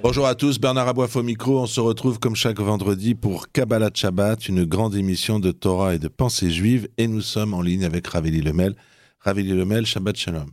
Bonjour 0.00 0.26
à 0.26 0.36
tous, 0.36 0.60
Bernard 0.60 0.88
Aboif 0.88 1.16
au 1.16 1.22
micro. 1.24 1.58
On 1.58 1.66
se 1.66 1.80
retrouve 1.80 2.20
comme 2.20 2.36
chaque 2.36 2.60
vendredi 2.60 3.16
pour 3.16 3.50
Kabbalah 3.50 3.90
Shabbat, 3.92 4.48
une 4.48 4.64
grande 4.64 4.94
émission 4.94 5.40
de 5.40 5.50
Torah 5.50 5.94
et 5.94 5.98
de 5.98 6.06
pensée 6.06 6.50
juive. 6.50 6.88
Et 6.98 7.08
nous 7.08 7.20
sommes 7.20 7.52
en 7.52 7.60
ligne 7.60 7.84
avec 7.84 8.06
Raveli 8.06 8.40
Lemel. 8.40 8.76
Raveli 9.20 9.52
Lemel, 9.52 9.86
Shabbat 9.86 10.16
Shalom. 10.16 10.50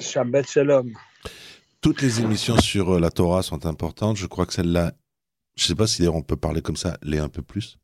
Shabbat 0.00 0.48
Shalom. 0.48 0.92
Toutes 1.82 2.00
les 2.00 2.20
émissions 2.20 2.58
sur 2.58 2.94
euh, 2.94 3.00
la 3.00 3.10
Torah 3.10 3.42
sont 3.42 3.66
importantes. 3.66 4.16
Je 4.16 4.26
crois 4.26 4.46
que 4.46 4.54
celle-là, 4.54 4.92
je 5.56 5.64
ne 5.64 5.68
sais 5.68 5.74
pas 5.74 5.86
si 5.86 6.08
on 6.08 6.22
peut 6.22 6.36
parler 6.36 6.62
comme 6.62 6.76
ça, 6.76 6.96
l'est 7.02 7.18
un 7.18 7.28
peu 7.28 7.42
plus. 7.42 7.76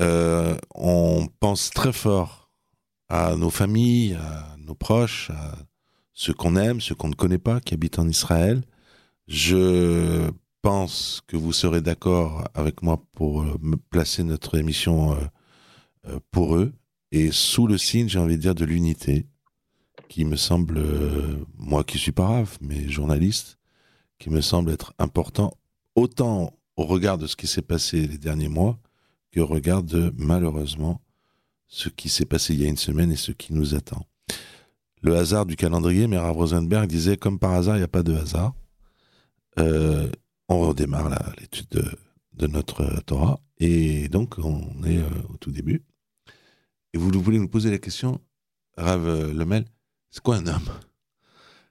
Euh, 0.00 0.56
on 0.74 1.26
pense 1.40 1.70
très 1.70 1.92
fort 1.92 2.50
à 3.08 3.34
nos 3.34 3.50
familles, 3.50 4.14
à 4.14 4.56
nos 4.58 4.74
proches, 4.74 5.30
à 5.30 5.56
ceux 6.14 6.32
qu'on 6.32 6.56
aime, 6.56 6.80
ceux 6.80 6.94
qu'on 6.94 7.08
ne 7.08 7.14
connaît 7.14 7.38
pas, 7.38 7.60
qui 7.60 7.74
habitent 7.74 7.98
en 7.98 8.08
Israël. 8.08 8.62
Je 9.28 10.30
pense 10.62 11.22
que 11.26 11.36
vous 11.36 11.52
serez 11.52 11.80
d'accord 11.80 12.44
avec 12.54 12.82
moi 12.82 13.02
pour 13.12 13.42
euh, 13.42 13.58
placer 13.90 14.22
notre 14.22 14.56
émission 14.56 15.12
euh, 15.12 15.16
euh, 16.08 16.20
pour 16.30 16.56
eux 16.56 16.72
et 17.10 17.30
sous 17.30 17.66
le 17.66 17.78
signe, 17.78 18.08
j'ai 18.08 18.18
envie 18.18 18.36
de 18.36 18.42
dire, 18.42 18.54
de 18.54 18.64
l'unité, 18.64 19.26
qui 20.08 20.24
me 20.24 20.36
semble, 20.36 20.82
moi 21.58 21.84
qui 21.84 21.98
suis 21.98 22.12
pas 22.12 22.44
mais 22.60 22.88
journaliste, 22.88 23.58
qui 24.18 24.30
me 24.30 24.40
semble 24.40 24.70
être 24.70 24.94
important 24.98 25.52
autant 25.94 26.58
au 26.76 26.84
regard 26.84 27.18
de 27.18 27.26
ce 27.26 27.36
qui 27.36 27.46
s'est 27.46 27.62
passé 27.62 28.06
les 28.06 28.18
derniers 28.18 28.48
mois 28.48 28.78
qu'au 29.34 29.46
regard 29.46 29.82
de, 29.82 30.12
malheureusement, 30.16 31.02
ce 31.66 31.88
qui 31.88 32.08
s'est 32.08 32.24
passé 32.24 32.54
il 32.54 32.62
y 32.62 32.66
a 32.66 32.68
une 32.68 32.76
semaine 32.76 33.12
et 33.12 33.16
ce 33.16 33.32
qui 33.32 33.52
nous 33.52 33.74
attend. 33.74 34.06
Le 35.02 35.16
hasard 35.16 35.46
du 35.46 35.56
calendrier, 35.56 36.06
Mera 36.06 36.30
Rosenberg 36.30 36.86
disait 36.88 37.16
comme 37.16 37.38
par 37.38 37.52
hasard, 37.52 37.76
il 37.76 37.80
n'y 37.80 37.84
a 37.84 37.88
pas 37.88 38.02
de 38.02 38.14
hasard. 38.14 38.54
Euh, 39.58 40.10
on 40.48 40.60
redémarre 40.60 41.10
l'étude 41.38 41.68
de, 41.68 42.46
notre 42.46 43.00
Torah 43.02 43.38
et 43.58 44.08
donc 44.08 44.38
on 44.38 44.82
est 44.84 44.98
euh, 44.98 45.08
au 45.32 45.36
tout 45.36 45.52
début. 45.52 45.84
Et 46.92 46.98
vous 46.98 47.10
voulez 47.10 47.38
nous 47.38 47.48
poser 47.48 47.70
la 47.70 47.78
question, 47.78 48.20
Rav 48.76 49.06
euh, 49.06 49.32
Lemel, 49.32 49.64
c'est 50.10 50.22
quoi 50.22 50.36
un 50.36 50.46
homme? 50.46 50.68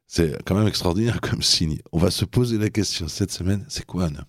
C'est 0.07 0.43
quand 0.45 0.55
même 0.55 0.67
extraordinaire 0.67 1.21
comme 1.21 1.41
signe. 1.41 1.79
On 1.91 1.99
va 1.99 2.11
se 2.11 2.25
poser 2.25 2.57
la 2.57 2.69
question 2.69 3.07
cette 3.07 3.31
semaine, 3.31 3.65
c'est 3.69 3.85
quoi 3.85 4.05
un 4.05 4.15
homme? 4.15 4.25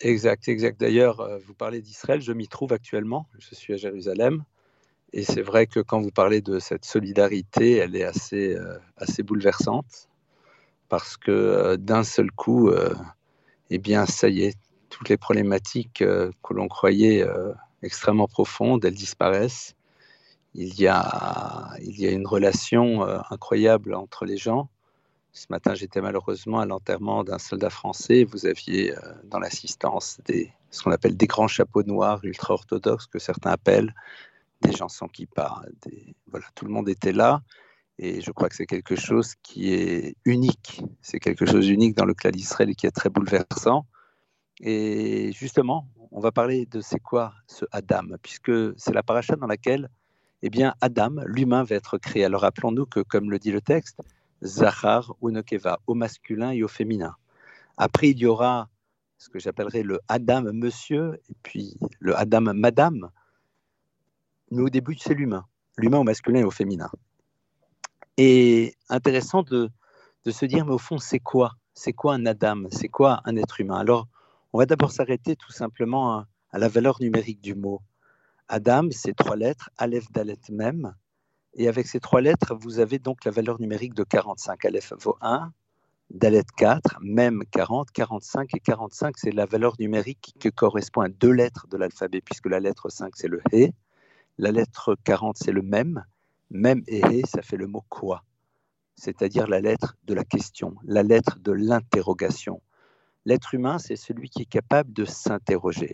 Exact, 0.00 0.48
exact. 0.48 0.78
D'ailleurs, 0.78 1.20
euh, 1.20 1.38
vous 1.38 1.54
parlez 1.54 1.80
d'Israël, 1.80 2.20
je 2.20 2.32
m'y 2.32 2.48
trouve 2.48 2.72
actuellement, 2.72 3.26
je 3.38 3.54
suis 3.54 3.72
à 3.72 3.76
Jérusalem. 3.76 4.44
Et 5.12 5.22
c'est 5.22 5.42
vrai 5.42 5.66
que 5.66 5.80
quand 5.80 6.00
vous 6.00 6.10
parlez 6.10 6.42
de 6.42 6.58
cette 6.58 6.84
solidarité, 6.84 7.76
elle 7.76 7.96
est 7.96 8.04
assez, 8.04 8.54
euh, 8.54 8.78
assez 8.96 9.22
bouleversante, 9.22 10.08
parce 10.88 11.16
que 11.16 11.30
euh, 11.30 11.76
d'un 11.76 12.04
seul 12.04 12.30
coup, 12.30 12.70
eh 13.70 13.78
bien, 13.78 14.06
ça 14.06 14.28
y 14.28 14.42
est, 14.42 14.58
toutes 14.90 15.08
les 15.08 15.16
problématiques 15.16 15.98
que 15.98 16.32
l'on 16.50 16.68
croyait 16.68 17.26
extrêmement 17.82 18.28
profondes, 18.28 18.84
elles 18.84 18.94
disparaissent. 18.94 19.74
Il 20.54 20.80
y 20.80 20.86
a, 20.86 21.70
il 21.82 22.00
y 22.00 22.06
a 22.06 22.10
une 22.10 22.26
relation 22.26 23.02
incroyable 23.30 23.94
entre 23.94 24.24
les 24.24 24.38
gens. 24.38 24.70
Ce 25.36 25.48
matin, 25.50 25.74
j'étais 25.74 26.00
malheureusement 26.00 26.60
à 26.60 26.64
l'enterrement 26.64 27.22
d'un 27.22 27.38
soldat 27.38 27.68
français. 27.68 28.24
Vous 28.24 28.46
aviez 28.46 28.96
euh, 28.96 29.00
dans 29.24 29.38
l'assistance 29.38 30.18
ce 30.70 30.82
qu'on 30.82 30.92
appelle 30.92 31.14
des 31.14 31.26
grands 31.26 31.46
chapeaux 31.46 31.82
noirs 31.82 32.20
ultra-orthodoxes, 32.22 33.06
que 33.06 33.18
certains 33.18 33.50
appellent, 33.50 33.94
des 34.62 34.72
gens 34.72 34.88
sans 34.88 35.08
kippa. 35.08 35.60
Des... 35.82 36.14
Voilà, 36.30 36.46
tout 36.54 36.64
le 36.64 36.72
monde 36.72 36.88
était 36.88 37.12
là. 37.12 37.42
Et 37.98 38.20
je 38.20 38.30
crois 38.30 38.48
que 38.48 38.54
c'est 38.56 38.66
quelque 38.66 38.96
chose 38.96 39.34
qui 39.42 39.72
est 39.72 40.16
unique. 40.24 40.82
C'est 41.00 41.18
quelque 41.18 41.46
chose 41.46 41.66
d'unique 41.66 41.96
dans 41.96 42.04
le 42.04 42.14
clan 42.14 42.30
d'Israël 42.30 42.70
et 42.70 42.74
qui 42.74 42.86
est 42.86 42.90
très 42.90 43.08
bouleversant. 43.08 43.86
Et 44.60 45.32
justement, 45.32 45.88
on 46.10 46.20
va 46.20 46.32
parler 46.32 46.66
de 46.66 46.80
c'est 46.80 47.00
quoi 47.00 47.32
ce 47.46 47.64
Adam, 47.72 48.16
puisque 48.22 48.52
c'est 48.78 48.92
la 48.92 49.02
paracha 49.02 49.36
dans 49.36 49.46
laquelle 49.46 49.88
eh 50.42 50.50
bien, 50.50 50.74
Adam, 50.80 51.16
l'humain, 51.26 51.64
va 51.64 51.76
être 51.76 51.98
créé. 51.98 52.24
Alors 52.24 52.42
rappelons-nous 52.42 52.86
que, 52.86 53.00
comme 53.00 53.30
le 53.30 53.38
dit 53.38 53.50
le 53.50 53.60
texte, 53.60 54.00
Zahar 54.44 55.14
ou 55.20 55.30
Nokeva, 55.30 55.80
au 55.86 55.94
masculin 55.94 56.50
et 56.50 56.62
au 56.62 56.68
féminin. 56.68 57.16
Après, 57.76 58.10
il 58.10 58.18
y 58.18 58.26
aura 58.26 58.68
ce 59.18 59.30
que 59.30 59.38
j'appellerais 59.38 59.82
le 59.82 59.98
Adam 60.08 60.52
monsieur 60.52 61.20
et 61.28 61.34
puis 61.42 61.76
le 62.00 62.16
Adam 62.16 62.52
madame. 62.54 63.10
Mais 64.50 64.62
au 64.62 64.68
début, 64.68 64.96
c'est 64.98 65.14
l'humain, 65.14 65.46
l'humain 65.78 65.98
au 65.98 66.04
masculin 66.04 66.40
et 66.40 66.44
au 66.44 66.50
féminin. 66.50 66.90
Et 68.16 68.74
intéressant 68.88 69.42
de, 69.42 69.70
se 70.26 70.46
dire, 70.46 70.64
mais 70.64 70.72
au 70.72 70.78
fond, 70.78 70.98
c'est 70.98 71.20
quoi? 71.20 71.52
C'est 71.74 71.92
quoi 71.92 72.14
un 72.14 72.24
Adam? 72.26 72.64
C'est 72.70 72.88
quoi 72.88 73.20
un 73.24 73.36
être 73.36 73.60
humain? 73.60 73.78
Alors, 73.78 74.08
on 74.52 74.58
va 74.58 74.66
d'abord 74.66 74.90
s'arrêter 74.90 75.36
tout 75.36 75.52
simplement 75.52 76.18
à, 76.50 76.58
la 76.58 76.68
valeur 76.68 76.96
numérique 77.00 77.42
du 77.42 77.54
mot. 77.54 77.82
Adam, 78.48 78.88
c'est 78.90 79.14
trois 79.14 79.36
lettres, 79.36 79.68
Aleph, 79.76 80.10
Dalet, 80.10 80.38
Mem. 80.50 80.94
Et 81.54 81.68
avec 81.68 81.86
ces 81.86 82.00
trois 82.00 82.22
lettres, 82.22 82.54
vous 82.54 82.78
avez 82.78 82.98
donc 82.98 83.24
la 83.24 83.30
valeur 83.30 83.60
numérique 83.60 83.94
de 83.94 84.04
45. 84.04 84.64
Aleph 84.64 84.94
vaut 84.98 85.18
1, 85.20 85.52
Dalet 86.10 86.44
4, 86.56 86.98
même 87.02 87.42
40, 87.50 87.90
45 87.90 88.54
et 88.54 88.60
45, 88.60 89.18
c'est 89.18 89.32
la 89.32 89.44
valeur 89.44 89.74
numérique 89.78 90.34
qui 90.38 90.50
correspond 90.52 91.00
à 91.00 91.08
deux 91.08 91.32
lettres 91.32 91.66
de 91.66 91.76
l'alphabet, 91.76 92.20
puisque 92.20 92.46
la 92.46 92.60
lettre 92.60 92.88
5, 92.88 93.12
c'est 93.16 93.28
le 93.28 93.42
He. 93.52 93.72
La 94.38 94.52
lettre 94.52 94.96
40, 95.04 95.36
c'est 95.36 95.52
le 95.52 95.62
même. 95.62 96.04
Même 96.50 96.82
et 96.86 97.00
He, 97.00 97.26
ça 97.26 97.42
fait 97.42 97.56
le 97.56 97.66
mot 97.66 97.84
quoi 97.88 98.24
C'est-à-dire 98.94 99.46
la 99.46 99.60
lettre 99.60 99.96
de 100.04 100.14
la 100.14 100.24
question, 100.24 100.74
la 100.84 101.02
lettre 101.02 101.38
de 101.40 101.52
l'interrogation. 101.52 102.62
L'être 103.24 103.54
humain, 103.54 103.78
c'est 103.78 103.96
celui 103.96 104.30
qui 104.30 104.42
est 104.42 104.50
capable 104.50 104.92
de 104.92 105.04
s'interroger 105.04 105.92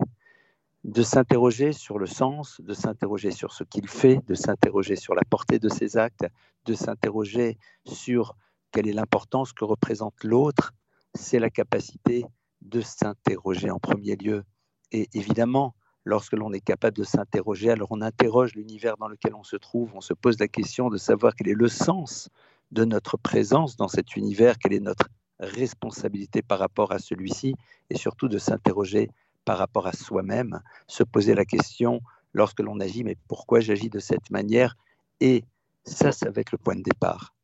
de 0.84 1.02
s'interroger 1.02 1.72
sur 1.72 1.98
le 1.98 2.06
sens, 2.06 2.60
de 2.60 2.74
s'interroger 2.74 3.30
sur 3.30 3.52
ce 3.52 3.62
qu'il 3.64 3.88
fait, 3.88 4.18
de 4.26 4.34
s'interroger 4.34 4.96
sur 4.96 5.14
la 5.14 5.22
portée 5.22 5.58
de 5.58 5.68
ses 5.68 5.96
actes, 5.96 6.26
de 6.64 6.74
s'interroger 6.74 7.56
sur 7.86 8.36
quelle 8.72 8.88
est 8.88 8.92
l'importance 8.92 9.52
que 9.52 9.64
représente 9.64 10.24
l'autre, 10.24 10.72
c'est 11.14 11.38
la 11.38 11.50
capacité 11.50 12.24
de 12.62 12.80
s'interroger 12.80 13.70
en 13.70 13.78
premier 13.78 14.16
lieu. 14.16 14.44
Et 14.91 15.08
évidemment, 15.12 15.74
lorsque 16.04 16.32
l'on 16.32 16.52
est 16.52 16.60
capable 16.60 16.96
de 16.96 17.04
s'interroger, 17.04 17.70
alors 17.70 17.88
on 17.90 18.00
interroge 18.00 18.54
l'univers 18.54 18.96
dans 18.96 19.08
lequel 19.08 19.34
on 19.34 19.44
se 19.44 19.56
trouve, 19.56 19.92
on 19.94 20.00
se 20.00 20.14
pose 20.14 20.38
la 20.38 20.48
question 20.48 20.90
de 20.90 20.96
savoir 20.96 21.34
quel 21.34 21.48
est 21.48 21.54
le 21.54 21.68
sens 21.68 22.28
de 22.70 22.84
notre 22.84 23.16
présence 23.16 23.76
dans 23.76 23.88
cet 23.88 24.16
univers, 24.16 24.58
quelle 24.58 24.72
est 24.72 24.80
notre 24.80 25.08
responsabilité 25.38 26.42
par 26.42 26.58
rapport 26.58 26.92
à 26.92 26.98
celui-ci, 26.98 27.54
et 27.91 27.96
surtout 27.96 28.28
de 28.28 28.38
s'interroger 28.38 29.10
par 29.44 29.58
rapport 29.58 29.86
à 29.86 29.92
soi-même, 29.92 30.60
se 30.86 31.02
poser 31.02 31.34
la 31.34 31.44
question 31.44 32.00
lorsque 32.32 32.60
l'on 32.60 32.80
agit, 32.80 33.04
mais 33.04 33.16
pourquoi 33.28 33.60
j'agis 33.60 33.91
de 33.91 33.98
cette 33.98 34.30
manière? 34.30 34.76
Et 35.20 35.44
ça, 35.84 36.12
ça 36.12 36.30
va 36.30 36.41
être 36.41 36.52
le 36.52 36.58
point 36.58 36.76
de 36.76 36.82
départ. 36.82 37.34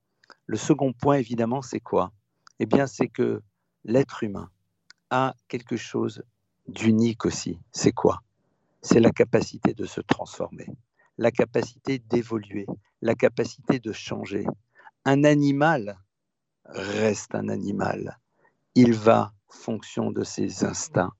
Le 0.46 0.56
second 0.56 0.92
point, 0.92 1.16
évidemment, 1.16 1.60
c'est 1.60 1.80
quoi? 1.80 2.12
Eh 2.60 2.66
bien, 2.66 2.86
c'est 2.86 3.08
que 3.08 3.42
l'être 3.84 4.22
humain 4.22 4.48
a 5.10 5.34
quelque 5.48 5.76
chose 5.76 6.22
d'unique 6.68 7.24
aussi. 7.24 7.58
C'est 7.72 7.92
quoi? 7.92 8.20
C'est 8.80 9.00
la 9.00 9.10
capacité 9.10 9.74
de 9.74 9.84
se 9.84 10.00
transformer, 10.00 10.68
la 11.16 11.30
capacité 11.30 11.98
d'évoluer, 11.98 12.66
la 13.02 13.14
capacité 13.14 13.78
de 13.78 13.92
changer. 13.92 14.46
Un 15.04 15.24
animal 15.24 15.98
reste 16.64 17.34
un 17.34 17.48
animal. 17.48 18.18
Il 18.74 18.94
va 18.94 19.32
fonction 19.48 20.10
de 20.10 20.22
ses 20.24 20.64
instincts 20.64 21.12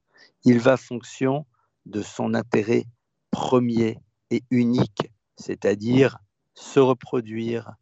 il 0.44 0.58
va 0.58 0.76
fonction 0.76 1.46
de 1.86 2.02
son 2.02 2.34
intérêt 2.34 2.84
premier 3.30 3.98
et 4.30 4.42
unique, 4.50 5.10
c'est-à-dire 5.36 6.18
se 6.54 6.80
reproduire, 6.80 7.72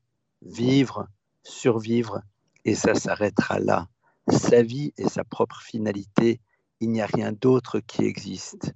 vivre, 0.43 1.07
survivre, 1.43 2.23
et 2.65 2.75
ça 2.75 2.95
s'arrêtera 2.95 3.59
là. 3.59 3.89
Sa 4.29 4.63
vie 4.63 4.93
et 4.97 5.09
sa 5.09 5.25
propre 5.25 5.61
finalité, 5.61 6.41
il 6.81 6.91
n'y 6.91 7.01
a 7.01 7.07
rien 7.07 7.33
d'autre 7.33 7.81
qui 7.81 8.05
existe. 8.05 8.73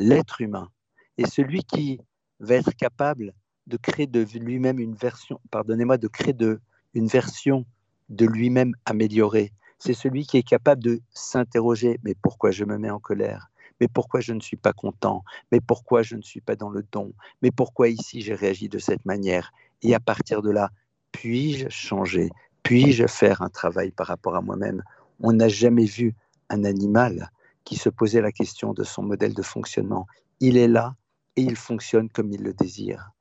L'être 0.00 0.40
humain. 0.40 0.70
Est 1.18 1.30
celui 1.30 1.62
qui 1.62 2.00
va 2.38 2.54
être 2.54 2.74
capable 2.74 3.34
de 3.66 3.76
créer 3.76 4.06
de 4.06 4.26
lui-même 4.38 4.78
une 4.78 4.94
version, 4.94 5.38
pardonnez-moi, 5.50 5.98
de 5.98 6.08
créer 6.08 6.32
de, 6.32 6.58
une 6.94 7.06
version 7.06 7.66
de 8.08 8.24
lui-même 8.24 8.74
améliorée, 8.86 9.52
c'est 9.78 9.92
celui 9.92 10.24
qui 10.24 10.38
est 10.38 10.42
capable 10.42 10.82
de 10.82 11.02
s'interroger, 11.12 12.00
mais 12.02 12.14
pourquoi 12.14 12.50
je 12.50 12.64
me 12.64 12.78
mets 12.78 12.88
en 12.88 12.98
colère? 12.98 13.50
Mais 13.78 13.88
pourquoi 13.88 14.20
je 14.20 14.32
ne 14.32 14.40
suis 14.40 14.56
pas 14.56 14.72
content, 14.72 15.22
mais 15.52 15.60
pourquoi 15.60 16.02
je 16.02 16.16
ne 16.16 16.22
suis 16.22 16.40
pas 16.40 16.56
dans 16.56 16.70
le 16.70 16.82
don, 16.90 17.12
mais 17.42 17.50
pourquoi 17.50 17.90
ici 17.90 18.22
j'ai 18.22 18.34
réagi 18.34 18.70
de 18.70 18.78
cette 18.78 19.04
manière? 19.04 19.52
Et 19.82 19.94
à 19.94 20.00
partir 20.00 20.40
de 20.40 20.50
là, 20.50 20.70
puis-je 21.12 21.68
changer, 21.68 22.30
puis-je 22.62 23.06
faire 23.06 23.42
un 23.42 23.50
travail 23.50 23.90
par 23.90 24.06
rapport 24.06 24.34
à 24.34 24.40
moi-même? 24.40 24.82
On 25.20 25.34
n'a 25.34 25.48
jamais 25.48 25.84
vu 25.84 26.14
un 26.48 26.64
animal 26.64 27.30
qui 27.70 27.76
se 27.76 27.88
posait 27.88 28.20
la 28.20 28.32
question 28.32 28.74
de 28.74 28.82
son 28.82 29.04
modèle 29.04 29.32
de 29.32 29.42
fonctionnement. 29.42 30.08
Il 30.40 30.56
est 30.56 30.66
là 30.66 30.96
et 31.36 31.42
il 31.42 31.54
fonctionne 31.54 32.08
comme 32.08 32.32
il 32.32 32.42
le 32.42 32.52
désire. 32.52 33.12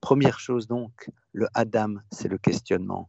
Première 0.00 0.40
chose 0.40 0.66
donc, 0.66 1.08
le 1.32 1.46
Adam, 1.54 1.94
c'est 2.10 2.26
le 2.26 2.36
questionnement, 2.36 3.08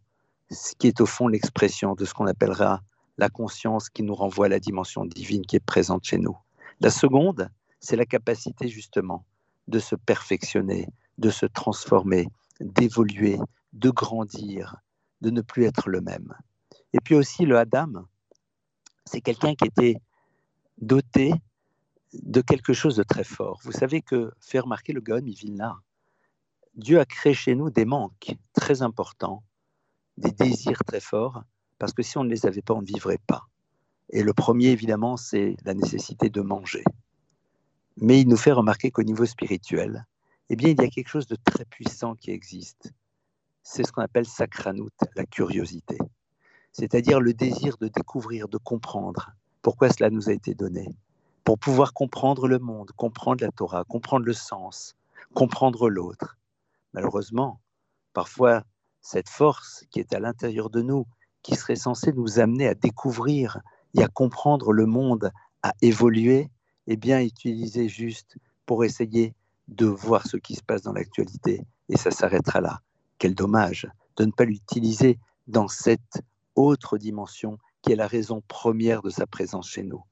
ce 0.51 0.75
qui 0.77 0.85
est 0.85 1.01
au 1.01 1.07
fond 1.07 1.27
l'expression 1.27 1.95
de 1.95 2.05
ce 2.05 2.13
qu'on 2.13 2.27
appellera 2.27 2.83
la 3.17 3.29
conscience 3.29 3.89
qui 3.89 4.03
nous 4.03 4.13
renvoie 4.13 4.45
à 4.45 4.49
la 4.49 4.59
dimension 4.59 5.03
divine 5.03 5.43
qui 5.47 5.55
est 5.55 5.65
présente 5.65 6.03
chez 6.03 6.19
nous. 6.19 6.37
La 6.79 6.91
seconde, 6.91 7.49
c'est 7.79 7.95
la 7.95 8.05
capacité 8.05 8.67
justement 8.67 9.25
de 9.67 9.79
se 9.79 9.95
perfectionner, 9.95 10.89
de 11.17 11.31
se 11.31 11.47
transformer, 11.47 12.27
d'évoluer, 12.59 13.39
de 13.73 13.89
grandir, 13.89 14.75
de 15.21 15.31
ne 15.31 15.41
plus 15.41 15.63
être 15.63 15.89
le 15.89 16.01
même. 16.01 16.35
Et 16.93 16.99
puis 17.03 17.15
aussi 17.15 17.45
le 17.45 17.57
Adam, 17.57 18.05
c'est 19.05 19.21
quelqu'un 19.21 19.55
qui 19.55 19.65
était 19.65 19.95
doté 20.77 21.33
de 22.13 22.41
quelque 22.41 22.73
chose 22.73 22.95
de 22.95 23.03
très 23.03 23.23
fort. 23.23 23.59
Vous 23.63 23.71
savez 23.71 24.01
que, 24.01 24.31
fait 24.39 24.59
remarquer 24.59 24.93
le 24.93 25.01
Gaon 25.01 25.25
Vilna, 25.25 25.77
Dieu 26.75 26.99
a 26.99 27.05
créé 27.05 27.33
chez 27.33 27.55
nous 27.55 27.69
des 27.69 27.85
manques 27.85 28.35
très 28.53 28.81
importants, 28.81 29.43
des 30.17 30.31
désirs 30.31 30.83
très 30.85 30.99
forts, 30.99 31.43
parce 31.79 31.93
que 31.93 32.03
si 32.03 32.17
on 32.17 32.23
ne 32.23 32.29
les 32.29 32.45
avait 32.45 32.61
pas, 32.61 32.73
on 32.73 32.81
ne 32.81 32.87
vivrait 32.87 33.19
pas. 33.27 33.43
Et 34.09 34.23
le 34.23 34.33
premier, 34.33 34.67
évidemment, 34.67 35.17
c'est 35.17 35.55
la 35.65 35.73
nécessité 35.73 36.29
de 36.29 36.41
manger. 36.41 36.83
Mais 37.97 38.21
il 38.21 38.27
nous 38.27 38.37
fait 38.37 38.51
remarquer 38.51 38.91
qu'au 38.91 39.03
niveau 39.03 39.25
spirituel, 39.25 40.05
eh 40.49 40.55
bien, 40.55 40.69
il 40.69 40.81
y 40.81 40.85
a 40.85 40.89
quelque 40.89 41.07
chose 41.07 41.27
de 41.27 41.35
très 41.35 41.65
puissant 41.65 42.15
qui 42.15 42.31
existe. 42.31 42.91
C'est 43.63 43.85
ce 43.85 43.91
qu'on 43.91 44.01
appelle 44.01 44.27
sacranout, 44.27 44.91
la 45.15 45.25
curiosité. 45.25 45.97
C'est-à-dire 46.71 47.19
le 47.19 47.33
désir 47.33 47.77
de 47.77 47.87
découvrir, 47.87 48.47
de 48.47 48.57
comprendre 48.57 49.31
pourquoi 49.63 49.89
cela 49.89 50.11
nous 50.11 50.29
a 50.29 50.33
été 50.33 50.53
donné. 50.53 50.87
Pour 51.43 51.57
pouvoir 51.57 51.93
comprendre 51.93 52.47
le 52.47 52.59
monde, 52.59 52.91
comprendre 52.95 53.43
la 53.43 53.51
Torah, 53.51 53.83
comprendre 53.85 54.25
le 54.25 54.33
sens, 54.33 54.95
comprendre 55.33 55.89
l'autre. 55.89 56.37
Malheureusement, 56.93 57.59
parfois, 58.13 58.63
cette 59.01 59.29
force 59.29 59.85
qui 59.89 59.99
est 59.99 60.13
à 60.13 60.19
l'intérieur 60.19 60.69
de 60.69 60.81
nous, 60.81 61.07
qui 61.41 61.55
serait 61.55 61.75
censée 61.75 62.13
nous 62.13 62.39
amener 62.39 62.67
à 62.67 62.75
découvrir 62.75 63.59
et 63.95 64.03
à 64.03 64.07
comprendre 64.07 64.71
le 64.73 64.85
monde, 64.85 65.31
à 65.63 65.73
évoluer, 65.81 66.49
est 66.87 66.97
bien 66.97 67.21
utilisée 67.21 67.87
juste 67.87 68.37
pour 68.65 68.83
essayer 68.83 69.33
de 69.69 69.85
voir 69.85 70.27
ce 70.27 70.37
qui 70.37 70.55
se 70.55 70.63
passe 70.63 70.83
dans 70.83 70.93
l'actualité. 70.93 71.65
Et 71.89 71.97
ça 71.97 72.11
s'arrêtera 72.11 72.59
là. 72.61 72.81
Quel 73.17 73.33
dommage 73.33 73.87
de 74.17 74.25
ne 74.25 74.31
pas 74.31 74.45
l'utiliser 74.45 75.19
dans 75.47 75.67
cette 75.69 76.21
autre 76.55 76.97
dimension 76.97 77.57
qui 77.83 77.91
est 77.91 77.95
la 77.95 78.07
raison 78.07 78.41
première 78.47 79.03
de 79.03 79.11
sa 79.11 79.27
présence 79.27 79.69
chez 79.69 79.83
nous. 79.83 80.03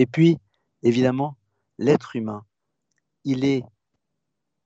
Et 0.00 0.06
puis, 0.06 0.38
évidemment, 0.82 1.36
l'être 1.78 2.16
humain, 2.16 2.44
il 3.24 3.44
est 3.44 3.62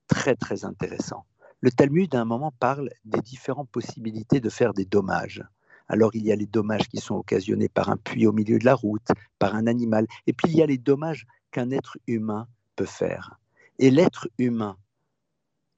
très 0.06 0.36
très 0.36 0.64
intéressant. 0.64 1.26
Le 1.60 1.70
Talmud, 1.70 2.14
à 2.14 2.20
un 2.20 2.24
moment, 2.24 2.52
parle 2.58 2.90
des 3.04 3.20
différentes 3.20 3.68
possibilités 3.68 4.40
de 4.40 4.48
faire 4.48 4.72
des 4.72 4.84
dommages. 4.84 5.44
Alors 5.88 6.14
il 6.14 6.24
y 6.24 6.32
a 6.32 6.36
les 6.36 6.46
dommages 6.46 6.88
qui 6.88 6.98
sont 6.98 7.16
occasionnés 7.16 7.68
par 7.68 7.90
un 7.90 7.96
puits 7.96 8.26
au 8.26 8.32
milieu 8.32 8.58
de 8.58 8.64
la 8.64 8.74
route, 8.74 9.08
par 9.38 9.54
un 9.54 9.66
animal, 9.66 10.06
et 10.26 10.32
puis 10.32 10.48
il 10.48 10.56
y 10.56 10.62
a 10.62 10.66
les 10.66 10.78
dommages 10.78 11.26
qu'un 11.50 11.70
être 11.70 11.98
humain 12.06 12.46
peut 12.76 12.86
faire. 12.86 13.38
Et 13.78 13.90
l'être 13.90 14.28
humain, 14.38 14.76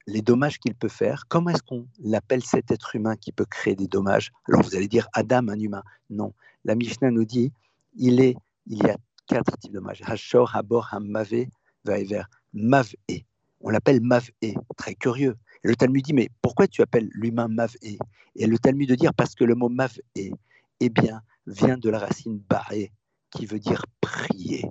les 0.07 0.21
dommages 0.21 0.59
qu'il 0.59 0.75
peut 0.75 0.89
faire, 0.89 1.25
comment 1.27 1.49
est-ce 1.49 1.63
qu'on 1.63 1.87
l'appelle 2.03 2.43
cet 2.43 2.71
être 2.71 2.95
humain 2.95 3.15
qui 3.15 3.31
peut 3.31 3.45
créer 3.45 3.75
des 3.75 3.87
dommages? 3.87 4.31
Alors 4.47 4.61
vous 4.61 4.75
allez 4.75 4.87
dire 4.87 5.07
Adam, 5.13 5.47
un 5.49 5.59
humain. 5.59 5.83
Non, 6.09 6.33
la 6.63 6.75
Mishnah 6.75 7.11
nous 7.11 7.25
dit 7.25 7.51
il, 7.95 8.21
est, 8.21 8.35
il 8.67 8.83
y 8.83 8.89
a 8.89 8.97
quatre 9.27 9.57
types 9.57 9.71
de 9.71 9.79
dommages. 9.79 10.01
Hashor, 10.05 10.55
Habor, 10.55 10.93
Hamave, 10.93 11.47
Vaever. 11.83 12.23
Mave. 12.53 12.93
On 13.61 13.69
l'appelle 13.69 14.01
Mave. 14.01 14.29
Très 14.77 14.95
curieux. 14.95 15.35
Et 15.63 15.67
le 15.67 15.75
Talmud 15.75 16.03
dit 16.03 16.13
mais 16.13 16.29
pourquoi 16.41 16.67
tu 16.67 16.81
appelles 16.81 17.09
l'humain 17.11 17.47
Mave 17.47 17.75
Et? 17.81 17.97
Le 18.35 18.57
Talmud 18.57 18.87
de 18.87 18.95
dire 18.95 19.13
parce 19.13 19.33
que 19.33 19.43
le 19.43 19.55
mot 19.55 19.69
Mave, 19.69 19.97
eh 20.15 20.89
bien, 20.89 21.21
vient 21.47 21.77
de 21.77 21.89
la 21.89 21.99
racine 21.99 22.41
Baé, 22.49 22.91
qui 23.31 23.45
veut 23.45 23.59
dire 23.59 23.85
prier 24.01 24.65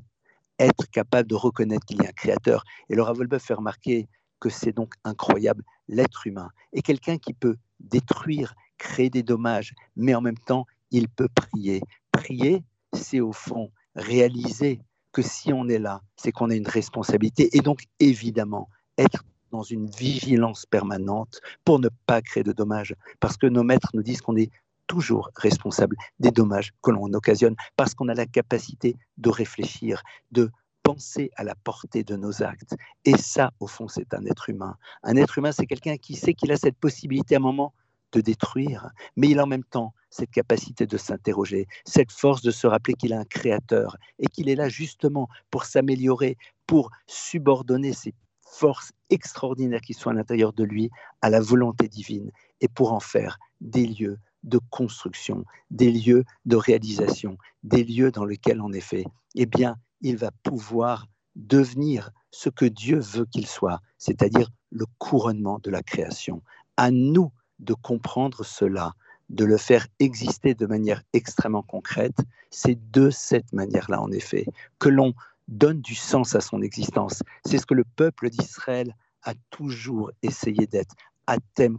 être 0.58 0.88
capable 0.90 1.28
de 1.28 1.34
reconnaître 1.34 1.84
qu'il 1.84 2.02
y 2.02 2.06
a 2.06 2.10
un 2.10 2.12
créateur. 2.12 2.64
Et 2.88 2.94
Laura 2.94 3.12
Volbeuf 3.12 3.42
fait 3.42 3.54
remarquer 3.54 4.08
que 4.44 4.50
c'est 4.50 4.72
donc 4.72 4.92
incroyable, 5.04 5.64
l'être 5.88 6.26
humain 6.26 6.50
est 6.74 6.82
quelqu'un 6.82 7.16
qui 7.16 7.32
peut 7.32 7.56
détruire, 7.80 8.54
créer 8.76 9.08
des 9.08 9.22
dommages, 9.22 9.72
mais 9.96 10.14
en 10.14 10.20
même 10.20 10.36
temps, 10.36 10.66
il 10.90 11.08
peut 11.08 11.30
prier. 11.34 11.80
Prier, 12.12 12.62
c'est 12.92 13.20
au 13.20 13.32
fond 13.32 13.70
réaliser 13.96 14.82
que 15.12 15.22
si 15.22 15.50
on 15.54 15.66
est 15.66 15.78
là, 15.78 16.02
c'est 16.16 16.30
qu'on 16.30 16.50
a 16.50 16.54
une 16.54 16.68
responsabilité 16.68 17.56
et 17.56 17.60
donc 17.60 17.84
évidemment 18.00 18.68
être 18.98 19.24
dans 19.50 19.62
une 19.62 19.88
vigilance 19.88 20.66
permanente 20.66 21.40
pour 21.64 21.78
ne 21.78 21.88
pas 22.04 22.20
créer 22.20 22.42
de 22.42 22.52
dommages. 22.52 22.94
Parce 23.20 23.38
que 23.38 23.46
nos 23.46 23.62
maîtres 23.62 23.92
nous 23.94 24.02
disent 24.02 24.20
qu'on 24.20 24.36
est 24.36 24.50
toujours 24.86 25.30
responsable 25.36 25.96
des 26.18 26.32
dommages 26.32 26.74
que 26.82 26.90
l'on 26.90 27.10
occasionne 27.14 27.56
parce 27.78 27.94
qu'on 27.94 28.10
a 28.10 28.14
la 28.14 28.26
capacité 28.26 28.94
de 29.16 29.30
réfléchir, 29.30 30.02
de 30.32 30.50
penser 30.84 31.32
à 31.34 31.42
la 31.42 31.56
portée 31.56 32.04
de 32.04 32.14
nos 32.14 32.44
actes. 32.44 32.76
Et 33.04 33.16
ça, 33.16 33.52
au 33.58 33.66
fond, 33.66 33.88
c'est 33.88 34.14
un 34.14 34.24
être 34.26 34.50
humain. 34.50 34.76
Un 35.02 35.16
être 35.16 35.38
humain, 35.38 35.50
c'est 35.50 35.66
quelqu'un 35.66 35.96
qui 35.96 36.14
sait 36.14 36.34
qu'il 36.34 36.52
a 36.52 36.56
cette 36.56 36.76
possibilité 36.76 37.34
à 37.34 37.38
un 37.38 37.40
moment 37.40 37.74
de 38.12 38.20
détruire, 38.20 38.90
mais 39.16 39.30
il 39.30 39.40
a 39.40 39.42
en 39.42 39.48
même 39.48 39.64
temps 39.64 39.92
cette 40.08 40.30
capacité 40.30 40.86
de 40.86 40.96
s'interroger, 40.96 41.66
cette 41.84 42.12
force 42.12 42.42
de 42.42 42.52
se 42.52 42.68
rappeler 42.68 42.94
qu'il 42.94 43.12
a 43.12 43.18
un 43.18 43.24
créateur 43.24 43.96
et 44.20 44.26
qu'il 44.28 44.48
est 44.48 44.54
là 44.54 44.68
justement 44.68 45.28
pour 45.50 45.64
s'améliorer, 45.64 46.36
pour 46.68 46.90
subordonner 47.08 47.92
ces 47.92 48.14
forces 48.46 48.92
extraordinaires 49.10 49.80
qui 49.80 49.94
sont 49.94 50.10
à 50.10 50.12
l'intérieur 50.12 50.52
de 50.52 50.62
lui 50.62 50.90
à 51.22 51.30
la 51.30 51.40
volonté 51.40 51.88
divine 51.88 52.30
et 52.60 52.68
pour 52.68 52.92
en 52.92 53.00
faire 53.00 53.38
des 53.60 53.86
lieux 53.86 54.18
de 54.44 54.60
construction, 54.70 55.44
des 55.70 55.90
lieux 55.90 56.24
de 56.44 56.56
réalisation, 56.56 57.36
des 57.64 57.82
lieux 57.82 58.12
dans 58.12 58.26
lesquels, 58.26 58.60
en 58.60 58.72
effet, 58.72 59.04
eh 59.34 59.46
bien, 59.46 59.76
il 60.00 60.16
va 60.16 60.30
pouvoir 60.42 61.06
devenir 61.36 62.10
ce 62.30 62.48
que 62.48 62.64
Dieu 62.64 62.98
veut 62.98 63.26
qu'il 63.26 63.46
soit, 63.46 63.80
c'est-à-dire 63.98 64.50
le 64.70 64.86
couronnement 64.98 65.58
de 65.62 65.70
la 65.70 65.82
création. 65.82 66.42
À 66.76 66.90
nous 66.90 67.32
de 67.58 67.74
comprendre 67.74 68.44
cela, 68.44 68.92
de 69.30 69.44
le 69.44 69.56
faire 69.56 69.86
exister 70.00 70.54
de 70.54 70.66
manière 70.66 71.02
extrêmement 71.12 71.62
concrète. 71.62 72.18
C'est 72.50 72.78
de 72.90 73.10
cette 73.10 73.52
manière-là, 73.52 74.00
en 74.00 74.10
effet, 74.10 74.46
que 74.78 74.88
l'on 74.88 75.14
donne 75.48 75.80
du 75.80 75.94
sens 75.94 76.34
à 76.34 76.40
son 76.40 76.62
existence. 76.62 77.22
C'est 77.44 77.58
ce 77.58 77.66
que 77.66 77.74
le 77.74 77.84
peuple 77.84 78.30
d'Israël 78.30 78.94
a 79.22 79.34
toujours 79.50 80.10
essayé 80.22 80.66
d'être, 80.66 80.94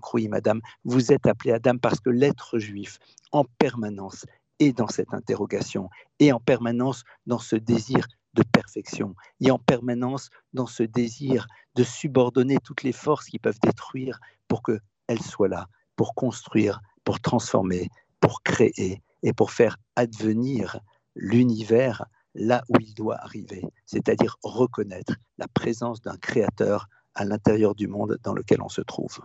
croyez 0.02 0.28
madame, 0.28 0.62
vous 0.84 1.12
êtes 1.12 1.28
appelé 1.28 1.52
Adam 1.52 1.78
parce 1.78 2.00
que 2.00 2.10
l'être 2.10 2.58
juif, 2.58 3.00
en 3.32 3.44
permanence, 3.44 4.26
est 4.60 4.74
dans 4.74 4.88
cette 4.88 5.14
interrogation, 5.14 5.90
et 6.20 6.32
en 6.32 6.40
permanence 6.40 7.04
dans 7.26 7.40
ce 7.40 7.56
désir 7.56 8.08
de 8.34 8.44
perfection, 8.44 9.16
et 9.40 9.52
en 9.52 9.60
permanence 9.60 10.30
dans 10.54 10.68
ce 10.68 10.84
désir 10.84 11.48
de 11.76 11.84
subordonner 11.84 12.58
toutes 12.64 12.84
les 12.84 12.92
forces 12.92 13.26
qui 13.26 13.40
peuvent 13.40 13.60
détruire 13.62 14.20
pour 14.48 14.62
qu'elles 14.64 15.22
soient 15.22 15.48
là, 15.48 15.68
pour 15.96 16.14
construire, 16.16 16.82
pour 17.04 17.20
transformer, 17.20 17.90
pour 18.20 18.44
créer 18.44 19.02
et 19.24 19.34
pour 19.34 19.52
faire 19.52 19.78
advenir 19.96 20.80
l'univers 21.16 22.06
là 22.34 22.64
où 22.70 22.76
il 22.80 22.94
doit 22.94 23.18
arriver, 23.18 23.64
c'est-à-dire 23.86 24.36
reconnaître 24.44 25.14
la 25.38 25.48
présence 25.48 26.02
d'un 26.02 26.18
créateur 26.18 26.88
à 27.16 27.24
l'intérieur 27.24 27.76
du 27.76 27.88
monde 27.88 28.18
dans 28.24 28.34
lequel 28.34 28.62
on 28.62 28.70
se 28.70 28.82
trouve. 28.82 29.20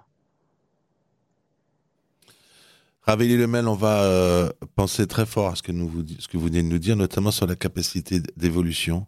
Ravelli 3.11 3.37
Lemel, 3.37 3.67
on 3.67 3.75
va 3.75 4.05
euh, 4.05 4.51
penser 4.77 5.09
très 5.09 5.27
fort 5.27 5.49
à 5.49 5.57
ce 5.57 5.63
que, 5.63 5.73
vous 5.73 6.45
venez 6.45 6.63
de 6.63 6.69
nous 6.69 6.79
dire, 6.79 6.95
notamment 6.95 7.33
sur 7.33 7.45
la 7.45 7.57
capacité 7.57 8.21
d'évolution, 8.37 9.05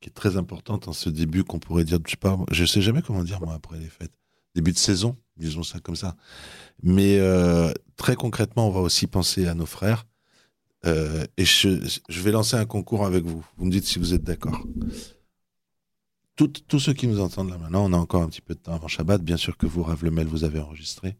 qui 0.00 0.08
est 0.08 0.12
très 0.12 0.36
importante 0.36 0.88
en 0.88 0.92
ce 0.92 1.08
début 1.08 1.44
qu'on 1.44 1.60
pourrait 1.60 1.84
dire, 1.84 2.00
je 2.04 2.10
sais 2.10 2.16
pas, 2.16 2.36
je 2.50 2.64
sais 2.64 2.82
jamais 2.82 3.00
comment 3.00 3.22
dire 3.22 3.40
moi 3.40 3.54
après 3.54 3.78
les 3.78 3.86
fêtes, 3.86 4.10
début 4.56 4.72
de 4.72 4.78
saison, 4.78 5.16
disons 5.36 5.62
ça 5.62 5.78
comme 5.78 5.94
ça. 5.94 6.16
Mais 6.82 7.20
euh, 7.20 7.72
très 7.96 8.16
concrètement, 8.16 8.66
on 8.66 8.72
va 8.72 8.80
aussi 8.80 9.06
penser 9.06 9.46
à 9.46 9.54
nos 9.54 9.66
frères. 9.66 10.04
Euh, 10.84 11.24
et 11.36 11.44
je, 11.44 11.78
je, 12.08 12.20
vais 12.22 12.32
lancer 12.32 12.56
un 12.56 12.66
concours 12.66 13.06
avec 13.06 13.24
vous. 13.24 13.46
Vous 13.56 13.66
me 13.66 13.70
dites 13.70 13.84
si 13.84 14.00
vous 14.00 14.14
êtes 14.14 14.24
d'accord. 14.24 14.66
tous 16.34 16.80
ceux 16.80 16.92
qui 16.92 17.06
nous 17.06 17.20
entendent 17.20 17.50
là 17.50 17.58
maintenant, 17.58 17.84
on 17.88 17.92
a 17.92 17.98
encore 17.98 18.22
un 18.24 18.28
petit 18.28 18.40
peu 18.40 18.54
de 18.54 18.58
temps 18.58 18.74
avant 18.74 18.88
Shabbat. 18.88 19.22
Bien 19.22 19.36
sûr 19.36 19.56
que 19.56 19.66
vous, 19.66 19.84
Rav 19.84 20.04
Lemel, 20.04 20.26
vous 20.26 20.42
avez 20.42 20.58
enregistré 20.58 21.16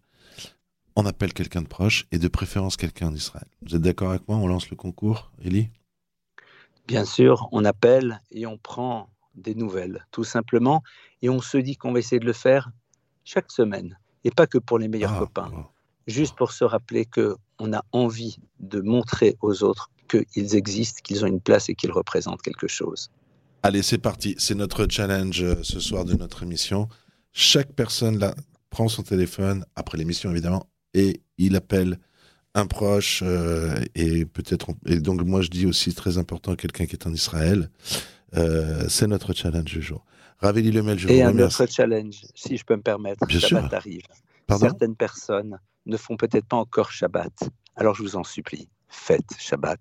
on 0.97 1.07
appelle 1.07 1.33
quelqu'un 1.33 1.63
de 1.63 1.69
proche 1.69 2.07
et 2.13 2.19
de 2.19 2.29
préférence 2.29 2.77
quelqu'un 2.77 3.11
d'Israël. 3.11 3.47
Vous 3.63 3.75
êtes 3.75 3.83
d'accord 3.83 4.11
avec 4.11 4.27
moi? 4.29 4.37
On 4.37 4.47
lance 4.47 4.71
le 4.71 4.77
concours, 4.77 5.33
Elie 5.45 5.71
Bien 6.87 7.05
sûr, 7.05 7.49
on 7.53 7.65
appelle 7.65 8.21
et 8.31 8.47
on 8.47 8.59
prend 8.59 9.09
des 9.35 9.55
nouvelles, 9.55 10.07
tout 10.11 10.25
simplement. 10.25 10.83
Et 11.23 11.31
on 11.31 11.41
se 11.41 11.57
dit 11.57 11.77
qu'on 11.77 11.93
va 11.93 11.99
essayer 11.99 12.21
de 12.21 12.27
le 12.27 12.33
faire 12.33 12.71
chaque 13.25 13.51
semaine, 13.51 13.99
et 14.23 14.31
pas 14.31 14.47
que 14.47 14.59
pour 14.59 14.79
les 14.79 14.89
meilleurs 14.89 15.15
Ah, 15.15 15.21
copains, 15.21 15.51
juste 16.07 16.37
pour 16.37 16.53
se 16.53 16.65
rappeler 16.65 17.07
que 17.07 17.37
on 17.59 17.73
a 17.73 17.83
envie 17.93 18.39
de 18.61 18.81
montrer 18.81 19.37
aux 19.41 19.63
autres 19.63 19.91
qu'ils 20.09 20.55
existent, 20.55 21.01
qu'ils 21.03 21.25
ont 21.25 21.29
une 21.29 21.41
place 21.41 21.69
et 21.69 21.75
qu'ils 21.75 21.93
représentent 21.93 22.43
quelque 22.43 22.69
chose. 22.69 23.11
Allez, 23.63 23.83
c'est 23.83 23.99
parti. 23.99 24.35
C'est 24.39 24.55
notre 24.55 24.87
challenge 24.91 25.43
euh, 25.43 25.63
ce 25.63 25.81
soir 25.81 26.05
de 26.05 26.15
notre 26.15 26.43
émission. 26.43 26.89
Chaque 27.33 27.73
personne 27.73 28.19
là 28.19 28.35
prend 28.69 28.89
son 28.89 29.03
téléphone 29.03 29.65
après 29.75 29.97
l'émission 29.97 30.31
évidemment 30.31 30.69
et 30.95 31.21
il 31.39 31.57
appelle 31.57 31.99
un 32.55 32.67
proche 32.67 33.23
euh, 33.27 33.75
et 33.95 34.25
peut-être 34.25 34.69
et 34.87 35.01
donc 35.01 35.23
moi 35.23 35.43
je 35.43 35.49
dis 35.49 35.67
aussi 35.67 35.93
très 35.95 36.19
important 36.19 36.55
quelqu'un 36.55 36.87
qui 36.87 36.95
est 36.95 37.07
en 37.07 37.13
Israël. 37.13 37.71
Euh, 38.37 38.87
c'est 38.89 39.07
notre 39.07 39.33
challenge 39.33 39.65
du 39.65 39.83
jour. 39.83 40.05
Raveli 40.39 40.71
Lemel, 40.73 40.99
je 40.99 41.09
Et 41.09 41.21
vous 41.21 41.23
un 41.27 41.29
remercie. 41.29 41.63
autre 41.63 41.73
challenge, 41.73 42.23
si 42.35 42.57
je 42.57 42.65
peux 42.65 42.77
me 42.77 42.83
permettre, 42.83 43.25
Bien 43.27 43.39
Shabbat 43.39 43.65
sûr. 43.71 43.75
arrive. 43.75 44.03
Pardon? 44.47 44.67
Certaines 44.67 44.97
personnes 44.97 45.59
ne 45.87 45.97
font 45.97 46.17
peut-être 46.17 46.47
pas 46.47 46.57
encore 46.57 46.91
Shabbat. 46.91 47.33
Alors 47.77 47.95
je 47.95 48.03
vous 48.03 48.17
en 48.17 48.25
supplie, 48.25 48.69
faites 48.89 49.31
Shabbat 49.39 49.81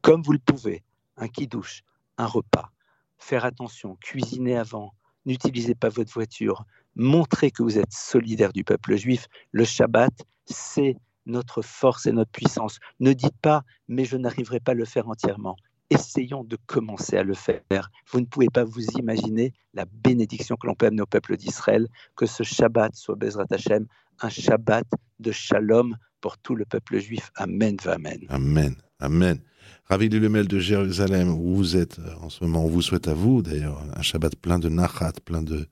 comme 0.00 0.22
vous 0.22 0.32
le 0.32 0.38
pouvez. 0.40 0.82
Un 1.16 1.28
kiddush, 1.28 1.82
un 2.18 2.26
repas. 2.26 2.70
Faire 3.18 3.44
attention, 3.44 3.96
cuisiner 4.00 4.56
avant. 4.56 4.92
N'utilisez 5.26 5.74
pas 5.76 5.88
votre 5.88 6.12
voiture. 6.12 6.64
Montrez 6.94 7.50
que 7.50 7.62
vous 7.62 7.78
êtes 7.78 7.92
solidaire 7.92 8.52
du 8.52 8.64
peuple 8.64 8.96
juif. 8.96 9.26
Le 9.50 9.64
Shabbat, 9.64 10.12
c'est 10.46 10.96
notre 11.26 11.62
force 11.62 12.06
et 12.06 12.12
notre 12.12 12.30
puissance. 12.30 12.78
Ne 13.00 13.12
dites 13.12 13.36
pas, 13.40 13.62
mais 13.88 14.04
je 14.04 14.16
n'arriverai 14.16 14.60
pas 14.60 14.72
à 14.72 14.74
le 14.74 14.84
faire 14.84 15.08
entièrement. 15.08 15.56
Essayons 15.90 16.44
de 16.44 16.56
commencer 16.66 17.16
à 17.16 17.22
le 17.22 17.34
faire. 17.34 17.90
Vous 18.10 18.20
ne 18.20 18.24
pouvez 18.24 18.48
pas 18.52 18.64
vous 18.64 18.84
imaginer 18.98 19.52
la 19.74 19.84
bénédiction 19.84 20.56
que 20.56 20.66
l'on 20.66 20.74
peut 20.74 20.86
amener 20.86 21.02
au 21.02 21.06
peuple 21.06 21.36
d'Israël, 21.36 21.86
que 22.16 22.26
ce 22.26 22.42
Shabbat 22.42 22.94
soit 22.94 23.14
Bezrat 23.14 23.46
Hashem, 23.50 23.86
un 24.20 24.28
Shabbat 24.28 24.86
de 25.20 25.32
shalom 25.32 25.96
pour 26.20 26.38
tout 26.38 26.54
le 26.54 26.64
peuple 26.64 26.98
juif. 26.98 27.30
Amen, 27.36 27.76
amen. 27.86 28.20
Amen. 28.28 28.76
Amen. 29.00 29.40
Ravili 29.86 30.20
Lemel 30.20 30.48
de 30.48 30.58
Jérusalem, 30.58 31.28
où 31.28 31.56
vous 31.56 31.76
êtes 31.76 31.98
en 32.20 32.30
ce 32.30 32.44
moment, 32.44 32.64
on 32.64 32.68
vous 32.68 32.82
souhaite 32.82 33.08
à 33.08 33.14
vous 33.14 33.42
d'ailleurs 33.42 33.82
un 33.94 34.02
Shabbat 34.02 34.36
plein 34.36 34.58
de 34.58 34.68
nachat, 34.68 35.12
plein 35.24 35.42
de, 35.42 35.66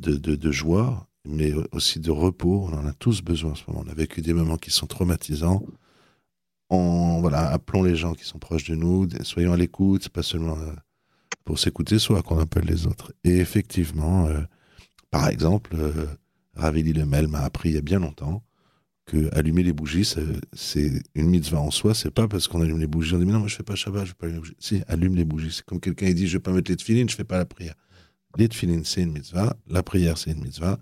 de, 0.00 0.52
joie, 0.52 1.08
mais 1.24 1.52
aussi 1.72 2.00
de 2.00 2.10
repos. 2.10 2.66
On 2.70 2.72
en 2.76 2.86
a 2.86 2.92
tous 2.92 3.22
besoin 3.22 3.52
en 3.52 3.54
ce 3.54 3.64
moment. 3.68 3.84
On 3.86 3.90
a 3.90 3.94
vécu 3.94 4.20
des 4.22 4.32
moments 4.32 4.56
qui 4.56 4.70
sont 4.70 4.86
traumatisants. 4.86 5.62
On, 6.70 7.20
voilà, 7.20 7.48
appelons 7.50 7.82
les 7.82 7.96
gens 7.96 8.14
qui 8.14 8.24
sont 8.24 8.38
proches 8.38 8.64
de 8.70 8.76
nous, 8.76 9.08
soyons 9.22 9.52
à 9.52 9.56
l'écoute, 9.56 10.08
pas 10.08 10.22
seulement 10.22 10.56
euh, 10.58 10.72
pour 11.44 11.58
s'écouter 11.58 11.98
soi 11.98 12.22
qu'on 12.22 12.38
appelle 12.38 12.64
les 12.64 12.86
autres. 12.86 13.12
Et 13.24 13.38
effectivement, 13.38 14.26
euh, 14.26 14.40
par 15.10 15.28
exemple, 15.28 15.74
euh, 15.74 16.06
Ravili 16.54 16.92
Lemel 16.92 17.26
m'a 17.26 17.40
appris 17.40 17.70
il 17.70 17.74
y 17.74 17.78
a 17.78 17.82
bien 17.82 17.98
longtemps 17.98 18.44
que 19.06 19.28
allumer 19.34 19.64
les 19.64 19.72
bougies, 19.72 20.04
c'est- 20.52 21.02
une 21.16 21.26
mitzvah 21.26 21.60
en 21.60 21.72
soi. 21.72 21.94
C'est 21.94 22.12
pas 22.12 22.28
parce 22.28 22.46
qu'on 22.46 22.60
allume 22.62 22.78
les 22.78 22.86
bougies, 22.86 23.14
on 23.14 23.18
dit 23.18 23.26
mais 23.26 23.32
non, 23.32 23.40
moi 23.40 23.48
je 23.48 23.56
fais 23.56 23.64
pas 23.64 23.74
Shabbat, 23.74 24.04
je 24.04 24.10
fais 24.10 24.14
pas 24.14 24.26
allumer 24.26 24.36
les 24.36 24.40
bougies. 24.42 24.56
Si, 24.60 24.82
allume 24.86 25.16
les 25.16 25.24
bougies. 25.24 25.50
C'est 25.50 25.64
comme 25.64 25.80
quelqu'un 25.80 26.06
qui 26.06 26.14
dit 26.14 26.28
je 26.28 26.34
vais 26.34 26.42
pas 26.42 26.52
mettre 26.52 26.70
les 26.70 26.76
tefilines, 26.76 27.08
je 27.08 27.16
fais 27.16 27.24
pas 27.24 27.38
la 27.38 27.46
prière. 27.46 27.74
Les 28.36 28.48
tefilines, 28.48 28.84
c'est 28.84 29.02
une 29.02 29.12
mitzvah. 29.12 29.56
La 29.68 29.82
prière, 29.82 30.18
c'est 30.18 30.30
une 30.30 30.42
mitzvah. 30.42 30.78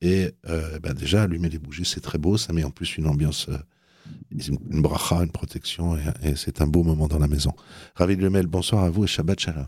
Et 0.00 0.32
euh, 0.48 0.78
ben 0.80 0.94
déjà, 0.94 1.22
allumer 1.22 1.48
les 1.48 1.58
bougies, 1.58 1.84
c'est 1.84 2.00
très 2.00 2.18
beau. 2.18 2.36
Ça 2.36 2.52
met 2.52 2.64
en 2.64 2.70
plus 2.70 2.96
une 2.96 3.06
ambiance, 3.06 3.48
euh, 3.48 3.58
une 4.30 4.58
une 4.70 4.82
bracha, 4.82 5.22
une 5.22 5.30
protection. 5.30 5.96
Et, 5.96 6.02
et 6.22 6.36
c'est 6.36 6.60
un 6.60 6.66
beau 6.66 6.82
moment 6.82 7.08
dans 7.08 7.18
la 7.18 7.28
maison. 7.28 7.52
Ravi 7.94 8.16
Lemel, 8.16 8.46
bonsoir 8.46 8.84
à 8.84 8.90
vous 8.90 9.04
et 9.04 9.08
Shabbat 9.08 9.40
Shalom. 9.40 9.66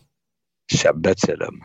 Shabbat 0.71 1.19
Shalom. 1.19 1.61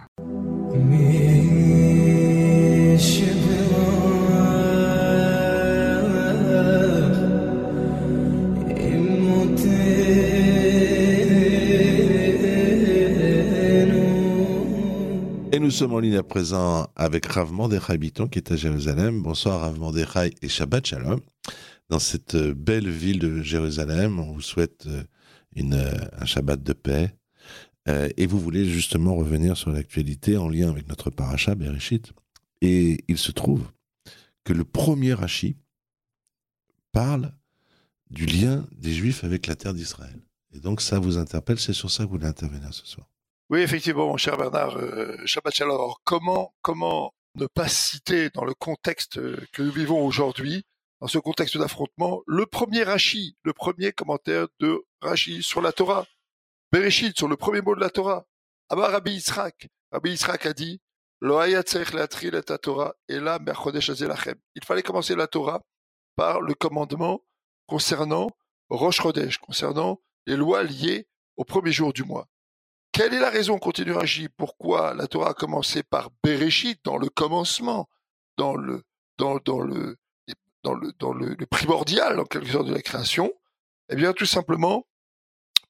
Nous 15.66 15.72
sommes 15.72 15.94
en 15.94 16.00
ligne 16.00 16.18
à 16.18 16.22
présent 16.22 16.88
avec 16.96 17.26
Rav 17.26 17.52
Mordechai 17.52 17.98
Biton 17.98 18.28
qui 18.28 18.38
est 18.38 18.52
à 18.52 18.56
Jérusalem. 18.56 19.24
Bonsoir 19.24 19.62
Rav 19.62 19.80
Mordechai 19.80 20.32
et 20.44 20.48
Shabbat 20.48 20.86
Shalom. 20.86 21.20
Dans 21.90 21.98
cette 21.98 22.36
euh, 22.36 22.54
belle 22.54 22.88
ville 22.88 23.18
de 23.18 23.42
Jérusalem, 23.42 24.20
on 24.20 24.32
vous 24.32 24.42
souhaite 24.42 24.86
euh, 24.86 25.04
une, 25.56 25.74
euh, 25.74 25.92
un 26.20 26.26
Shabbat 26.26 26.62
de 26.62 26.74
paix. 26.74 27.18
Et 27.88 28.28
vous 28.28 28.40
voulez 28.40 28.66
justement 28.66 29.16
revenir 29.16 29.58
sur 29.58 29.72
l'actualité 29.72 30.38
en 30.38 30.50
lien 30.50 30.70
avec 30.70 30.88
notre 30.88 31.10
paracha 31.10 31.56
Bereshit. 31.56 32.14
Et 32.62 33.04
il 33.08 33.18
se 33.18 33.32
trouve 33.32 33.64
que 34.44 34.54
le 34.54 34.66
premier 34.66 35.14
Rashi 35.14 35.58
parle 36.92 37.34
du 38.12 38.28
lien 38.28 38.68
des 38.72 38.94
Juifs 38.94 39.24
avec 39.24 39.48
la 39.48 39.56
terre 39.56 39.74
d'Israël. 39.74 40.20
Et 40.54 40.60
donc 40.60 40.82
ça 40.82 41.00
vous 41.00 41.18
interpelle, 41.18 41.60
c'est 41.60 41.74
sur 41.74 41.90
ça 41.90 42.04
que 42.04 42.10
vous 42.10 42.18
voulez 42.18 42.28
intervenir 42.28 42.72
ce 42.72 42.86
soir. 42.86 43.08
Oui, 43.52 43.60
effectivement, 43.60 44.08
mon 44.08 44.18
cher 44.18 44.38
Bernard, 44.38 44.78
euh, 44.78 45.18
Shabbat. 45.26 45.62
Alors, 45.62 46.02
comment, 46.04 46.56
comment 46.64 47.14
ne 47.36 47.46
pas 47.46 47.68
citer 47.68 48.32
dans 48.32 48.44
le 48.44 48.56
contexte 48.56 49.20
euh, 49.20 49.38
que 49.54 49.62
nous 49.62 49.72
vivons 49.72 50.04
aujourd'hui, 50.04 50.64
dans 51.00 51.08
ce 51.08 51.20
contexte 51.20 51.56
d'affrontement, 51.56 52.22
le 52.26 52.48
premier 52.48 52.82
Rashi, 52.82 53.38
le 53.44 53.54
premier 53.54 53.92
commentaire 53.92 54.48
de 54.60 54.84
Rashi 55.02 55.44
sur 55.44 55.62
la 55.62 55.72
Torah, 55.72 56.08
Bereshit, 56.72 57.16
sur 57.16 57.28
le 57.28 57.38
premier 57.38 57.62
mot 57.62 57.76
de 57.76 57.82
la 57.82 57.92
Torah. 57.92 58.26
Abba 58.70 58.88
Rabbi 58.88 59.12
Yitzhak, 59.12 59.68
Rabbi 59.92 60.12
Yitzhak 60.12 60.48
a 60.48 60.54
dit, 60.54 60.82
Torah. 62.58 62.96
Il 63.08 64.64
fallait 64.64 64.84
commencer 64.84 65.16
la 65.16 65.28
Torah 65.28 65.62
par 66.16 66.42
le 66.42 66.56
commandement 66.56 67.22
concernant 67.68 68.32
Rosh 68.70 69.02
Chodesh, 69.02 69.38
concernant 69.38 70.02
les 70.26 70.36
lois 70.36 70.64
liées 70.64 71.08
au 71.38 71.44
premier 71.44 71.72
jour 71.72 71.94
du 71.94 72.04
mois. 72.04 72.28
Quelle 72.96 73.14
est 73.14 73.20
la 73.20 73.30
raison, 73.30 73.60
continue 73.60 73.92
Rashi, 73.92 74.30
pourquoi 74.30 74.94
la 74.94 75.06
Torah 75.08 75.32
a 75.32 75.34
commencé 75.34 75.84
par 75.84 76.12
Bereshit, 76.24 76.80
dans 76.86 76.96
le 76.96 77.10
commencement, 77.10 77.90
dans 78.38 78.56
le, 78.56 78.84
dans, 79.18 79.34
le, 79.34 79.42
dans 80.64 80.74
le, 80.74 80.94
dans 80.94 81.12
le, 81.12 81.36
le 81.38 81.46
primordial, 81.46 82.18
en 82.22 82.24
quelque 82.24 82.50
sorte, 82.50 82.68
de 82.68 82.74
la 82.74 82.82
création? 82.82 83.34
Eh 83.90 83.98
bien, 83.98 84.14
tout 84.14 84.26
simplement, 84.26 84.88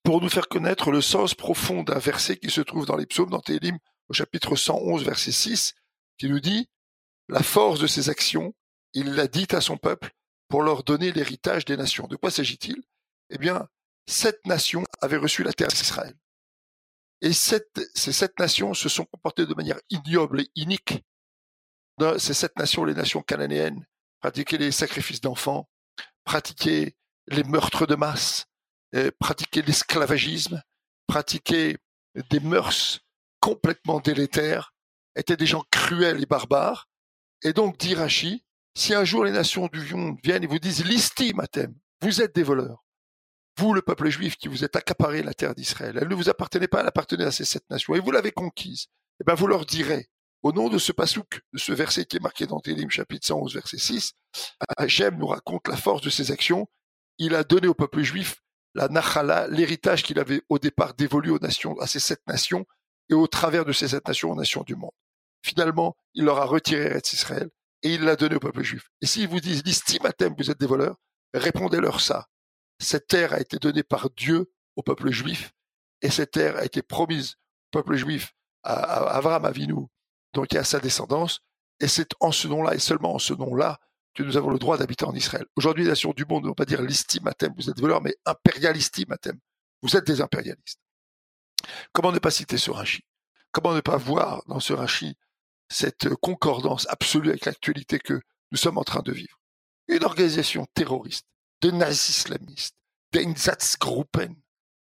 pour 0.04 0.22
nous 0.22 0.30
faire 0.30 0.48
connaître 0.48 0.92
le 0.92 1.02
sens 1.02 1.34
profond 1.34 1.82
d'un 1.82 1.98
verset 1.98 2.38
qui 2.38 2.52
se 2.52 2.62
trouve 2.62 2.86
dans 2.86 2.96
les 2.96 3.08
psaumes, 3.08 3.32
dans 3.32 3.40
Télim, 3.40 3.80
au 4.08 4.14
chapitre 4.14 4.56
111, 4.56 5.04
verset 5.04 5.32
6, 5.32 5.74
qui 6.20 6.30
nous 6.30 6.40
dit, 6.40 6.70
la 7.28 7.42
force 7.42 7.80
de 7.80 7.88
ses 7.88 8.12
actions, 8.12 8.54
il 8.94 9.16
l'a 9.16 9.26
dit 9.26 9.48
à 9.50 9.62
son 9.62 9.78
peuple 9.78 10.12
pour 10.48 10.62
leur 10.62 10.84
donner 10.84 11.12
l'héritage 11.12 11.66
des 11.66 11.76
nations. 11.76 12.06
De 12.06 12.18
quoi 12.18 12.30
s'agit-il? 12.30 12.84
Eh 13.32 13.40
bien, 13.40 13.68
sept 14.06 14.46
nations 14.46 14.84
avaient 15.02 15.18
reçu 15.18 15.42
la 15.42 15.54
terre 15.54 15.70
d'Israël. 15.70 16.14
Et 17.26 17.34
ces 17.34 18.14
sept 18.14 18.38
nations 18.38 18.76
se 18.76 18.88
sont 18.88 19.06
comportées 19.06 19.48
de 19.48 19.56
manière 19.56 19.80
ignoble 19.90 20.42
et 20.42 20.52
inique. 20.54 21.04
Ces 22.20 22.36
sept 22.36 22.56
nations, 22.56 22.86
les 22.86 22.94
nations 22.94 23.24
cananéennes, 23.24 23.84
pratiquaient 24.20 24.60
les 24.60 24.72
sacrifices 24.72 25.22
d'enfants, 25.22 25.68
pratiquaient 26.24 26.96
les 27.28 27.44
meurtres 27.44 27.88
de 27.88 27.96
masse, 27.96 28.46
euh, 28.94 29.10
pratiquaient 29.20 29.64
l'esclavagisme, 29.64 30.62
pratiquaient 31.08 31.80
des 32.30 32.40
mœurs 32.40 33.00
complètement 33.40 34.00
délétères, 34.00 34.76
étaient 35.16 35.36
des 35.36 35.48
gens 35.48 35.64
cruels 35.72 36.22
et 36.22 36.28
barbares. 36.28 36.88
Et 37.42 37.54
donc, 37.54 37.80
dit 37.80 37.96
Rachi, 37.96 38.46
si 38.78 38.94
un 38.94 39.04
jour 39.04 39.26
les 39.26 39.32
nations 39.32 39.66
du 39.66 39.96
monde 39.96 40.20
viennent 40.24 40.44
et 40.44 40.48
vous 40.48 40.60
disent 40.60 40.86
l'istime, 40.86 41.42
vous 42.02 42.22
êtes 42.22 42.36
des 42.36 42.44
voleurs, 42.44 42.85
vous, 43.58 43.74
le 43.74 43.82
peuple 43.82 44.10
juif, 44.10 44.36
qui 44.38 44.48
vous 44.48 44.64
êtes 44.64 44.76
accaparé 44.76 45.24
la 45.24 45.34
terre 45.34 45.56
d'Israël, 45.56 45.98
elle 46.00 46.08
ne 46.08 46.16
vous 46.16 46.30
appartenait 46.30 46.68
pas, 46.68 46.82
elle 46.82 46.88
appartenait 46.88 47.26
à 47.26 47.32
ces 47.32 47.46
sept 47.46 47.64
nations, 47.70 47.96
et 47.96 48.00
vous 48.00 48.12
l'avez 48.12 48.32
conquise. 48.32 48.88
Eh 49.22 49.24
bien, 49.24 49.36
vous 49.36 49.48
leur 49.48 49.66
direz, 49.66 50.10
au 50.44 50.52
nom 50.52 50.70
de 50.70 50.78
ce 50.78 50.92
pasouk, 50.92 51.42
de 51.54 51.58
ce 51.58 51.72
verset 51.72 52.06
qui 52.06 52.18
est 52.18 52.22
marqué 52.22 52.48
dans 52.48 52.60
Télim, 52.60 52.90
chapitre 52.90 53.26
111, 53.26 53.54
verset 53.54 53.78
6, 53.78 54.14
Hachem 54.78 55.18
nous 55.18 55.28
raconte 55.28 55.68
la 55.68 55.78
force 55.78 56.02
de 56.02 56.10
ses 56.10 56.32
actions. 56.32 56.68
Il 57.18 57.34
a 57.34 57.44
donné 57.44 57.68
au 57.68 57.74
peuple 57.74 58.02
juif 58.02 58.36
la 58.76 58.90
nachala, 58.90 59.48
l'héritage 59.48 60.04
qu'il 60.04 60.20
avait 60.20 60.42
au 60.50 60.60
départ 60.60 60.94
dévolu 60.94 61.32
aux 61.32 61.40
nations, 61.40 61.80
à 61.80 61.88
ces 61.88 62.00
sept 62.00 62.22
nations, 62.28 62.66
et 63.10 63.14
au 63.14 63.26
travers 63.26 63.64
de 63.64 63.72
ces 63.72 63.88
sept 63.88 64.06
nations 64.08 64.32
aux 64.32 64.36
nations 64.36 64.64
du 64.64 64.76
monde. 64.76 64.92
Finalement, 65.44 65.96
il 66.14 66.26
leur 66.26 66.40
a 66.40 66.46
retiré 66.46 66.84
Eretz 66.84 67.14
Israël, 67.14 67.50
et 67.84 67.94
il 67.94 68.02
l'a 68.02 68.18
donné 68.18 68.36
au 68.36 68.40
peuple 68.40 68.64
juif. 68.64 68.90
Et 69.02 69.06
s'ils 69.06 69.30
vous 69.30 69.40
disent, 69.40 69.64
l'istimatem, 69.64 70.36
vous 70.38 70.52
êtes 70.52 70.60
des 70.60 70.68
voleurs, 70.68 70.98
répondez-leur 71.34 72.02
ça 72.02 72.28
cette 72.80 73.08
terre 73.08 73.34
a 73.34 73.40
été 73.40 73.58
donnée 73.58 73.84
par 73.84 74.10
Dieu 74.12 74.52
au 74.76 74.84
peuple 74.84 75.12
juif, 75.12 75.54
et 76.02 76.10
cette 76.10 76.32
terre 76.32 76.58
a 76.58 76.66
été 76.66 76.82
promise 76.82 77.36
au 77.68 77.80
peuple 77.80 77.96
juif 77.96 78.34
à, 78.64 78.74
à 78.74 79.18
Abraham 79.18 79.46
Avinu, 79.46 79.88
donc 80.34 80.54
à 80.56 80.64
sa 80.64 80.80
descendance, 80.80 81.42
et 81.80 81.88
c'est 81.88 82.10
en 82.20 82.32
ce 82.32 82.48
nom-là, 82.48 82.76
et 82.76 82.80
seulement 82.80 83.16
en 83.16 83.20
ce 83.20 83.34
nom-là, 83.34 83.80
que 84.14 84.24
nous 84.24 84.38
avons 84.38 84.50
le 84.50 84.60
droit 84.60 84.78
d'habiter 84.78 85.06
en 85.06 85.14
Israël. 85.14 85.46
Aujourd'hui, 85.58 85.84
les 85.84 85.90
nations 85.90 86.14
du 86.14 86.26
monde 86.26 86.44
ne 86.44 86.48
vont 86.48 86.54
pas 86.54 86.66
dire 86.66 86.82
l'istimatem, 86.82 87.54
vous 87.58 87.70
êtes 87.70 87.80
voleurs, 87.80 88.02
mais 88.02 88.16
impérialistimatem, 88.26 89.38
vous 89.82 89.98
êtes 89.98 90.08
des 90.08 90.22
impérialistes. 90.22 90.80
Comment 91.92 92.14
ne 92.14 92.20
pas 92.20 92.32
citer 92.32 92.58
ce 92.58 92.72
Rashi 92.72 93.04
comment 93.56 93.74
ne 93.74 93.80
pas 93.80 93.96
voir 93.96 94.44
dans 94.48 94.60
ce 94.60 94.74
rachis 94.74 95.16
cette 95.70 96.14
concordance 96.16 96.86
absolue 96.90 97.30
avec 97.30 97.46
l'actualité 97.46 98.00
que 98.00 98.20
nous 98.52 98.58
sommes 98.58 98.78
en 98.78 98.84
train 98.84 99.02
de 99.02 99.14
vivre? 99.14 99.40
Une 99.88 100.04
organisation 100.04 100.68
terroriste 100.74 101.26
de 101.62 101.72
nazis 101.72 102.10
islamistes, 102.10 102.76
d'Einsatzgruppen, 103.12 104.36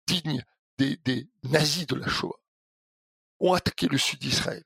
dignes 0.07 0.45
des, 0.79 1.29
nazis 1.43 1.87
de 1.87 1.95
la 1.95 2.09
Shoah, 2.09 2.39
ont 3.39 3.53
attaqué 3.53 3.87
le 3.87 3.99
sud 3.99 4.19
d'Israël 4.19 4.65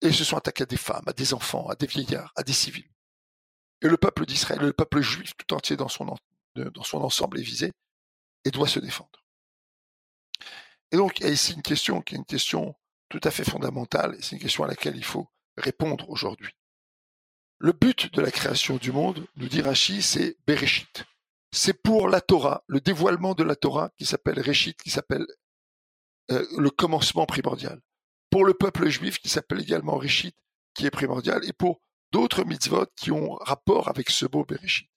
et 0.00 0.12
se 0.12 0.24
sont 0.24 0.36
attaqués 0.36 0.64
à 0.64 0.66
des 0.66 0.76
femmes, 0.76 1.04
à 1.06 1.12
des 1.12 1.34
enfants, 1.34 1.68
à 1.68 1.74
des 1.74 1.86
vieillards, 1.86 2.32
à 2.36 2.42
des 2.42 2.52
civils. 2.52 2.90
Et 3.82 3.88
le 3.88 3.96
peuple 3.96 4.26
d'Israël, 4.26 4.60
le 4.60 4.72
peuple 4.72 5.00
juif 5.00 5.32
tout 5.36 5.54
entier 5.54 5.76
dans 5.76 5.88
son, 5.88 6.14
ensemble 6.94 7.40
est 7.40 7.42
visé 7.42 7.72
et 8.44 8.50
doit 8.50 8.68
se 8.68 8.78
défendre. 8.78 9.24
Et 10.92 10.96
donc, 10.96 11.18
il 11.18 11.26
y 11.26 11.28
a 11.28 11.32
ici 11.32 11.54
une 11.54 11.62
question 11.62 12.00
qui 12.02 12.14
est 12.14 12.18
une 12.18 12.24
question 12.24 12.74
tout 13.08 13.20
à 13.24 13.30
fait 13.30 13.44
fondamentale, 13.44 14.16
et 14.18 14.22
c'est 14.22 14.36
une 14.36 14.42
question 14.42 14.64
à 14.64 14.68
laquelle 14.68 14.96
il 14.96 15.04
faut 15.04 15.28
répondre 15.56 16.08
aujourd'hui. 16.08 16.54
Le 17.58 17.72
but 17.72 18.12
de 18.12 18.20
la 18.20 18.30
création 18.30 18.76
du 18.76 18.92
monde, 18.92 19.26
nous 19.36 19.48
dit 19.48 19.62
Rashi, 19.62 20.02
c'est 20.02 20.36
Bereshit. 20.46 21.04
C'est 21.56 21.80
pour 21.80 22.08
la 22.08 22.20
Torah, 22.20 22.64
le 22.66 22.80
dévoilement 22.80 23.34
de 23.34 23.44
la 23.44 23.54
Torah 23.54 23.92
qui 23.96 24.06
s'appelle 24.06 24.40
Réchit, 24.40 24.74
qui 24.74 24.90
s'appelle 24.90 25.24
euh, 26.32 26.44
le 26.58 26.68
commencement 26.68 27.26
primordial. 27.26 27.80
Pour 28.28 28.44
le 28.44 28.54
peuple 28.54 28.88
juif 28.88 29.20
qui 29.20 29.28
s'appelle 29.28 29.60
également 29.60 29.96
Réchit, 29.96 30.34
qui 30.74 30.84
est 30.84 30.90
primordial, 30.90 31.48
et 31.48 31.52
pour 31.52 31.80
d'autres 32.10 32.44
mitzvot 32.44 32.86
qui 32.96 33.12
ont 33.12 33.34
rapport 33.36 33.86
avec 33.86 34.10
ce 34.10 34.26
beau 34.26 34.44
Bereshit. 34.44 34.90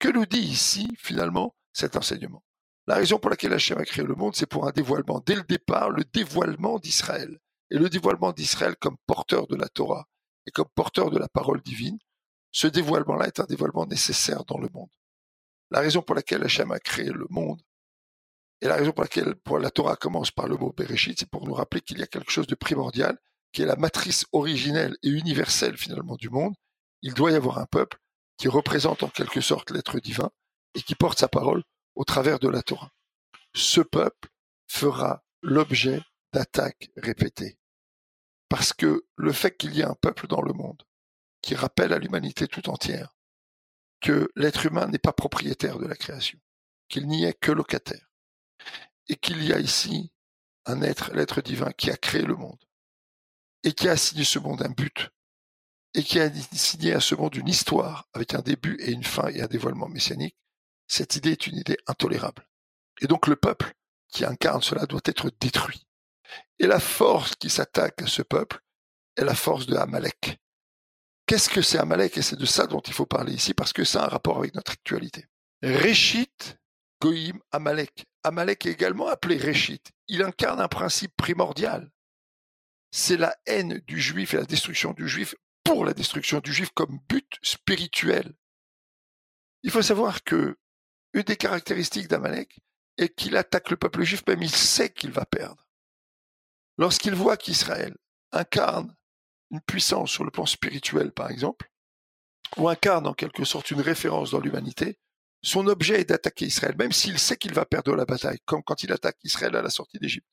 Que 0.00 0.08
nous 0.08 0.26
dit 0.26 0.40
ici, 0.40 0.92
finalement, 0.98 1.54
cet 1.72 1.94
enseignement? 1.94 2.42
La 2.88 2.96
raison 2.96 3.20
pour 3.20 3.30
laquelle 3.30 3.52
Hachem 3.52 3.78
a 3.78 3.84
créé 3.84 4.04
le 4.04 4.16
monde, 4.16 4.34
c'est 4.34 4.46
pour 4.46 4.66
un 4.66 4.72
dévoilement. 4.72 5.22
Dès 5.24 5.36
le 5.36 5.44
départ, 5.44 5.90
le 5.90 6.02
dévoilement 6.02 6.80
d'Israël. 6.80 7.38
Et 7.70 7.78
le 7.78 7.88
dévoilement 7.88 8.32
d'Israël 8.32 8.74
comme 8.74 8.96
porteur 9.06 9.46
de 9.46 9.54
la 9.54 9.68
Torah 9.68 10.08
et 10.48 10.50
comme 10.50 10.68
porteur 10.74 11.10
de 11.12 11.18
la 11.20 11.28
parole 11.28 11.60
divine, 11.60 12.00
ce 12.50 12.66
dévoilement-là 12.66 13.28
est 13.28 13.38
un 13.38 13.44
dévoilement 13.44 13.86
nécessaire 13.86 14.44
dans 14.44 14.58
le 14.58 14.68
monde. 14.74 14.90
La 15.72 15.80
raison 15.80 16.02
pour 16.02 16.14
laquelle 16.14 16.44
Hachem 16.44 16.70
a 16.70 16.78
créé 16.78 17.06
le 17.06 17.26
monde, 17.30 17.62
et 18.60 18.66
la 18.66 18.76
raison 18.76 18.92
pour 18.92 19.04
laquelle 19.04 19.34
la 19.58 19.70
Torah 19.70 19.96
commence 19.96 20.30
par 20.30 20.46
le 20.46 20.58
mot 20.58 20.70
Bereshit, 20.76 21.18
c'est 21.18 21.30
pour 21.30 21.46
nous 21.46 21.54
rappeler 21.54 21.80
qu'il 21.80 21.98
y 21.98 22.02
a 22.02 22.06
quelque 22.06 22.30
chose 22.30 22.46
de 22.46 22.54
primordial, 22.54 23.18
qui 23.52 23.62
est 23.62 23.66
la 23.66 23.76
matrice 23.76 24.26
originelle 24.32 24.98
et 25.02 25.08
universelle 25.08 25.78
finalement 25.78 26.16
du 26.16 26.28
monde. 26.28 26.54
Il 27.00 27.14
doit 27.14 27.32
y 27.32 27.36
avoir 27.36 27.58
un 27.58 27.64
peuple 27.64 27.96
qui 28.36 28.48
représente 28.48 29.02
en 29.02 29.08
quelque 29.08 29.40
sorte 29.40 29.70
l'être 29.70 29.98
divin 29.98 30.30
et 30.74 30.82
qui 30.82 30.94
porte 30.94 31.18
sa 31.18 31.28
parole 31.28 31.62
au 31.94 32.04
travers 32.04 32.38
de 32.38 32.48
la 32.48 32.62
Torah. 32.62 32.90
Ce 33.54 33.80
peuple 33.80 34.28
fera 34.68 35.24
l'objet 35.40 36.02
d'attaques 36.34 36.90
répétées. 36.98 37.56
Parce 38.50 38.74
que 38.74 39.06
le 39.16 39.32
fait 39.32 39.56
qu'il 39.56 39.74
y 39.74 39.80
ait 39.80 39.84
un 39.84 39.96
peuple 40.02 40.26
dans 40.26 40.42
le 40.42 40.52
monde 40.52 40.82
qui 41.40 41.54
rappelle 41.54 41.94
à 41.94 41.98
l'humanité 41.98 42.46
tout 42.46 42.68
entière 42.68 43.16
que 44.02 44.30
l'être 44.36 44.66
humain 44.66 44.88
n'est 44.88 44.98
pas 44.98 45.12
propriétaire 45.12 45.78
de 45.78 45.86
la 45.86 45.96
création, 45.96 46.38
qu'il 46.88 47.06
n'y 47.06 47.24
est 47.24 47.38
que 47.38 47.52
locataire, 47.52 48.12
et 49.08 49.16
qu'il 49.16 49.42
y 49.42 49.52
a 49.52 49.58
ici 49.58 50.12
un 50.66 50.82
être, 50.82 51.12
l'être 51.14 51.40
divin, 51.40 51.72
qui 51.72 51.90
a 51.90 51.96
créé 51.96 52.22
le 52.22 52.36
monde, 52.36 52.62
et 53.64 53.72
qui 53.72 53.88
a 53.88 53.92
assigné 53.92 54.24
ce 54.24 54.38
monde 54.38 54.62
un 54.62 54.70
but, 54.70 55.10
et 55.94 56.02
qui 56.02 56.20
a 56.20 56.24
assigné 56.24 56.92
à 56.92 57.00
ce 57.00 57.14
monde 57.14 57.34
une 57.36 57.48
histoire 57.48 58.08
avec 58.12 58.34
un 58.34 58.40
début 58.40 58.76
et 58.80 58.90
une 58.90 59.04
fin 59.04 59.28
et 59.28 59.40
un 59.40 59.46
dévoilement 59.46 59.88
messianique, 59.88 60.36
cette 60.88 61.16
idée 61.16 61.32
est 61.32 61.46
une 61.46 61.56
idée 61.56 61.78
intolérable. 61.86 62.46
Et 63.00 63.06
donc 63.06 63.26
le 63.26 63.36
peuple 63.36 63.72
qui 64.08 64.24
incarne 64.24 64.62
cela 64.62 64.86
doit 64.86 65.00
être 65.04 65.30
détruit. 65.40 65.86
Et 66.58 66.66
la 66.66 66.80
force 66.80 67.34
qui 67.36 67.50
s'attaque 67.50 68.02
à 68.02 68.06
ce 68.06 68.22
peuple 68.22 68.60
est 69.16 69.24
la 69.24 69.34
force 69.34 69.66
de 69.66 69.76
Amalek. 69.76 70.38
Qu'est-ce 71.32 71.48
que 71.48 71.62
c'est 71.62 71.78
Amalek 71.78 72.18
Et 72.18 72.20
c'est 72.20 72.36
de 72.36 72.44
ça 72.44 72.66
dont 72.66 72.82
il 72.82 72.92
faut 72.92 73.06
parler 73.06 73.32
ici 73.32 73.54
parce 73.54 73.72
que 73.72 73.84
ça 73.84 74.02
a 74.02 74.04
un 74.04 74.08
rapport 74.08 74.36
avec 74.36 74.54
notre 74.54 74.72
actualité. 74.72 75.24
Réchit, 75.62 76.28
Goïm, 77.00 77.40
Amalek. 77.52 78.04
Amalek 78.22 78.66
est 78.66 78.72
également 78.72 79.06
appelé 79.06 79.38
Réchit. 79.38 79.80
Il 80.08 80.22
incarne 80.22 80.60
un 80.60 80.68
principe 80.68 81.16
primordial. 81.16 81.90
C'est 82.90 83.16
la 83.16 83.34
haine 83.46 83.80
du 83.86 83.98
juif 83.98 84.34
et 84.34 84.36
la 84.36 84.44
destruction 84.44 84.92
du 84.92 85.08
juif 85.08 85.34
pour 85.64 85.86
la 85.86 85.94
destruction 85.94 86.40
du 86.40 86.52
juif 86.52 86.68
comme 86.74 86.98
but 87.08 87.38
spirituel. 87.40 88.34
Il 89.62 89.70
faut 89.70 89.80
savoir 89.80 90.24
que 90.24 90.58
une 91.14 91.22
des 91.22 91.36
caractéristiques 91.36 92.08
d'Amalek 92.08 92.58
est 92.98 93.08
qu'il 93.08 93.38
attaque 93.38 93.70
le 93.70 93.78
peuple 93.78 94.02
juif, 94.02 94.22
même 94.26 94.42
il 94.42 94.54
sait 94.54 94.92
qu'il 94.92 95.12
va 95.12 95.24
perdre. 95.24 95.66
Lorsqu'il 96.76 97.14
voit 97.14 97.38
qu'Israël 97.38 97.96
incarne 98.32 98.94
une 99.52 99.60
puissance 99.60 100.10
sur 100.10 100.24
le 100.24 100.30
plan 100.30 100.46
spirituel, 100.46 101.12
par 101.12 101.30
exemple, 101.30 101.70
ou 102.56 102.68
incarne 102.68 103.06
en 103.06 103.14
quelque 103.14 103.44
sorte 103.44 103.70
une 103.70 103.80
référence 103.80 104.30
dans 104.30 104.40
l'humanité, 104.40 104.98
son 105.42 105.66
objet 105.66 106.00
est 106.00 106.08
d'attaquer 106.08 106.46
Israël, 106.46 106.74
même 106.78 106.92
s'il 106.92 107.18
sait 107.18 107.36
qu'il 107.36 107.52
va 107.52 107.66
perdre 107.66 107.94
la 107.94 108.04
bataille, 108.04 108.38
comme 108.44 108.62
quand 108.62 108.82
il 108.82 108.92
attaque 108.92 109.18
Israël 109.24 109.54
à 109.56 109.62
la 109.62 109.70
sortie 109.70 109.98
d'Égypte. 109.98 110.26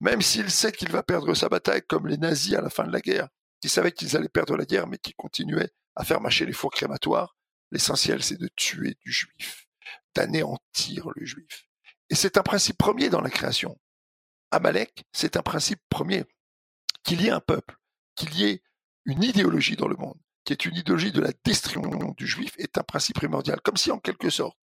Même 0.00 0.22
s'il 0.22 0.50
sait 0.50 0.72
qu'il 0.72 0.90
va 0.90 1.02
perdre 1.02 1.34
sa 1.34 1.48
bataille, 1.48 1.82
comme 1.86 2.06
les 2.06 2.16
nazis 2.16 2.54
à 2.54 2.62
la 2.62 2.70
fin 2.70 2.84
de 2.84 2.92
la 2.92 3.00
guerre, 3.00 3.28
qui 3.60 3.68
savaient 3.68 3.92
qu'ils 3.92 4.16
allaient 4.16 4.28
perdre 4.28 4.56
la 4.56 4.64
guerre, 4.64 4.86
mais 4.86 4.98
qui 4.98 5.12
continuaient 5.12 5.70
à 5.94 6.04
faire 6.04 6.20
mâcher 6.20 6.46
les 6.46 6.54
fours 6.54 6.70
crématoires, 6.70 7.36
l'essentiel 7.70 8.22
c'est 8.22 8.38
de 8.38 8.48
tuer 8.56 8.96
du 9.04 9.12
juif, 9.12 9.66
d'anéantir 10.14 11.08
le 11.14 11.26
juif. 11.26 11.66
Et 12.08 12.14
c'est 12.14 12.38
un 12.38 12.42
principe 12.42 12.78
premier 12.78 13.10
dans 13.10 13.20
la 13.20 13.30
création. 13.30 13.78
Amalek, 14.50 15.04
c'est 15.12 15.36
un 15.36 15.42
principe 15.42 15.80
premier. 15.90 16.24
Qu'il 17.04 17.22
y 17.22 17.28
ait 17.28 17.30
un 17.30 17.40
peuple, 17.40 17.76
qu'il 18.14 18.34
y 18.36 18.44
ait 18.44 18.62
une 19.04 19.22
idéologie 19.22 19.76
dans 19.76 19.88
le 19.88 19.96
monde, 19.96 20.18
qui 20.44 20.52
est 20.52 20.64
une 20.64 20.76
idéologie 20.76 21.12
de 21.12 21.20
la 21.20 21.32
destruction 21.44 22.14
du 22.16 22.26
juif, 22.26 22.52
est 22.58 22.78
un 22.78 22.82
principe 22.82 23.16
primordial. 23.16 23.60
Comme 23.62 23.76
si, 23.76 23.90
en 23.90 23.98
quelque 23.98 24.30
sorte, 24.30 24.56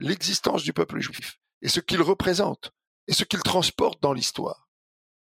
l'existence 0.00 0.62
du 0.62 0.72
peuple 0.72 1.00
juif 1.00 1.38
et 1.60 1.68
ce 1.68 1.80
qu'il 1.80 2.02
représente 2.02 2.72
et 3.06 3.12
ce 3.12 3.24
qu'il 3.24 3.42
transporte 3.42 4.02
dans 4.02 4.12
l'histoire 4.12 4.68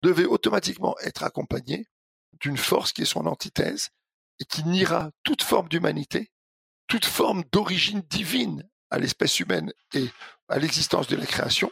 devait 0.03 0.25
automatiquement 0.25 0.97
être 1.01 1.25
accompagné 1.25 1.89
d'une 2.41 2.57
force 2.57 2.93
qui 2.93 3.03
est 3.03 3.07
son 3.07 3.27
antithèse 3.27 3.91
et 4.39 4.45
qui 4.45 4.65
niera 4.65 5.11
toute 5.23 5.43
forme 5.43 5.69
d'humanité, 5.69 6.33
toute 6.87 7.05
forme 7.05 7.45
d'origine 7.53 8.01
divine 8.03 8.69
à 8.91 8.99
l'espèce 8.99 9.39
humaine 9.41 9.73
et 9.95 10.09
à 10.49 10.59
l'existence 10.59 11.07
de 11.07 11.17
la 11.17 11.27
création. 11.27 11.71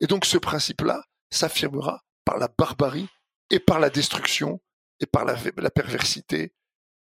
Et 0.00 0.06
donc 0.06 0.24
ce 0.24 0.38
principe-là 0.38 1.04
s'affirmera 1.30 2.02
par 2.24 2.38
la 2.38 2.48
barbarie 2.48 3.08
et 3.50 3.60
par 3.60 3.78
la 3.78 3.90
destruction 3.90 4.60
et 5.00 5.06
par 5.06 5.24
la, 5.24 5.36
perversité 5.70 6.52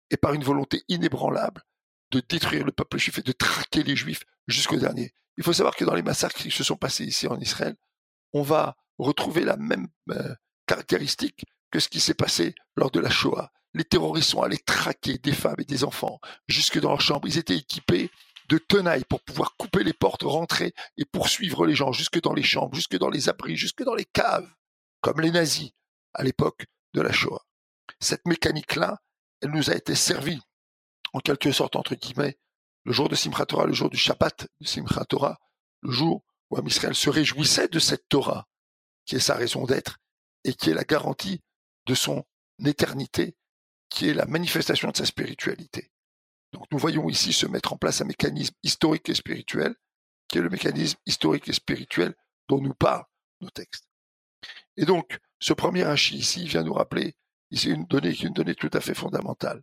et 0.10 0.18
par 0.18 0.34
une 0.34 0.44
volonté 0.44 0.84
inébranlable 0.88 1.64
de 2.12 2.22
détruire 2.28 2.66
le 2.66 2.72
peuple 2.72 2.98
juif 2.98 3.20
et 3.20 3.24
de 3.24 3.32
traquer 3.32 3.84
les 3.84 3.96
juifs 3.96 4.24
jusqu'au 4.48 4.78
dernier. 4.78 5.14
Il 5.38 5.44
faut 5.44 5.54
savoir 5.54 5.76
que 5.76 5.86
dans 5.86 5.96
les 5.96 6.02
massacres 6.02 6.36
qui 6.36 6.52
se 6.52 6.64
sont 6.64 6.76
passés 6.76 7.06
ici 7.06 7.28
en 7.28 7.40
Israël, 7.40 7.76
on 8.34 8.42
va 8.42 8.76
retrouver 8.98 9.44
la 9.44 9.58
même 9.58 9.88
euh, 10.10 10.36
caractéristique 10.68 11.46
que 11.72 11.80
ce 11.80 11.90
qui 11.90 12.00
s'est 12.00 12.14
passé 12.14 12.54
lors 12.76 12.92
de 12.92 13.00
la 13.00 13.10
Shoah. 13.10 13.52
Les 13.74 13.86
terroristes 13.86 14.30
sont 14.30 14.42
allés 14.42 14.58
traquer 14.58 15.18
des 15.18 15.32
femmes 15.32 15.56
et 15.60 15.66
des 15.66 15.86
enfants 15.86 16.20
jusque 16.48 16.80
dans 16.80 16.90
leur 16.90 17.02
chambre. 17.02 17.28
Ils 17.28 17.38
étaient 17.38 17.56
équipés 17.56 18.12
de 18.50 18.58
tenailles 18.58 19.06
pour 19.06 19.22
pouvoir 19.22 19.56
couper 19.56 19.84
les 19.84 19.94
portes, 19.94 20.24
rentrer 20.24 20.74
et 20.98 21.06
poursuivre 21.06 21.66
les 21.66 21.74
gens 21.74 21.94
jusque 21.94 22.22
dans 22.22 22.34
les 22.34 22.44
chambres, 22.44 22.76
jusque 22.76 22.98
dans 22.98 23.10
les 23.10 23.30
abris, 23.30 23.56
jusque 23.56 23.84
dans 23.84 23.96
les 23.96 24.06
caves, 24.06 24.50
comme 25.00 25.22
les 25.22 25.32
nazis 25.32 25.72
à 26.14 26.24
l'époque 26.24 26.66
de 26.94 27.02
la 27.02 27.14
Shoah. 27.14 27.46
Cette 28.02 28.26
mécanique-là, 28.26 29.00
elle 29.42 29.52
nous 29.52 29.70
a 29.70 29.76
été 29.76 29.96
servie, 29.96 30.42
en 31.14 31.20
quelque 31.20 31.52
sorte, 31.52 31.76
entre 31.76 31.96
guillemets, 31.96 32.38
le 32.84 32.94
jour 32.94 33.10
de 33.10 33.16
Simchat 33.16 33.46
Torah, 33.46 33.68
le 33.68 33.74
jour 33.74 33.90
du 33.90 33.98
Shabbat 33.98 34.48
de 34.60 34.68
Simchat 34.68 35.06
Torah, 35.06 35.40
le 35.82 35.92
jour 35.92 36.24
où 36.50 36.68
Israël 36.68 36.96
se 36.96 37.10
réjouissait 37.10 37.68
de 37.68 37.80
cette 37.80 38.10
Torah, 38.10 38.48
qui 39.06 39.16
est 39.16 39.20
sa 39.20 39.36
raison 39.36 39.66
d'être, 39.66 40.00
et 40.44 40.54
qui 40.54 40.72
est 40.72 40.74
la 40.74 40.84
garantie 40.84 41.42
de 41.86 41.94
son 41.94 42.26
éternité, 42.66 43.36
qui 43.90 44.10
est 44.10 44.14
la 44.14 44.26
manifestation 44.26 44.90
de 44.90 44.98
sa 44.98 45.06
spiritualité. 45.06 45.92
Donc 46.54 46.66
nous 46.72 46.80
voyons 46.80 47.08
ici 47.08 47.34
se 47.34 47.46
mettre 47.46 47.74
en 47.74 47.78
place 47.78 48.02
un 48.02 48.06
mécanisme 48.06 48.56
historique 48.64 49.10
et 49.10 49.16
spirituel, 49.16 49.76
qui 50.28 50.40
est 50.40 50.42
le 50.42 50.50
mécanisme 50.50 50.98
historique 51.06 51.48
et 51.50 51.54
spirituel 51.54 52.16
dont 52.50 52.62
nous 52.62 52.74
parlent 52.74 53.06
nos 53.42 53.50
textes. 53.50 53.88
Et 54.78 54.86
donc, 54.86 55.20
ce 55.40 55.54
premier 55.54 55.84
hachis 55.84 56.18
ici 56.18 56.48
vient 56.48 56.64
nous 56.64 56.74
rappeler 56.74 57.16
ici 57.52 57.70
une 57.70 57.86
donnée 57.86 58.14
qui 58.14 58.26
est 58.26 58.28
une 58.28 58.34
donnée 58.34 58.56
tout 58.56 58.70
à 58.74 58.82
fait 58.82 58.94
fondamentale. 58.94 59.62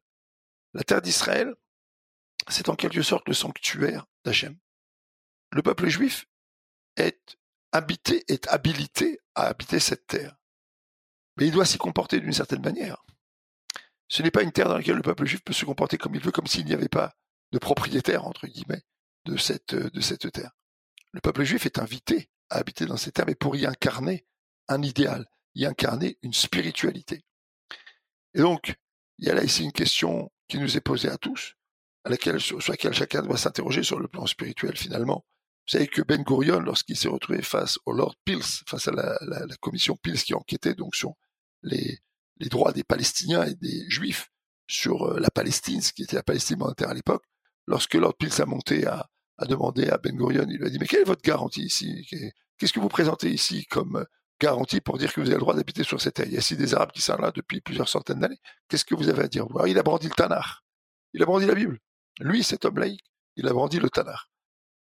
La 0.74 0.84
terre 0.84 1.02
d'Israël, 1.02 1.54
c'est 2.48 2.68
en 2.68 2.76
quelque 2.76 3.02
sorte 3.02 3.26
le 3.28 3.34
sanctuaire 3.34 4.06
d'Hachem. 4.24 4.56
Le 5.52 5.62
peuple 5.62 5.88
juif 5.88 6.26
est 6.96 7.36
habité, 7.72 8.24
est 8.28 8.46
habilité 8.48 9.20
à 9.34 9.46
habiter 9.46 9.80
cette 9.80 10.06
terre 10.06 10.38
mais 11.38 11.46
il 11.46 11.52
doit 11.52 11.64
s'y 11.64 11.78
comporter 11.78 12.20
d'une 12.20 12.32
certaine 12.32 12.62
manière. 12.62 13.04
Ce 14.08 14.22
n'est 14.22 14.30
pas 14.30 14.42
une 14.42 14.52
terre 14.52 14.68
dans 14.68 14.76
laquelle 14.76 14.96
le 14.96 15.02
peuple 15.02 15.24
juif 15.24 15.42
peut 15.44 15.52
se 15.52 15.64
comporter 15.64 15.96
comme 15.96 16.14
il 16.14 16.20
veut, 16.20 16.32
comme 16.32 16.46
s'il 16.46 16.64
n'y 16.64 16.74
avait 16.74 16.88
pas 16.88 17.14
de 17.52 17.58
propriétaire, 17.58 18.26
entre 18.26 18.46
guillemets, 18.46 18.82
de 19.24 19.36
cette, 19.36 19.74
de 19.74 20.00
cette 20.00 20.32
terre. 20.32 20.50
Le 21.12 21.20
peuple 21.20 21.44
juif 21.44 21.64
est 21.64 21.78
invité 21.78 22.28
à 22.50 22.56
habiter 22.56 22.86
dans 22.86 22.96
cette 22.96 23.14
terre, 23.14 23.26
mais 23.26 23.36
pour 23.36 23.54
y 23.54 23.66
incarner 23.66 24.26
un 24.66 24.82
idéal. 24.82 25.26
y 25.54 25.64
incarner 25.64 26.18
une 26.22 26.34
spiritualité. 26.34 27.24
Et 28.34 28.40
donc, 28.40 28.74
il 29.18 29.26
y 29.26 29.30
a 29.30 29.34
là 29.34 29.44
ici 29.44 29.64
une 29.64 29.72
question 29.72 30.30
qui 30.48 30.58
nous 30.58 30.76
est 30.76 30.80
posée 30.80 31.08
à 31.08 31.18
tous, 31.18 31.54
à 32.04 32.10
laquelle, 32.10 32.40
sur, 32.40 32.58
laquelle 32.68 32.94
chacun 32.94 33.22
doit 33.22 33.36
s'interroger 33.36 33.82
sur 33.82 33.98
le 33.98 34.08
plan 34.08 34.26
spirituel 34.26 34.76
finalement. 34.76 35.24
Vous 35.66 35.72
savez 35.72 35.86
que 35.86 36.02
Ben 36.02 36.22
Gurion, 36.22 36.60
lorsqu'il 36.60 36.96
s'est 36.96 37.08
retrouvé 37.08 37.42
face 37.42 37.78
au 37.84 37.92
Lord 37.92 38.16
Pils, 38.24 38.62
face 38.66 38.88
à 38.88 38.92
la, 38.92 39.46
commission 39.60 39.96
Pils 39.96 40.22
qui 40.22 40.34
enquêtait 40.34 40.74
donc 40.74 40.94
sur 40.94 41.14
les, 41.62 41.98
droits 42.40 42.72
des 42.72 42.84
Palestiniens 42.84 43.44
et 43.44 43.54
des 43.54 43.84
Juifs 43.90 44.30
sur 44.66 45.02
euh, 45.02 45.20
la 45.20 45.30
Palestine, 45.30 45.82
ce 45.82 45.92
qui 45.92 46.04
était 46.04 46.16
la 46.16 46.22
Palestine 46.22 46.58
monétaire 46.58 46.88
à 46.88 46.94
l'époque, 46.94 47.24
lorsque 47.66 47.94
Lord 47.94 48.16
Pils 48.16 48.40
a 48.40 48.46
monté 48.46 48.86
à, 48.86 49.10
à 49.36 49.46
demander 49.46 49.88
à 49.88 49.98
Ben 49.98 50.16
Gurion, 50.16 50.46
il 50.48 50.58
lui 50.58 50.66
a 50.66 50.70
dit, 50.70 50.78
mais 50.78 50.86
quelle 50.86 51.02
est 51.02 51.04
votre 51.04 51.22
garantie 51.22 51.64
ici? 51.64 52.06
Qu'est-ce 52.56 52.72
que 52.72 52.80
vous 52.80 52.88
présentez 52.88 53.30
ici 53.30 53.66
comme 53.66 54.06
garantie 54.40 54.80
pour 54.80 54.98
dire 54.98 55.12
que 55.12 55.20
vous 55.20 55.26
avez 55.26 55.36
le 55.36 55.40
droit 55.40 55.54
d'habiter 55.54 55.84
sur 55.84 56.00
cette 56.00 56.14
terre 56.14 56.26
Il 56.26 56.32
y 56.32 56.36
a 56.36 56.40
ici 56.40 56.56
des 56.56 56.74
Arabes 56.74 56.92
qui 56.92 57.00
sont 57.00 57.16
là 57.16 57.32
depuis 57.32 57.60
plusieurs 57.60 57.88
centaines 57.88 58.20
d'années. 58.20 58.40
Qu'est-ce 58.68 58.84
que 58.84 58.94
vous 58.94 59.08
avez 59.08 59.24
à 59.24 59.28
dire? 59.28 59.46
Il 59.66 59.78
a 59.78 59.82
brandi 59.82 60.08
le 60.08 60.14
Tanar. 60.14 60.64
Il 61.12 61.22
a 61.22 61.26
brandi 61.26 61.46
la 61.46 61.54
Bible. 61.54 61.78
Lui, 62.20 62.42
cet 62.42 62.64
homme 62.64 62.78
laïque, 62.78 63.04
il 63.36 63.46
a 63.48 63.52
brandi 63.52 63.78
le 63.78 63.90
Tanar. 63.90 64.30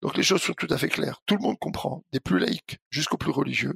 Donc 0.03 0.17
les 0.17 0.23
choses 0.23 0.43
sont 0.43 0.53
tout 0.53 0.67
à 0.71 0.79
fait 0.79 0.89
claires. 0.89 1.21
Tout 1.27 1.37
le 1.37 1.43
monde 1.43 1.59
comprend, 1.59 2.05
des 2.13 2.21
plus 2.21 2.39
laïcs 2.39 2.79
jusqu'aux 2.91 3.17
plus 3.17 3.31
religieux, 3.31 3.75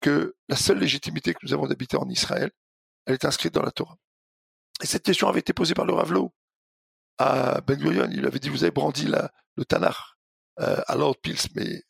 que 0.00 0.34
la 0.48 0.56
seule 0.56 0.78
légitimité 0.78 1.34
que 1.34 1.40
nous 1.42 1.52
avons 1.52 1.66
d'habiter 1.66 1.96
en 1.96 2.08
Israël, 2.08 2.50
elle 3.06 3.14
est 3.14 3.24
inscrite 3.24 3.54
dans 3.54 3.62
la 3.62 3.70
Torah. 3.70 3.96
Et 4.82 4.86
cette 4.86 5.04
question 5.04 5.28
avait 5.28 5.40
été 5.40 5.52
posée 5.52 5.74
par 5.74 5.84
le 5.84 5.92
Ravlo 5.92 6.34
à 7.18 7.60
Ben 7.60 7.78
Gurion. 7.78 8.08
Il 8.10 8.26
avait 8.26 8.40
dit, 8.40 8.48
vous 8.48 8.64
avez 8.64 8.72
brandi 8.72 9.06
le 9.06 9.64
Tanar 9.64 10.18
euh, 10.60 10.82
à 10.86 10.96
Lord 10.96 11.16
Pils, 11.22 11.48
mais 11.54 11.84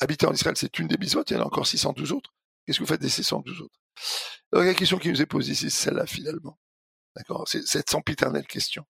habiter 0.00 0.26
en 0.26 0.32
Israël, 0.32 0.56
c'est 0.56 0.78
une 0.78 0.88
des 0.88 0.96
mitzvot, 0.98 1.22
il 1.28 1.34
y 1.34 1.36
en 1.36 1.42
a 1.42 1.46
encore 1.46 1.66
612 1.66 2.12
autres. 2.12 2.32
Qu'est-ce 2.64 2.78
que 2.78 2.84
vous 2.84 2.88
faites 2.88 3.00
des 3.00 3.08
612 3.08 3.60
autres? 3.60 3.80
La 4.52 4.74
question 4.74 4.98
qui 4.98 5.08
nous 5.08 5.22
est 5.22 5.26
posée, 5.26 5.54
c'est 5.54 5.70
celle-là 5.70 6.06
finalement. 6.06 6.58
D'accord? 7.16 7.48
C'est 7.48 7.66
cette 7.66 7.90
sempiternelle 7.90 8.46
question. 8.46 8.84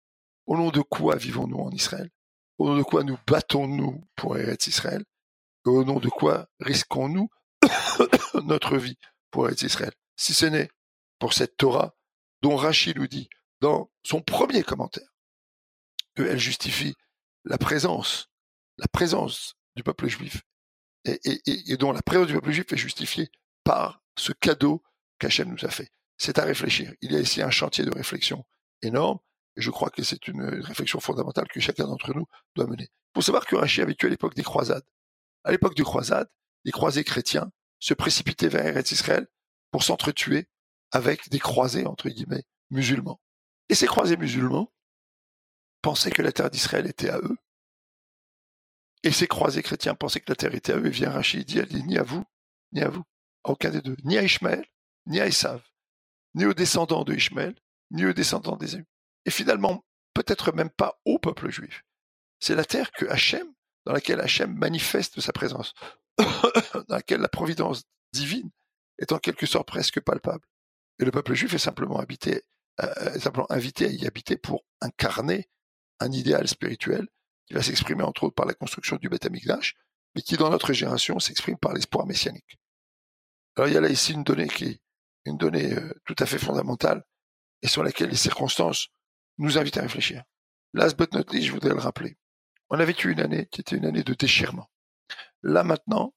Au 0.46 0.56
nom 0.56 0.70
de 0.70 0.80
quoi 0.80 1.16
vivons-nous 1.16 1.58
en 1.58 1.70
Israël? 1.70 2.10
Au 2.58 2.68
nom 2.68 2.76
de 2.76 2.82
quoi 2.82 3.04
nous 3.04 3.18
battons-nous 3.26 4.06
pour 4.16 4.36
Eretz 4.36 4.66
Israël? 4.66 5.04
Au 5.64 5.84
nom 5.84 6.00
de 6.00 6.08
quoi 6.08 6.48
risquons-nous 6.60 7.28
notre 8.44 8.76
vie 8.76 8.98
pour 9.30 9.46
Eretz 9.46 9.62
Israël? 9.62 9.92
Si 10.16 10.34
ce 10.34 10.46
n'est 10.46 10.70
pour 11.18 11.32
cette 11.34 11.56
Torah 11.56 11.94
dont 12.42 12.56
Rachid 12.56 12.96
nous 12.96 13.06
dit 13.06 13.28
dans 13.60 13.90
son 14.02 14.22
premier 14.22 14.62
commentaire 14.62 15.08
qu'elle 16.16 16.38
justifie 16.38 16.94
la 17.44 17.58
présence, 17.58 18.28
la 18.78 18.88
présence 18.88 19.54
du 19.76 19.82
peuple 19.82 20.08
juif 20.08 20.42
et, 21.04 21.76
dont 21.76 21.92
la 21.92 22.02
présence 22.02 22.26
du 22.26 22.34
peuple 22.34 22.50
juif 22.50 22.72
est 22.72 22.76
justifiée 22.76 23.30
par 23.70 24.02
ce 24.16 24.32
cadeau 24.32 24.82
qu'Hachem 25.20 25.48
nous 25.48 25.64
a 25.64 25.70
fait. 25.70 25.92
C'est 26.18 26.40
à 26.40 26.44
réfléchir. 26.44 26.92
Il 27.02 27.12
y 27.12 27.16
a 27.16 27.20
ici 27.20 27.40
un 27.40 27.50
chantier 27.50 27.84
de 27.84 27.94
réflexion 27.94 28.44
énorme, 28.82 29.20
et 29.56 29.60
je 29.60 29.70
crois 29.70 29.90
que 29.90 30.02
c'est 30.02 30.26
une 30.26 30.42
réflexion 30.42 30.98
fondamentale 30.98 31.46
que 31.46 31.60
chacun 31.60 31.86
d'entre 31.86 32.12
nous 32.12 32.26
doit 32.56 32.66
mener. 32.66 32.88
Faut 33.14 33.22
savoir 33.22 33.46
que 33.46 33.54
Rachid 33.54 33.84
a 33.84 33.86
vécu 33.86 34.06
à 34.06 34.08
l'époque 34.08 34.34
des 34.34 34.42
croisades. 34.42 34.82
À 35.44 35.52
l'époque 35.52 35.76
des 35.76 35.84
croisades, 35.84 36.28
les 36.64 36.72
croisés 36.72 37.04
chrétiens 37.04 37.52
se 37.78 37.94
précipitaient 37.94 38.48
vers 38.48 38.66
Eretz 38.66 38.90
Israël 38.90 39.28
pour 39.70 39.84
s'entretuer 39.84 40.48
avec 40.90 41.28
des 41.28 41.38
croisés, 41.38 41.86
entre 41.86 42.08
guillemets, 42.08 42.42
musulmans. 42.70 43.20
Et 43.68 43.76
ces 43.76 43.86
croisés 43.86 44.16
musulmans 44.16 44.72
pensaient 45.80 46.10
que 46.10 46.22
la 46.22 46.32
terre 46.32 46.50
d'Israël 46.50 46.88
était 46.88 47.10
à 47.10 47.18
eux, 47.18 47.36
et 49.04 49.12
ces 49.12 49.28
croisés 49.28 49.62
chrétiens 49.62 49.94
pensaient 49.94 50.18
que 50.18 50.32
la 50.32 50.34
terre 50.34 50.56
était 50.56 50.72
à 50.72 50.76
eux, 50.78 50.86
et 50.86 50.90
vient 50.90 51.10
Rachid 51.10 51.46
dit, 51.46 51.62
dit, 51.62 51.84
ni 51.84 51.98
à 51.98 52.02
vous, 52.02 52.24
ni 52.72 52.82
à 52.82 52.88
vous, 52.88 53.04
aucun 53.44 53.70
des 53.70 53.80
deux, 53.80 53.96
ni 54.04 54.18
à 54.18 54.22
Ishmaël, 54.22 54.64
ni 55.06 55.20
à 55.20 55.26
Esav, 55.26 55.62
ni 56.34 56.44
aux 56.44 56.54
descendants 56.54 57.04
de 57.04 57.14
Ishmaël, 57.14 57.54
ni 57.90 58.04
aux 58.04 58.12
descendants 58.12 58.56
d'Ésaü. 58.56 58.84
Et 59.24 59.30
finalement, 59.30 59.84
peut-être 60.14 60.52
même 60.52 60.70
pas 60.70 61.00
au 61.04 61.18
peuple 61.18 61.50
juif. 61.50 61.84
C'est 62.38 62.54
la 62.54 62.64
terre 62.64 62.90
que 62.92 63.06
Hachem, 63.06 63.46
dans 63.84 63.92
laquelle 63.92 64.20
Hachem 64.20 64.54
manifeste 64.54 65.20
sa 65.20 65.32
présence, 65.32 65.74
dans 66.18 66.96
laquelle 66.96 67.20
la 67.20 67.28
providence 67.28 67.84
divine 68.12 68.50
est 68.98 69.12
en 69.12 69.18
quelque 69.18 69.46
sorte 69.46 69.66
presque 69.66 70.00
palpable. 70.00 70.46
Et 70.98 71.04
le 71.04 71.10
peuple 71.10 71.34
juif 71.34 71.54
est 71.54 71.58
simplement 71.58 71.98
habité, 71.98 72.42
euh, 72.82 73.18
simplement 73.18 73.50
invité 73.50 73.86
à 73.86 73.90
y 73.90 74.06
habiter 74.06 74.36
pour 74.36 74.64
incarner 74.80 75.48
un 76.00 76.12
idéal 76.12 76.46
spirituel 76.48 77.08
qui 77.46 77.54
va 77.54 77.62
s'exprimer 77.62 78.04
entre 78.04 78.24
autres 78.24 78.34
par 78.34 78.46
la 78.46 78.54
construction 78.54 78.96
du 78.96 79.08
Beth 79.08 79.26
Amikdash, 79.26 79.76
mais 80.14 80.22
qui 80.22 80.36
dans 80.36 80.50
notre 80.50 80.72
génération 80.72 81.18
s'exprime 81.18 81.58
par 81.58 81.72
l'espoir 81.72 82.06
messianique. 82.06 82.59
Alors 83.60 83.68
il 83.68 83.74
y 83.74 83.76
a 83.76 83.82
là 83.82 83.90
ici 83.90 84.14
une 84.14 84.24
donnée 84.24 84.48
qui 84.48 84.64
est 84.64 84.80
une 85.26 85.36
donnée 85.36 85.74
euh, 85.74 85.92
tout 86.06 86.14
à 86.18 86.24
fait 86.24 86.38
fondamentale 86.38 87.04
et 87.60 87.68
sur 87.68 87.82
laquelle 87.82 88.08
les 88.08 88.16
circonstances 88.16 88.88
nous 89.36 89.58
invitent 89.58 89.76
à 89.76 89.82
réfléchir. 89.82 90.24
Last 90.72 90.96
but 90.96 91.12
not 91.12 91.24
least, 91.30 91.48
je 91.48 91.52
voudrais 91.52 91.74
le 91.74 91.78
rappeler. 91.78 92.16
On 92.70 92.80
a 92.80 92.84
vécu 92.86 93.12
une 93.12 93.20
année 93.20 93.48
qui 93.52 93.60
était 93.60 93.76
une 93.76 93.84
année 93.84 94.02
de 94.02 94.14
déchirement. 94.14 94.70
Là 95.42 95.62
maintenant, 95.62 96.14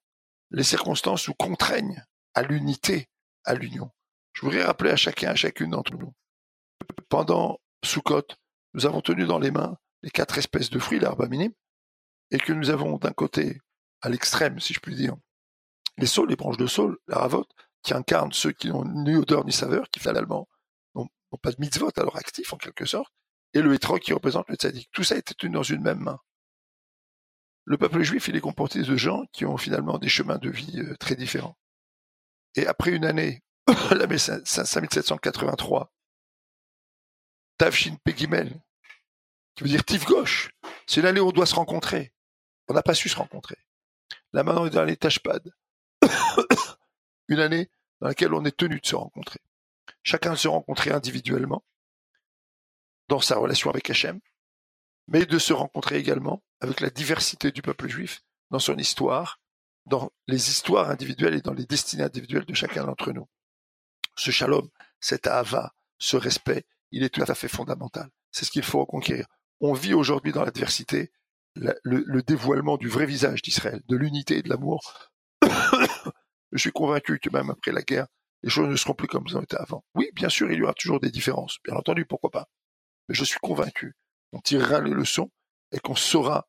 les 0.52 0.64
circonstances 0.64 1.28
nous 1.28 1.34
contraignent 1.34 2.02
à 2.34 2.44
l'unité, 2.44 3.10
à 3.44 3.56
l'union. 3.56 3.92
Je 4.32 4.44
voudrais 4.44 4.64
rappeler 4.64 4.92
à 4.92 4.96
chacun, 4.96 5.32
à 5.32 5.36
chacune 5.36 5.72
d'entre 5.72 5.98
nous. 5.98 6.14
Pendant 7.10 7.60
Sukkot, 7.84 8.28
nous 8.74 8.86
avons 8.86 9.02
tenu 9.02 9.26
dans 9.26 9.40
les 9.40 9.52
mains 9.52 9.78
les 10.02 10.12
quatre 10.12 10.38
espèces 10.38 10.70
de 10.70 10.80
fruits, 10.80 11.02
l'arbre 11.02 11.28
minime, 11.28 11.52
et 12.32 12.38
que 12.38 12.54
nous 12.54 12.70
avons 12.70 12.96
d'un 13.00 13.12
côté, 13.12 13.60
à 14.00 14.08
l'extrême, 14.08 14.62
si 14.62 14.74
je 14.74 14.80
puis 14.80 14.96
dire, 14.96 15.18
les 15.98 16.08
saules, 16.08 16.30
les 16.30 16.36
branches 16.36 16.58
de 16.58 16.68
saule, 16.68 16.98
la 17.08 17.18
ravotte, 17.18 17.52
qui 17.84 17.94
incarnent 17.94 18.34
ceux 18.34 18.52
qui 18.52 18.70
n'ont 18.70 18.86
ni 18.86 19.16
odeur 19.16 19.46
ni 19.46 19.52
saveur, 19.52 19.90
qui 19.90 20.00
finalement 20.00 20.48
n'ont 20.96 21.08
pas 21.42 21.52
de 21.52 21.58
mitzvot 21.60 21.92
à 21.98 22.04
leur 22.04 22.16
actif 22.16 22.54
en 22.54 22.58
quelque 22.58 22.86
sorte, 22.86 23.12
et 23.54 23.62
le 23.62 23.74
hétro 23.74 23.98
qui 23.98 24.14
représente 24.14 24.50
le 24.50 24.56
tzaddik. 24.56 24.90
Tout 24.92 25.04
ça 25.04 25.16
était 25.16 25.34
tenu 25.34 25.54
dans 25.54 25.64
une 25.64 25.82
même 25.82 26.00
main. 26.00 26.20
Le 27.66 27.78
peuple 27.78 28.02
juif, 28.02 28.28
il 28.28 28.36
est 28.36 28.42
comporté 28.42 28.82
de 28.82 28.96
gens 28.98 29.24
qui 29.32 29.46
ont 29.46 29.58
finalement 29.58 29.98
des 29.98 30.10
chemins 30.10 30.38
de 30.38 30.50
vie 30.50 30.80
euh, 30.80 30.96
très 30.98 31.16
différents. 31.16 31.58
Et 32.56 32.68
après 32.68 32.92
une 32.92 33.06
année, 33.06 33.44
l'année 33.92 34.18
5783, 34.18 35.92
Tavshin 37.58 37.96
Pegimel, 38.04 38.62
qui 39.56 39.64
veut 39.64 39.70
dire 39.70 39.86
tif 39.86 40.06
gauche. 40.06 40.52
C'est 40.88 41.02
l'année 41.02 41.20
où 41.20 41.30
on 41.30 41.32
doit 41.32 41.46
se 41.46 41.56
rencontrer. 41.56 42.14
On 42.68 42.74
n'a 42.74 42.84
pas 42.84 42.94
su 42.94 43.08
se 43.08 43.16
rencontrer. 43.16 43.58
Là 44.34 44.44
maintenant, 44.44 44.64
on 44.64 44.68
est 44.68 44.72
dans 44.72 44.82
l'année 44.82 44.98
Tashpad. 44.98 45.54
Une 47.28 47.40
année 47.40 47.70
dans 48.02 48.08
laquelle 48.08 48.34
on 48.34 48.46
est 48.46 48.56
tenu 48.56 48.80
de 48.80 48.86
se 48.86 48.96
rencontrer. 48.96 49.40
Chacun 50.04 50.36
se 50.36 50.48
rencontrer 50.48 50.92
individuellement 50.92 51.64
dans 53.08 53.20
sa 53.20 53.38
relation 53.38 53.70
avec 53.70 53.90
Hachem, 53.90 54.20
mais 55.08 55.26
de 55.26 55.40
se 55.40 55.54
rencontrer 55.54 55.98
également 55.98 56.44
avec 56.60 56.80
la 56.80 56.90
diversité 56.90 57.52
du 57.52 57.62
peuple 57.62 57.88
juif 57.88 58.22
dans 58.50 58.60
son 58.60 58.78
histoire, 58.78 59.40
dans 59.86 60.12
les 60.28 60.50
histoires 60.50 60.90
individuelles 60.90 61.36
et 61.36 61.42
dans 61.42 61.54
les 61.54 61.66
destinées 61.66 62.04
individuelles 62.04 62.46
de 62.46 62.54
chacun 62.54 62.86
d'entre 62.86 63.12
nous. 63.12 63.28
Ce 64.16 64.32
shalom, 64.32 64.70
cet 65.00 65.28
ahava, 65.28 65.74
ce 65.98 66.18
respect, 66.18 66.66
il 66.92 67.04
est 67.04 67.10
tout 67.10 67.24
à 67.28 67.36
fait 67.36 67.48
fondamental. 67.48 68.10
C'est 68.32 68.46
ce 68.46 68.52
qu'il 68.52 68.64
faut 68.64 68.80
reconquérir 68.80 69.26
on 69.64 69.74
vit 69.74 69.94
aujourd'hui 69.94 70.34
dans 70.34 70.44
l'adversité 70.44 71.12
le, 71.56 72.22
dévoilement 72.22 72.78
du 72.78 72.90
vrai 72.90 73.06
visage 73.06 73.42
d'Israël, 73.42 73.82
de 73.88 73.96
l'unité 73.96 74.38
et 74.38 74.44
de 74.44 74.50
l'amour. 74.50 75.12
Je 76.54 76.62
suis 76.62 76.72
convaincu 76.72 77.20
que 77.20 77.30
même 77.30 77.50
après 77.50 77.72
la 77.72 77.82
guerre, 77.82 78.08
les 78.44 78.50
choses 78.50 78.68
ne 78.68 78.76
seront 78.76 78.94
plus 78.94 79.08
comme 79.08 79.26
elles 79.30 79.44
étaient 79.44 79.58
avant. 79.58 79.84
Oui, 79.96 80.10
bien 80.14 80.30
sûr, 80.30 80.52
il 80.52 80.60
y 80.60 80.64
aura 80.64 80.74
toujours 80.74 81.00
des 81.00 81.12
différences, 81.12 81.58
bien 81.64 81.76
entendu, 81.76 82.06
pourquoi 82.06 82.30
pas. 82.30 82.48
Mais 83.08 83.16
je 83.16 83.24
suis 83.24 83.40
convaincu 83.42 83.96
qu'on 84.32 84.40
tirera 84.40 84.82
les 84.82 84.92
leçons 84.92 85.32
et 85.72 85.80
qu'on 85.80 85.96
saura 85.96 86.48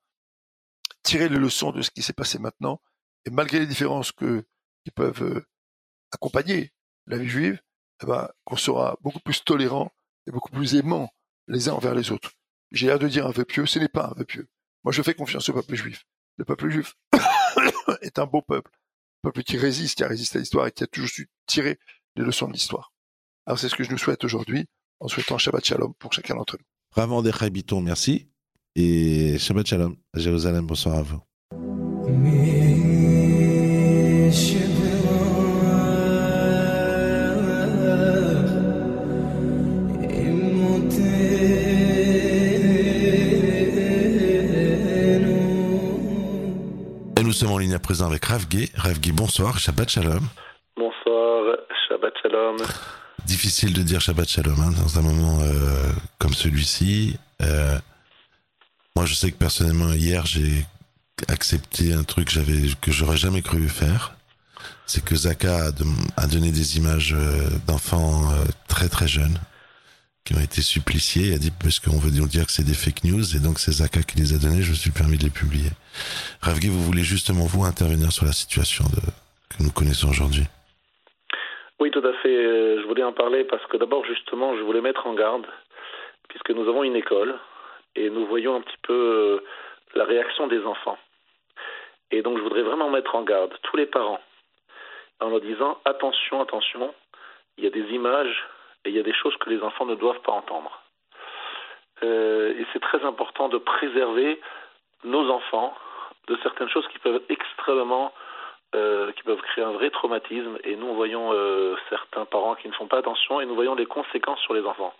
tirer 1.02 1.28
les 1.28 1.38
leçons 1.38 1.72
de 1.72 1.82
ce 1.82 1.90
qui 1.90 2.02
s'est 2.02 2.12
passé 2.12 2.38
maintenant. 2.38 2.80
Et 3.26 3.30
malgré 3.30 3.58
les 3.58 3.66
différences 3.66 4.12
qui 4.12 4.90
peuvent 4.94 5.22
euh, 5.22 5.46
accompagner 6.12 6.72
la 7.06 7.18
vie 7.18 7.28
juive, 7.28 7.60
eh 8.02 8.06
ben, 8.06 8.28
qu'on 8.44 8.56
sera 8.56 8.96
beaucoup 9.00 9.20
plus 9.20 9.42
tolérant 9.44 9.92
et 10.26 10.30
beaucoup 10.30 10.50
plus 10.50 10.74
aimant 10.74 11.10
les 11.46 11.68
uns 11.68 11.74
envers 11.74 11.94
les 11.94 12.10
autres 12.10 12.32
j'ai 12.74 12.88
l'air 12.88 12.98
de 12.98 13.08
dire 13.08 13.26
un 13.26 13.30
vœu 13.30 13.44
pieux, 13.44 13.66
ce 13.66 13.78
n'est 13.78 13.88
pas 13.88 14.06
un 14.06 14.14
vœu 14.14 14.24
pieux. 14.24 14.48
Moi, 14.82 14.92
je 14.92 15.02
fais 15.02 15.14
confiance 15.14 15.48
au 15.48 15.52
peuple 15.54 15.74
juif. 15.74 16.04
Le 16.36 16.44
peuple 16.44 16.68
juif 16.68 16.96
est 18.02 18.18
un 18.18 18.26
beau 18.26 18.42
peuple, 18.42 18.70
peuple 19.24 19.42
qui 19.42 19.56
résiste, 19.56 19.96
qui 19.96 20.04
a 20.04 20.08
résisté 20.08 20.38
à 20.38 20.40
l'histoire 20.40 20.66
et 20.66 20.70
qui 20.70 20.84
a 20.84 20.87
toujours 20.87 21.08
su 21.08 21.28
tirer 21.46 21.78
les 22.16 22.24
leçons 22.24 22.46
de 22.46 22.52
l'histoire. 22.52 22.92
Alors, 23.46 23.58
c'est 23.58 23.68
ce 23.68 23.74
que 23.74 23.82
je 23.82 23.90
nous 23.90 23.98
souhaite 23.98 24.22
aujourd'hui, 24.24 24.66
en 25.00 25.08
souhaitant 25.08 25.38
Shabbat 25.38 25.64
Shalom 25.64 25.94
pour 25.98 26.12
chacun 26.12 26.37
d'entre 26.37 26.56
nous. 26.58 26.64
Vraiment 26.94 27.22
des 27.22 27.32
Biton, 27.50 27.80
merci. 27.80 28.28
Et 28.76 29.38
Shabbat 29.38 29.66
Shalom 29.66 29.96
à 30.12 30.20
Jérusalem, 30.20 30.66
bonsoir 30.66 30.96
à 30.96 31.02
vous. 31.02 31.20
nous 32.06 32.53
sommes 47.44 47.52
en 47.52 47.59
ligne 47.59 47.74
à 47.74 47.78
présent 47.78 48.07
avec 48.07 48.24
Rav 48.24 48.48
Guy. 48.48 48.70
Rav 48.74 48.98
Guy, 49.00 49.12
bonsoir, 49.12 49.59
Shabbat 49.59 49.90
Shalom. 49.90 50.26
Bonsoir, 50.78 51.57
Shabbat 51.87 52.14
Shalom. 52.22 52.57
Difficile 53.26 53.74
de 53.74 53.83
dire 53.83 54.00
Shabbat 54.00 54.26
Shalom 54.26 54.59
hein, 54.61 54.72
dans 54.83 54.98
un 54.98 55.02
moment 55.02 55.40
euh, 55.42 55.92
comme 56.18 56.33
celui-ci. 56.33 57.18
Euh, 57.42 57.78
moi, 58.96 59.04
je 59.04 59.12
sais 59.12 59.30
que 59.30 59.37
personnellement, 59.37 59.92
hier, 59.92 60.24
j'ai 60.24 60.64
accepté 61.28 61.92
un 61.92 62.02
truc 62.02 62.30
que 62.80 62.90
j'aurais 62.90 63.18
jamais 63.18 63.42
cru 63.42 63.68
faire. 63.68 64.14
C'est 64.87 65.04
que 65.04 65.14
Zaka 65.14 65.66
a, 65.66 65.70
a, 66.16 66.26
donné 66.26 66.50
des 66.50 66.78
images 66.78 67.12
euh, 67.12 67.50
d'enfants 67.66 68.33
très 68.68 68.88
très 68.88 69.07
jeunes 69.07 69.38
qui 70.24 70.34
ont 70.34 70.40
été 70.40 70.62
suppliciés. 70.62 71.34
A 71.34 71.38
dit 71.38 71.52
parce 71.52 71.80
qu'on 71.80 71.98
veut 71.98 72.10
dire 72.10 72.46
que 72.46 72.52
c'est 72.52 72.64
des 72.64 72.74
fake 72.74 73.04
news 73.04 73.24
et 73.37 73.40
donc 73.40 73.58
c'est 73.58 73.72
Zaka 73.72 74.02
qui 74.02 74.16
les 74.16 74.32
a 74.32 74.38
donnés. 74.38 74.62
Je 74.62 74.70
me 74.70 74.76
suis 74.76 74.90
permis 74.90 75.18
de 75.18 75.24
les 75.24 75.30
publier. 75.30 75.70
Ravgi, 76.40 76.68
vous 76.68 76.82
voulez 76.82 77.04
justement 77.04 77.44
vous 77.44 77.64
intervenir 77.64 78.10
sur 78.10 78.24
la 78.24 78.32
situation 78.32 78.84
que 79.50 79.62
nous 79.62 79.70
connaissons 79.70 80.08
aujourd'hui? 80.08 80.44
Oui, 81.78 81.90
tout 81.90 82.04
à 82.04 82.12
fait. 82.22 82.80
Je 82.80 82.87
voulais 82.87 83.02
en 83.02 83.12
parler 83.12 83.44
parce 83.44 83.64
que 83.66 83.76
d'abord, 83.76 84.04
justement, 84.06 84.56
je 84.56 84.62
voulais 84.62 84.80
mettre 84.80 85.06
en 85.06 85.14
garde, 85.14 85.46
puisque 86.28 86.50
nous 86.50 86.68
avons 86.68 86.84
une 86.84 86.96
école 86.96 87.38
et 87.96 88.10
nous 88.10 88.26
voyons 88.26 88.56
un 88.56 88.60
petit 88.62 88.80
peu 88.82 88.94
euh, 88.94 89.44
la 89.94 90.04
réaction 90.04 90.46
des 90.46 90.64
enfants. 90.64 90.98
Et 92.10 92.22
donc, 92.22 92.38
je 92.38 92.42
voudrais 92.42 92.62
vraiment 92.62 92.90
mettre 92.90 93.14
en 93.14 93.22
garde 93.22 93.52
tous 93.62 93.76
les 93.76 93.87
parents 93.87 94.20
en 95.20 95.28
leur 95.28 95.40
disant 95.40 95.78
attention, 95.84 96.40
attention, 96.40 96.94
il 97.58 97.64
y 97.64 97.66
a 97.66 97.70
des 97.70 97.87
images 97.92 98.44
et 98.84 98.90
il 98.90 98.94
y 98.94 99.00
a 99.00 99.02
des 99.02 99.14
choses 99.14 99.36
que 99.36 99.50
les 99.50 99.62
enfants 99.62 99.86
ne 99.86 99.94
doivent 99.94 100.20
pas 100.20 100.32
entendre. 100.32 100.82
Euh, 102.02 102.54
et 102.58 102.66
c'est 102.72 102.80
très 102.80 103.04
important 103.04 103.48
de 103.48 103.58
préserver 103.58 104.40
nos 105.04 105.30
enfants 105.30 105.74
de 106.28 106.36
certaines 106.42 106.68
choses 106.68 106.86
qui 106.88 106.98
peuvent 106.98 107.22
extrêmement 107.28 108.12
euh, 108.74 109.12
qui 109.12 109.22
peuvent 109.22 109.40
créer 109.40 109.62
un 109.62 109.70
vrai 109.70 109.90
traumatisme. 109.90 110.58
Et 110.64 110.74
nous 110.74 110.94
voyons 110.94 111.30
euh, 111.32 111.76
certains 111.90 112.24
parents 112.24 112.56
qui 112.56 112.66
ne 112.66 112.72
font 112.72 112.88
pas 112.88 112.98
attention 112.98 113.40
et 113.40 113.46
nous 113.46 113.54
voyons 113.54 113.76
les 113.76 113.86
conséquences 113.86 114.40
sur 114.40 114.52
les 114.52 114.64
enfants. 114.64 114.92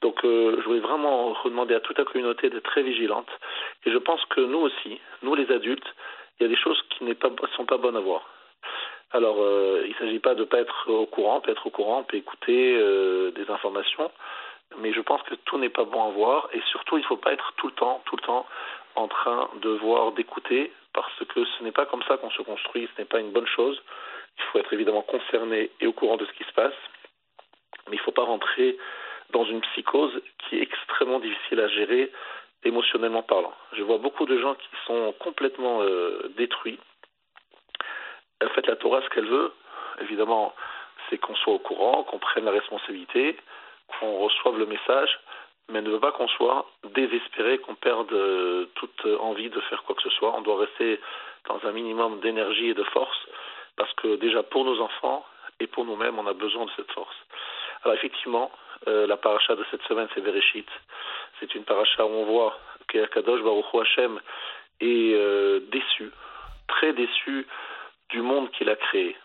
Donc 0.00 0.24
euh, 0.24 0.56
je 0.58 0.64
voulais 0.64 0.80
vraiment 0.80 1.34
redemander 1.34 1.74
à 1.74 1.80
toute 1.80 1.98
la 1.98 2.06
communauté 2.06 2.48
d'être 2.48 2.64
très 2.64 2.82
vigilante. 2.82 3.28
Et 3.84 3.90
je 3.90 3.98
pense 3.98 4.24
que 4.26 4.40
nous 4.40 4.60
aussi, 4.60 4.98
nous 5.22 5.34
les 5.34 5.52
adultes, 5.52 5.94
il 6.40 6.44
y 6.44 6.46
a 6.46 6.48
des 6.48 6.56
choses 6.56 6.80
qui 6.88 7.04
ne 7.04 7.12
sont 7.56 7.66
pas 7.66 7.76
bonnes 7.76 7.96
à 7.96 8.00
voir. 8.00 8.22
Alors, 9.10 9.36
euh, 9.40 9.82
il 9.86 9.90
ne 9.90 9.98
s'agit 9.98 10.18
pas 10.18 10.34
de 10.34 10.40
ne 10.40 10.44
pas 10.44 10.60
être 10.60 10.90
au 10.90 11.06
courant, 11.06 11.40
peut 11.40 11.50
être 11.50 11.66
au 11.66 11.70
courant, 11.70 12.02
peut 12.02 12.16
écouter 12.16 12.76
euh, 12.76 13.30
des 13.30 13.50
informations, 13.50 14.10
mais 14.78 14.92
je 14.92 15.00
pense 15.00 15.22
que 15.22 15.34
tout 15.34 15.58
n'est 15.58 15.70
pas 15.70 15.84
bon 15.84 16.08
à 16.08 16.10
voir, 16.10 16.48
et 16.52 16.60
surtout, 16.70 16.98
il 16.98 17.00
ne 17.00 17.06
faut 17.06 17.16
pas 17.16 17.32
être 17.32 17.52
tout 17.56 17.68
le 17.68 17.72
temps, 17.72 18.02
tout 18.04 18.16
le 18.16 18.22
temps 18.22 18.46
en 18.96 19.08
train 19.08 19.48
de 19.62 19.70
voir, 19.70 20.12
d'écouter, 20.12 20.72
parce 20.92 21.24
que 21.28 21.44
ce 21.44 21.62
n'est 21.62 21.72
pas 21.72 21.86
comme 21.86 22.02
ça 22.02 22.18
qu'on 22.18 22.30
se 22.30 22.42
construit, 22.42 22.88
ce 22.94 23.00
n'est 23.00 23.06
pas 23.06 23.20
une 23.20 23.30
bonne 23.30 23.46
chose. 23.46 23.80
Il 24.38 24.44
faut 24.44 24.58
être 24.58 24.72
évidemment 24.72 25.02
concerné 25.02 25.70
et 25.80 25.86
au 25.86 25.92
courant 25.92 26.16
de 26.16 26.26
ce 26.26 26.32
qui 26.32 26.44
se 26.44 26.52
passe, 26.52 26.74
mais 27.88 27.96
il 27.96 28.00
ne 28.00 28.04
faut 28.04 28.12
pas 28.12 28.24
rentrer 28.24 28.76
dans 29.30 29.44
une 29.44 29.60
psychose 29.60 30.20
qui 30.38 30.58
est 30.58 30.62
extrêmement 30.62 31.20
difficile 31.20 31.60
à 31.60 31.68
gérer 31.68 32.10
émotionnellement 32.64 33.22
parlant. 33.22 33.52
Je 33.72 33.82
vois 33.82 33.98
beaucoup 33.98 34.26
de 34.26 34.38
gens 34.38 34.54
qui 34.54 34.68
sont 34.86 35.14
complètement 35.18 35.82
euh, 35.82 36.32
détruits. 36.36 36.78
En 38.44 38.48
fait, 38.50 38.66
la 38.66 38.76
Torah, 38.76 39.02
ce 39.02 39.08
qu'elle 39.10 39.26
veut, 39.26 39.52
évidemment, 40.00 40.54
c'est 41.08 41.18
qu'on 41.18 41.34
soit 41.36 41.54
au 41.54 41.58
courant, 41.58 42.04
qu'on 42.04 42.18
prenne 42.18 42.44
la 42.44 42.52
responsabilité, 42.52 43.36
qu'on 43.88 44.18
reçoive 44.18 44.58
le 44.58 44.66
message, 44.66 45.18
mais 45.68 45.78
elle 45.78 45.84
ne 45.84 45.90
veut 45.90 46.00
pas 46.00 46.12
qu'on 46.12 46.28
soit 46.28 46.66
désespéré, 46.94 47.58
qu'on 47.58 47.74
perde 47.74 48.12
euh, 48.12 48.66
toute 48.74 49.06
envie 49.20 49.50
de 49.50 49.60
faire 49.62 49.82
quoi 49.84 49.94
que 49.94 50.02
ce 50.02 50.10
soit. 50.10 50.34
On 50.36 50.40
doit 50.40 50.60
rester 50.60 51.00
dans 51.46 51.60
un 51.66 51.72
minimum 51.72 52.20
d'énergie 52.20 52.68
et 52.68 52.74
de 52.74 52.84
force, 52.84 53.18
parce 53.76 53.92
que 53.94 54.16
déjà 54.16 54.42
pour 54.42 54.64
nos 54.64 54.80
enfants 54.80 55.24
et 55.60 55.66
pour 55.66 55.84
nous-mêmes, 55.84 56.18
on 56.18 56.26
a 56.26 56.32
besoin 56.32 56.64
de 56.66 56.70
cette 56.76 56.90
force. 56.92 57.16
Alors 57.82 57.96
effectivement, 57.96 58.50
euh, 58.86 59.06
la 59.06 59.16
paracha 59.16 59.56
de 59.56 59.64
cette 59.70 59.82
semaine, 59.82 60.08
c'est 60.14 60.20
Bereshit. 60.20 60.68
C'est 61.40 61.54
une 61.54 61.64
paracha 61.64 62.04
où 62.04 62.10
on 62.10 62.24
voit 62.24 62.58
qu'Akadosh 62.88 63.42
Baruch 63.42 63.66
Hashem 63.74 64.20
est 64.80 65.14
euh, 65.14 65.60
déçu, 65.70 66.10
très 66.68 66.92
déçu 66.92 67.46
du 68.10 68.22
monde 68.22 68.50
qu'il 68.52 68.68
a 68.68 68.76
créé. 68.76 69.16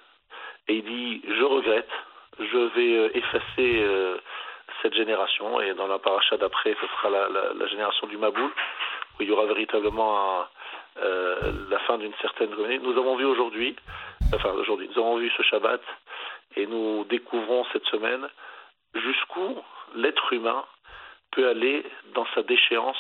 Et 0.68 0.76
il 0.76 0.84
dit, 0.84 1.22
je 1.28 1.44
regrette, 1.44 1.90
je 2.40 2.58
vais 2.76 2.98
euh, 2.98 3.18
effacer 3.18 3.82
euh, 3.82 4.18
cette 4.82 4.94
génération. 4.94 5.60
Et 5.62 5.74
dans 5.74 5.88
la 5.88 6.00
paracha 6.00 6.38
d'après, 6.38 6.76
ce 6.80 6.88
sera 6.88 7.10
la, 7.10 7.68
génération 7.68 8.08
du 8.08 8.18
Maboul, 8.18 8.50
où 8.50 9.22
il 9.22 9.28
y 9.28 9.32
aura 9.32 9.46
véritablement 9.46 10.46
euh, 10.98 11.52
la 11.70 11.80
fin 11.80 11.98
d'une 11.98 12.14
certaine 12.22 12.50
communauté. 12.50 12.80
Nous 12.80 12.98
avons 12.98 13.16
vu 13.16 13.26
aujourd'hui, 13.26 13.76
enfin 14.34 14.52
aujourd'hui, 14.52 14.90
nous 14.94 15.02
avons 15.02 15.18
vu 15.18 15.32
ce 15.38 15.44
Shabbat, 15.44 15.82
et 16.56 16.66
nous 16.68 17.06
découvrons 17.06 17.66
cette 17.74 17.86
semaine 17.86 18.28
jusqu'où 18.94 19.58
l'être 19.96 20.34
humain 20.34 20.66
peut 21.32 21.50
aller 21.50 21.84
dans 22.14 22.28
sa 22.36 22.44
déchéance 22.44 22.98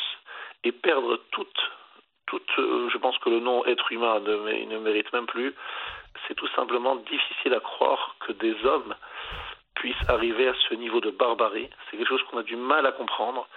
et 0.64 0.72
perdre 0.72 1.20
toute, 1.32 1.72
toute 2.26 2.50
je 2.58 2.98
pense 2.98 3.18
que 3.20 3.30
le 3.30 3.40
nom 3.40 3.66
être 3.66 3.92
humain 3.92 4.20
ne, 4.20 4.78
mérite 4.80 5.12
même 5.14 5.26
plus. 5.26 5.54
C'est 6.28 6.36
tout 6.36 6.48
simplement 6.56 6.96
difficile 6.96 7.54
à 7.54 7.60
croire 7.60 8.16
que 8.20 8.32
des 8.34 8.56
hommes 8.66 8.96
puissent 9.76 10.10
arriver 10.10 10.48
à 10.48 10.54
ce 10.70 10.76
niveau 10.76 11.02
de 11.02 11.10
barbarie. 11.10 11.70
C'est 11.90 11.98
quelque 11.98 12.10
chose 12.10 12.24
qu'on 12.24 12.38
a 12.38 12.44
du 12.44 12.56
mal 12.56 12.86
à 12.86 12.92
comprendre. 12.92 13.48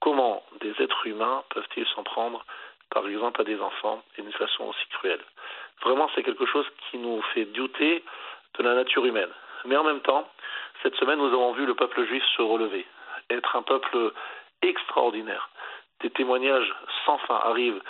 Comment 0.00 0.42
des 0.60 0.74
êtres 0.82 1.06
humains 1.06 1.42
peuvent-ils 1.50 1.86
s'en 1.94 2.02
prendre, 2.02 2.44
par 2.90 3.08
exemple, 3.08 3.40
à 3.40 3.44
des 3.44 3.60
enfants, 3.60 4.02
d'une 4.16 4.32
façon 4.32 4.64
aussi 4.64 4.86
cruelle? 4.90 5.24
Vraiment, 5.82 6.10
c'est 6.14 6.22
quelque 6.22 6.46
chose 6.46 6.66
qui 6.90 6.98
nous 6.98 7.22
fait 7.32 7.46
douter 7.46 8.04
de 8.58 8.62
la 8.62 8.74
nature 8.74 9.04
humaine. 9.06 9.30
Mais 9.64 9.76
en 9.76 9.84
même 9.84 10.00
temps, 10.00 10.28
cette 10.82 10.94
semaine, 10.96 11.18
nous 11.18 11.32
avons 11.32 11.52
vu 11.52 11.64
le 11.64 11.74
peuple 11.74 12.04
juif 12.06 12.22
se 12.36 12.42
relever, 12.42 12.86
être 13.30 13.56
un 13.56 13.62
peuple 13.62 14.12
extraordinaire. 14.62 15.48
Des 16.00 16.10
témoignages 16.10 16.74
sans 17.06 17.18
fin 17.18 17.36
arrivent 17.44 17.80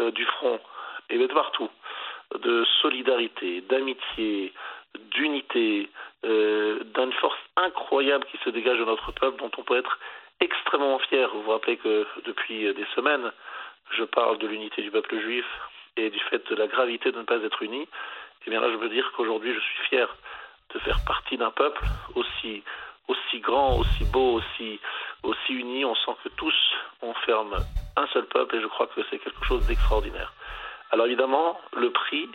euh, 0.00 0.10
du 0.10 0.24
front 0.24 0.60
et 1.10 1.18
de 1.18 1.26
partout, 1.26 1.70
de 2.34 2.64
solidarité, 2.82 3.60
d'amitié, 3.62 4.52
d'unité, 5.10 5.88
euh, 6.24 6.82
d'une 6.94 7.12
force 7.14 7.38
incroyable 7.56 8.24
qui 8.26 8.38
se 8.38 8.50
dégage 8.50 8.78
de 8.78 8.84
notre 8.84 9.12
peuple, 9.12 9.38
dont 9.38 9.50
on 9.58 9.62
peut 9.62 9.78
être 9.78 9.98
extrêmement 10.40 10.98
fier. 10.98 11.30
Vous 11.32 11.42
vous 11.42 11.50
rappelez 11.50 11.76
que 11.76 12.06
depuis 12.24 12.72
des 12.74 12.86
semaines, 12.94 13.32
je 13.90 14.04
parle 14.04 14.38
de 14.38 14.46
l'unité 14.46 14.82
du 14.82 14.90
peuple 14.90 15.18
juif 15.20 15.46
et 15.96 16.10
du 16.10 16.18
fait 16.30 16.46
de 16.50 16.56
la 16.56 16.66
gravité 16.66 17.12
de 17.12 17.18
ne 17.18 17.24
pas 17.24 17.36
être 17.36 17.62
unis. 17.62 17.88
Et 18.46 18.50
bien 18.50 18.60
là, 18.60 18.70
je 18.70 18.76
veux 18.76 18.88
dire 18.88 19.10
qu'aujourd'hui, 19.16 19.54
je 19.54 19.60
suis 19.60 19.88
fier 19.88 20.08
de 20.74 20.78
faire 20.80 20.98
partie 21.06 21.36
d'un 21.36 21.50
peuple 21.50 21.82
aussi 22.14 22.62
aussi 23.08 23.40
grand, 23.40 23.78
aussi 23.78 24.04
beau, 24.04 24.34
aussi 24.34 24.80
aussi 25.22 25.52
uni. 25.52 25.84
On 25.84 25.94
sent 25.94 26.16
que 26.22 26.28
tous 26.30 26.54
on 27.02 27.14
ferme 27.26 27.64
un 27.96 28.06
seul 28.08 28.26
peuple 28.26 28.56
et 28.56 28.60
je 28.60 28.66
crois 28.66 28.86
que 28.88 29.00
c'est 29.10 29.18
quelque 29.18 29.44
chose 29.44 29.66
d'extraordinaire. 29.66 30.32
Alors 30.90 31.06
évidemment, 31.06 31.58
le 31.76 31.90
prix 31.90 32.28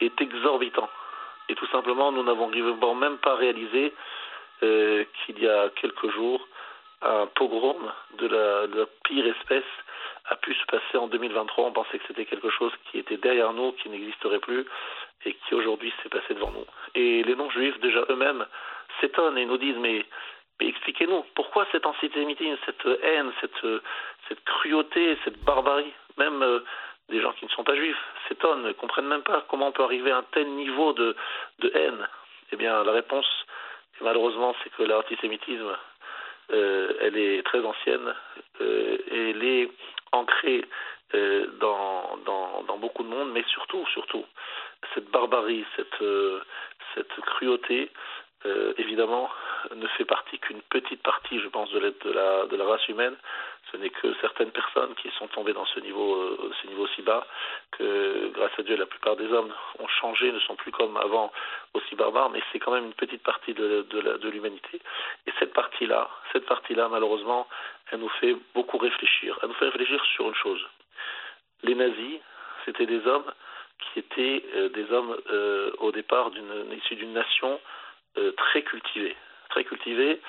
est 0.00 0.20
exorbitant 0.20 0.88
et 1.48 1.54
tout 1.54 1.66
simplement, 1.66 2.12
nous 2.12 2.22
n'avons 2.22 2.94
même 2.94 3.18
pas 3.18 3.34
réalisé 3.34 3.92
euh, 4.62 5.04
qu'il 5.26 5.38
y 5.40 5.48
a 5.48 5.68
quelques 5.70 6.10
jours 6.12 6.46
un 7.02 7.26
pogrom 7.26 7.92
de 8.18 8.26
la, 8.28 8.66
de 8.68 8.80
la 8.80 8.86
pire 9.04 9.26
espèce 9.26 9.64
a 10.30 10.36
pu 10.36 10.54
se 10.54 10.64
passer 10.66 10.96
en 10.96 11.08
2023. 11.08 11.66
On 11.66 11.72
pensait 11.72 11.98
que 11.98 12.04
c'était 12.06 12.26
quelque 12.26 12.48
chose 12.50 12.72
qui 12.90 12.98
était 12.98 13.16
derrière 13.16 13.52
nous, 13.52 13.72
qui 13.72 13.88
n'existerait 13.88 14.38
plus, 14.38 14.64
et 15.24 15.34
qui 15.34 15.54
aujourd'hui 15.54 15.92
s'est 16.02 16.08
passé 16.08 16.34
devant 16.34 16.52
nous. 16.52 16.64
Et 16.94 17.24
les 17.24 17.34
non-juifs, 17.34 17.78
déjà 17.80 18.04
eux-mêmes, 18.08 18.46
s'étonnent 19.02 19.36
et 19.36 19.44
nous 19.44 19.58
disent 19.58 19.76
mais, 19.76 20.06
mais 20.60 20.68
expliquez-nous, 20.68 21.24
pourquoi 21.34 21.66
cette 21.72 21.84
antisémitisme, 21.84 22.56
cette 22.64 22.86
haine, 23.02 23.32
cette, 23.40 23.82
cette 24.28 24.44
cruauté, 24.44 25.18
cette 25.24 25.42
barbarie 25.44 25.92
Même 26.16 26.42
euh, 26.42 26.60
des 27.08 27.20
gens 27.20 27.32
qui 27.32 27.44
ne 27.44 27.50
sont 27.50 27.64
pas 27.64 27.74
juifs 27.74 28.02
s'étonnent, 28.28 28.62
ne 28.62 28.72
comprennent 28.72 29.08
même 29.08 29.22
pas 29.22 29.44
comment 29.48 29.68
on 29.68 29.72
peut 29.72 29.82
arriver 29.82 30.12
à 30.12 30.18
un 30.18 30.26
tel 30.32 30.48
niveau 30.48 30.92
de, 30.92 31.16
de 31.58 31.72
haine? 31.74 32.08
Eh 32.52 32.56
bien, 32.56 32.84
la 32.84 32.92
réponse, 32.92 33.26
malheureusement, 34.00 34.54
c'est 34.62 34.70
que 34.70 34.84
l'antisémitisme, 34.84 35.76
euh, 36.52 36.92
elle 37.00 37.16
est 37.16 37.42
très 37.44 37.64
ancienne, 37.64 38.14
euh, 38.60 38.98
et 39.10 39.30
elle 39.30 39.44
est 39.44 39.70
ancrée 40.12 40.64
dans, 41.60 42.16
dans, 42.24 42.62
dans, 42.62 42.78
beaucoup 42.78 43.02
de 43.02 43.08
monde, 43.08 43.32
mais 43.32 43.44
surtout, 43.48 43.84
surtout, 43.92 44.24
cette 44.94 45.10
barbarie, 45.10 45.62
cette, 45.76 46.02
cette 46.94 47.20
cruauté, 47.20 47.90
euh, 48.46 48.74
évidemment, 48.78 49.30
ne 49.74 49.86
fait 49.88 50.04
partie 50.04 50.38
qu'une 50.38 50.62
petite 50.62 51.02
partie, 51.02 51.40
je 51.40 51.48
pense, 51.48 51.70
de 51.70 51.78
de 51.78 52.12
la, 52.12 52.46
de 52.46 52.56
la 52.56 52.64
race 52.64 52.86
humaine. 52.88 53.16
Ce 53.70 53.76
n'est 53.76 53.90
que 53.90 54.12
certaines 54.20 54.50
personnes 54.50 54.94
qui 54.96 55.10
sont 55.18 55.28
tombées 55.28 55.52
dans 55.52 55.64
ce 55.64 55.80
niveau, 55.80 56.16
euh, 56.16 56.52
ce 56.60 56.86
si 56.94 57.02
bas 57.02 57.26
que, 57.70 58.28
grâce 58.34 58.52
à 58.58 58.62
Dieu, 58.62 58.76
la 58.76 58.86
plupart 58.86 59.16
des 59.16 59.32
hommes 59.32 59.52
ont 59.78 59.88
changé, 59.88 60.30
ne 60.30 60.40
sont 60.40 60.56
plus 60.56 60.72
comme 60.72 60.96
avant 60.96 61.32
aussi 61.74 61.94
barbares, 61.94 62.30
mais 62.30 62.42
c'est 62.52 62.58
quand 62.58 62.72
même 62.72 62.86
une 62.86 62.94
petite 62.94 63.22
partie 63.22 63.54
de, 63.54 64.28
l'humanité. 64.28 64.80
Et 65.26 65.32
cette 65.38 65.52
partie-là, 65.52 66.10
cette 66.32 66.46
partie-là, 66.46 66.88
malheureusement, 66.88 67.46
elle 67.90 68.00
nous 68.00 68.10
fait 68.20 68.36
beaucoup 68.54 68.78
réfléchir. 68.78 69.38
Elle 69.42 69.48
nous 69.48 69.54
fait 69.54 69.66
réfléchir 69.66 70.04
sur 70.16 70.28
une 70.28 70.34
chose. 70.34 70.66
Les 71.62 71.74
nazis, 71.74 72.20
c'était 72.64 72.86
des 72.86 73.06
hommes 73.06 73.30
qui 73.78 74.00
étaient 74.00 74.44
euh, 74.54 74.68
des 74.68 74.90
hommes 74.92 75.16
euh, 75.30 75.72
au 75.78 75.92
départ 75.92 76.30
issus 76.76 76.96
d'une 76.96 77.12
nation 77.12 77.58
très 78.36 78.62
cultivés, 78.62 79.16
très 79.50 79.64
cultivés 79.64 80.20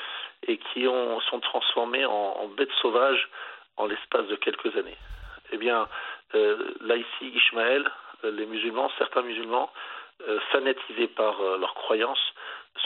et 0.47 0.57
qui 0.57 0.87
ont, 0.87 1.19
sont 1.21 1.39
transformés 1.39 2.05
en, 2.05 2.47
bêtes 2.47 2.71
sauvages 2.81 3.29
en 3.77 3.85
l'espace 3.87 4.27
de 4.27 4.35
quelques 4.35 4.75
années. 4.75 4.97
Eh 5.51 5.57
bien, 5.57 5.87
là 6.33 6.95
ici, 6.95 7.27
Ishmaël, 7.35 7.89
les 8.23 8.45
musulmans, 8.45 8.91
certains 8.97 9.21
musulmans, 9.21 9.71
fanatisés 10.51 11.07
par 11.07 11.41
leurs 11.57 11.73
croyances, 11.75 12.33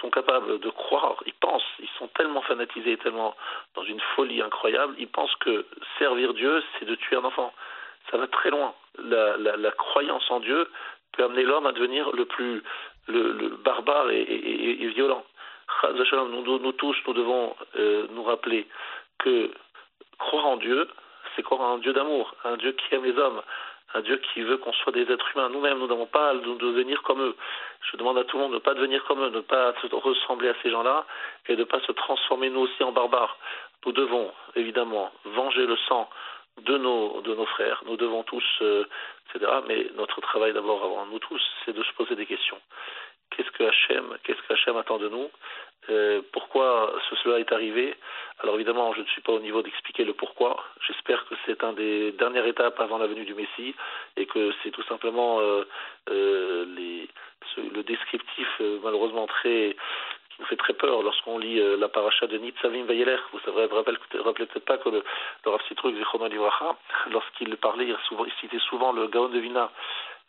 sont 0.01 0.09
capables 0.09 0.59
de 0.59 0.69
croire, 0.69 1.15
ils 1.25 1.33
pensent, 1.33 1.63
ils 1.79 1.89
sont 1.97 2.07
tellement 2.09 2.41
fanatisés, 2.41 2.97
tellement 2.97 3.35
dans 3.75 3.83
une 3.83 3.99
folie 4.15 4.41
incroyable, 4.41 4.95
ils 4.97 5.07
pensent 5.07 5.35
que 5.35 5.65
servir 5.97 6.33
Dieu, 6.33 6.63
c'est 6.77 6.85
de 6.85 6.95
tuer 6.95 7.15
un 7.15 7.23
enfant. 7.23 7.53
Ça 8.11 8.17
va 8.17 8.27
très 8.27 8.49
loin. 8.49 8.73
La 8.99 9.71
croyance 9.71 10.29
en 10.29 10.39
Dieu 10.39 10.69
peut 11.13 11.23
amener 11.23 11.43
l'homme 11.43 11.65
à 11.65 11.71
devenir 11.71 12.11
le 12.11 12.25
plus 12.25 12.63
le, 13.07 13.31
le 13.33 13.49
barbare 13.49 14.09
et, 14.11 14.87
violent. 14.95 15.23
Nous, 15.83 16.59
nous, 16.59 16.71
tous, 16.73 16.95
nous 17.05 17.13
devons 17.13 17.55
euh, 17.77 18.07
nous 18.11 18.23
rappeler 18.23 18.67
que 19.19 19.51
croire 20.17 20.45
en 20.45 20.57
Dieu, 20.57 20.87
c'est 21.35 21.43
croire 21.43 21.61
en 21.61 21.75
un 21.75 21.77
Dieu 21.79 21.93
d'amour, 21.93 22.35
un 22.43 22.57
Dieu 22.57 22.71
qui 22.71 22.95
aime 22.95 23.03
les 23.03 23.17
hommes, 23.17 23.41
un 23.93 24.01
Dieu 24.01 24.17
qui 24.17 24.41
veut 24.41 24.57
qu'on 24.57 24.73
soit 24.73 24.91
des 24.91 25.09
êtres 25.11 25.29
humains. 25.35 25.49
Nous-mêmes, 25.49 25.77
nous 25.77 25.87
n'avons 25.87 26.05
pas 26.07 26.29
à 26.29 26.33
devenir 26.35 27.01
comme 27.03 27.21
eux. 27.21 27.35
Je 27.91 27.97
demande 27.97 28.17
à 28.17 28.23
tout 28.23 28.37
le 28.37 28.43
monde 28.43 28.51
de 28.51 28.57
ne 28.57 28.61
pas 28.61 28.73
devenir 28.73 29.03
comme 29.05 29.21
eux, 29.23 29.29
de 29.29 29.37
ne 29.37 29.41
pas 29.41 29.73
ressembler 29.91 30.49
à 30.49 30.55
ces 30.61 30.71
gens-là 30.71 31.05
et 31.47 31.55
de 31.55 31.61
ne 31.61 31.65
pas 31.65 31.79
se 31.81 31.91
transformer 31.91 32.49
nous 32.49 32.61
aussi 32.61 32.83
en 32.83 32.91
barbares. 32.91 33.37
Nous 33.85 33.91
devons 33.93 34.31
évidemment 34.55 35.11
venger 35.23 35.65
le 35.65 35.77
sang 35.87 36.09
de 36.63 36.77
nos, 36.77 37.21
de 37.21 37.35
nos 37.35 37.45
frères. 37.45 37.83
Nous 37.85 37.97
devons 37.97 38.23
tous, 38.23 38.43
euh, 38.61 38.85
etc. 39.35 39.51
Mais 39.67 39.87
notre 39.95 40.21
travail 40.21 40.53
d'abord 40.53 40.83
avant 40.83 41.05
nous 41.05 41.19
tous, 41.19 41.41
c'est 41.65 41.73
de 41.73 41.83
se 41.83 41.93
poser 41.93 42.15
des 42.15 42.25
questions. 42.25 42.59
Qu'est-ce 43.31 43.51
que 43.51 43.63
Hachem, 43.63 44.17
qu'est-ce 44.23 44.41
que 44.41 44.53
Hachem 44.53 44.77
attend 44.77 44.97
de 44.97 45.09
nous? 45.09 45.29
Euh, 45.89 46.21
Pourquoi 46.31 46.93
ce, 47.09 47.15
cela 47.17 47.39
est 47.39 47.51
arrivé? 47.51 47.95
Alors 48.39 48.55
évidemment, 48.55 48.93
je 48.93 49.01
ne 49.01 49.05
suis 49.07 49.21
pas 49.21 49.33
au 49.33 49.39
niveau 49.39 49.61
d'expliquer 49.61 50.05
le 50.05 50.13
pourquoi. 50.13 50.63
J'espère 50.87 51.25
que 51.27 51.35
c'est 51.45 51.63
un 51.63 51.73
des 51.73 52.11
dernières 52.13 52.45
étapes 52.45 52.79
avant 52.79 52.97
la 52.97 53.07
venue 53.07 53.25
du 53.25 53.33
Messie 53.33 53.75
et 54.15 54.25
que 54.25 54.53
c'est 54.63 54.71
tout 54.71 54.83
simplement 54.83 55.39
euh, 55.41 55.67
euh, 56.09 56.65
les, 56.75 57.07
le 57.57 57.83
descriptif 57.83 58.47
euh, 58.61 58.79
malheureusement 58.83 59.27
très 59.27 59.75
nous 60.39 60.45
fait 60.45 60.55
très 60.55 60.73
peur 60.73 61.01
lorsqu'on 61.01 61.37
lit 61.37 61.59
euh, 61.59 61.77
la 61.77 61.87
paracha 61.87 62.27
de 62.27 62.37
Nitzavim 62.37 62.85
Vayeler. 62.85 63.17
Vous 63.33 63.39
savez, 63.39 63.67
vous 63.67 63.75
rappelez, 63.75 63.97
rappelez 64.23 64.45
peut-être 64.45 64.65
pas 64.65 64.77
que 64.77 64.89
le, 64.89 65.03
le 65.45 65.51
Rav 65.51 65.61
Citruk 65.67 65.93
lorsqu'il 67.11 67.57
parlait, 67.57 67.85
il, 67.85 67.97
souvent, 68.07 68.25
il 68.25 68.33
citait 68.39 68.59
souvent 68.69 68.91
le 68.91 69.07
Gaon 69.07 69.29
de 69.29 69.39
Vina 69.39 69.71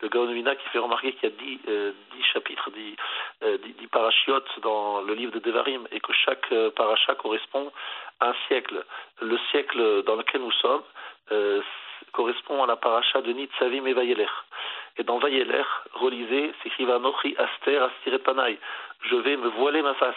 le 0.00 0.08
Gaon 0.08 0.26
de 0.26 0.32
Vina 0.32 0.54
qui 0.54 0.68
fait 0.68 0.78
remarquer 0.78 1.12
qu'il 1.12 1.28
y 1.28 1.32
a 1.32 1.36
dix, 1.36 1.60
euh, 1.68 1.92
dix 2.14 2.22
chapitres, 2.24 2.70
dix, 2.70 2.96
euh, 3.42 3.58
parachiotes 3.90 4.60
dans 4.62 5.00
le 5.00 5.14
livre 5.14 5.32
de 5.32 5.40
Devarim 5.40 5.86
et 5.90 6.00
que 6.00 6.12
chaque 6.12 6.50
euh, 6.52 6.70
paracha 6.70 7.14
correspond 7.16 7.72
à 8.20 8.30
un 8.30 8.34
siècle. 8.46 8.84
Le 9.20 9.38
siècle 9.50 10.02
dans 10.04 10.16
lequel 10.16 10.40
nous 10.40 10.52
sommes 10.52 10.82
correspond 12.12 12.62
à 12.62 12.66
la 12.66 12.76
paracha 12.76 13.20
de 13.20 13.32
Nitzavim 13.32 13.86
et 13.86 13.92
Vayeler. 13.92 14.28
Et 14.98 15.04
dans 15.04 15.18
Vayeler, 15.18 15.62
relisez, 15.94 16.52
s'écrit 16.62 16.84
Vanochi 16.84 17.36
Aster 17.38 17.78
Astiret 17.78 18.18
Panay. 18.18 18.58
Je 19.02 19.16
vais 19.16 19.36
me 19.36 19.48
voiler 19.48 19.80
ma 19.80 19.94
face. 19.94 20.16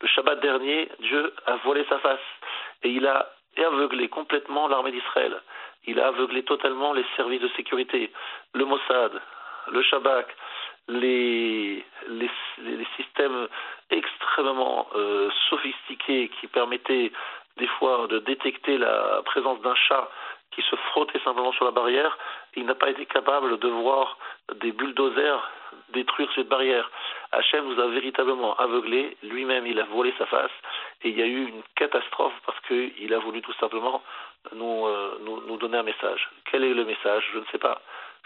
Le 0.00 0.08
Shabbat 0.08 0.40
dernier, 0.40 0.88
Dieu 1.00 1.34
a 1.46 1.56
voilé 1.56 1.84
sa 1.88 1.98
face 1.98 2.20
et 2.82 2.90
il 2.90 3.06
a 3.06 3.28
aveuglé 3.56 4.08
complètement 4.08 4.68
l'armée 4.68 4.92
d'Israël. 4.92 5.40
Il 5.86 5.98
a 6.00 6.08
aveuglé 6.08 6.44
totalement 6.44 6.92
les 6.92 7.04
services 7.16 7.40
de 7.40 7.48
sécurité, 7.56 8.12
le 8.54 8.64
Mossad, 8.64 9.20
le 9.72 9.82
Shabak, 9.82 10.26
les, 10.88 11.84
les, 12.08 12.30
les 12.58 12.86
systèmes 12.96 13.48
extrêmement 13.90 14.86
euh, 14.94 15.30
sophistiqués 15.48 16.30
qui 16.40 16.46
permettaient 16.46 17.10
des 17.56 17.66
fois 17.66 18.06
de 18.08 18.18
détecter 18.20 18.78
la 18.78 19.22
présence 19.24 19.60
d'un 19.62 19.74
chat 19.74 20.08
qui 20.52 20.62
se 20.62 20.76
frottait 20.76 21.20
simplement 21.20 21.52
sur 21.52 21.64
la 21.64 21.70
barrière. 21.70 22.16
Il 22.56 22.66
n'a 22.66 22.74
pas 22.74 22.90
été 22.90 23.06
capable 23.06 23.58
de 23.58 23.68
voir 23.68 24.18
des 24.56 24.72
bulldozers 24.72 25.50
détruire 25.90 26.30
cette 26.34 26.48
barrière. 26.48 26.90
Hachem 27.32 27.64
nous 27.66 27.80
a 27.80 27.86
véritablement 27.88 28.56
aveuglés, 28.56 29.16
lui-même 29.22 29.66
il 29.66 29.78
a 29.80 29.84
volé 29.84 30.12
sa 30.18 30.26
face, 30.26 30.50
et 31.02 31.10
il 31.10 31.18
y 31.18 31.22
a 31.22 31.26
eu 31.26 31.46
une 31.46 31.62
catastrophe 31.74 32.34
parce 32.44 32.58
qu'il 32.66 33.12
a 33.14 33.18
voulu 33.18 33.42
tout 33.42 33.52
simplement 33.54 34.02
nous, 34.52 34.86
euh, 34.86 35.18
nous, 35.22 35.42
nous, 35.46 35.56
donner 35.56 35.78
un 35.78 35.82
message. 35.82 36.28
Quel 36.50 36.64
est 36.64 36.74
le 36.74 36.84
message? 36.84 37.24
Je 37.32 37.38
ne 37.38 37.44
sais 37.50 37.58
pas. 37.58 37.80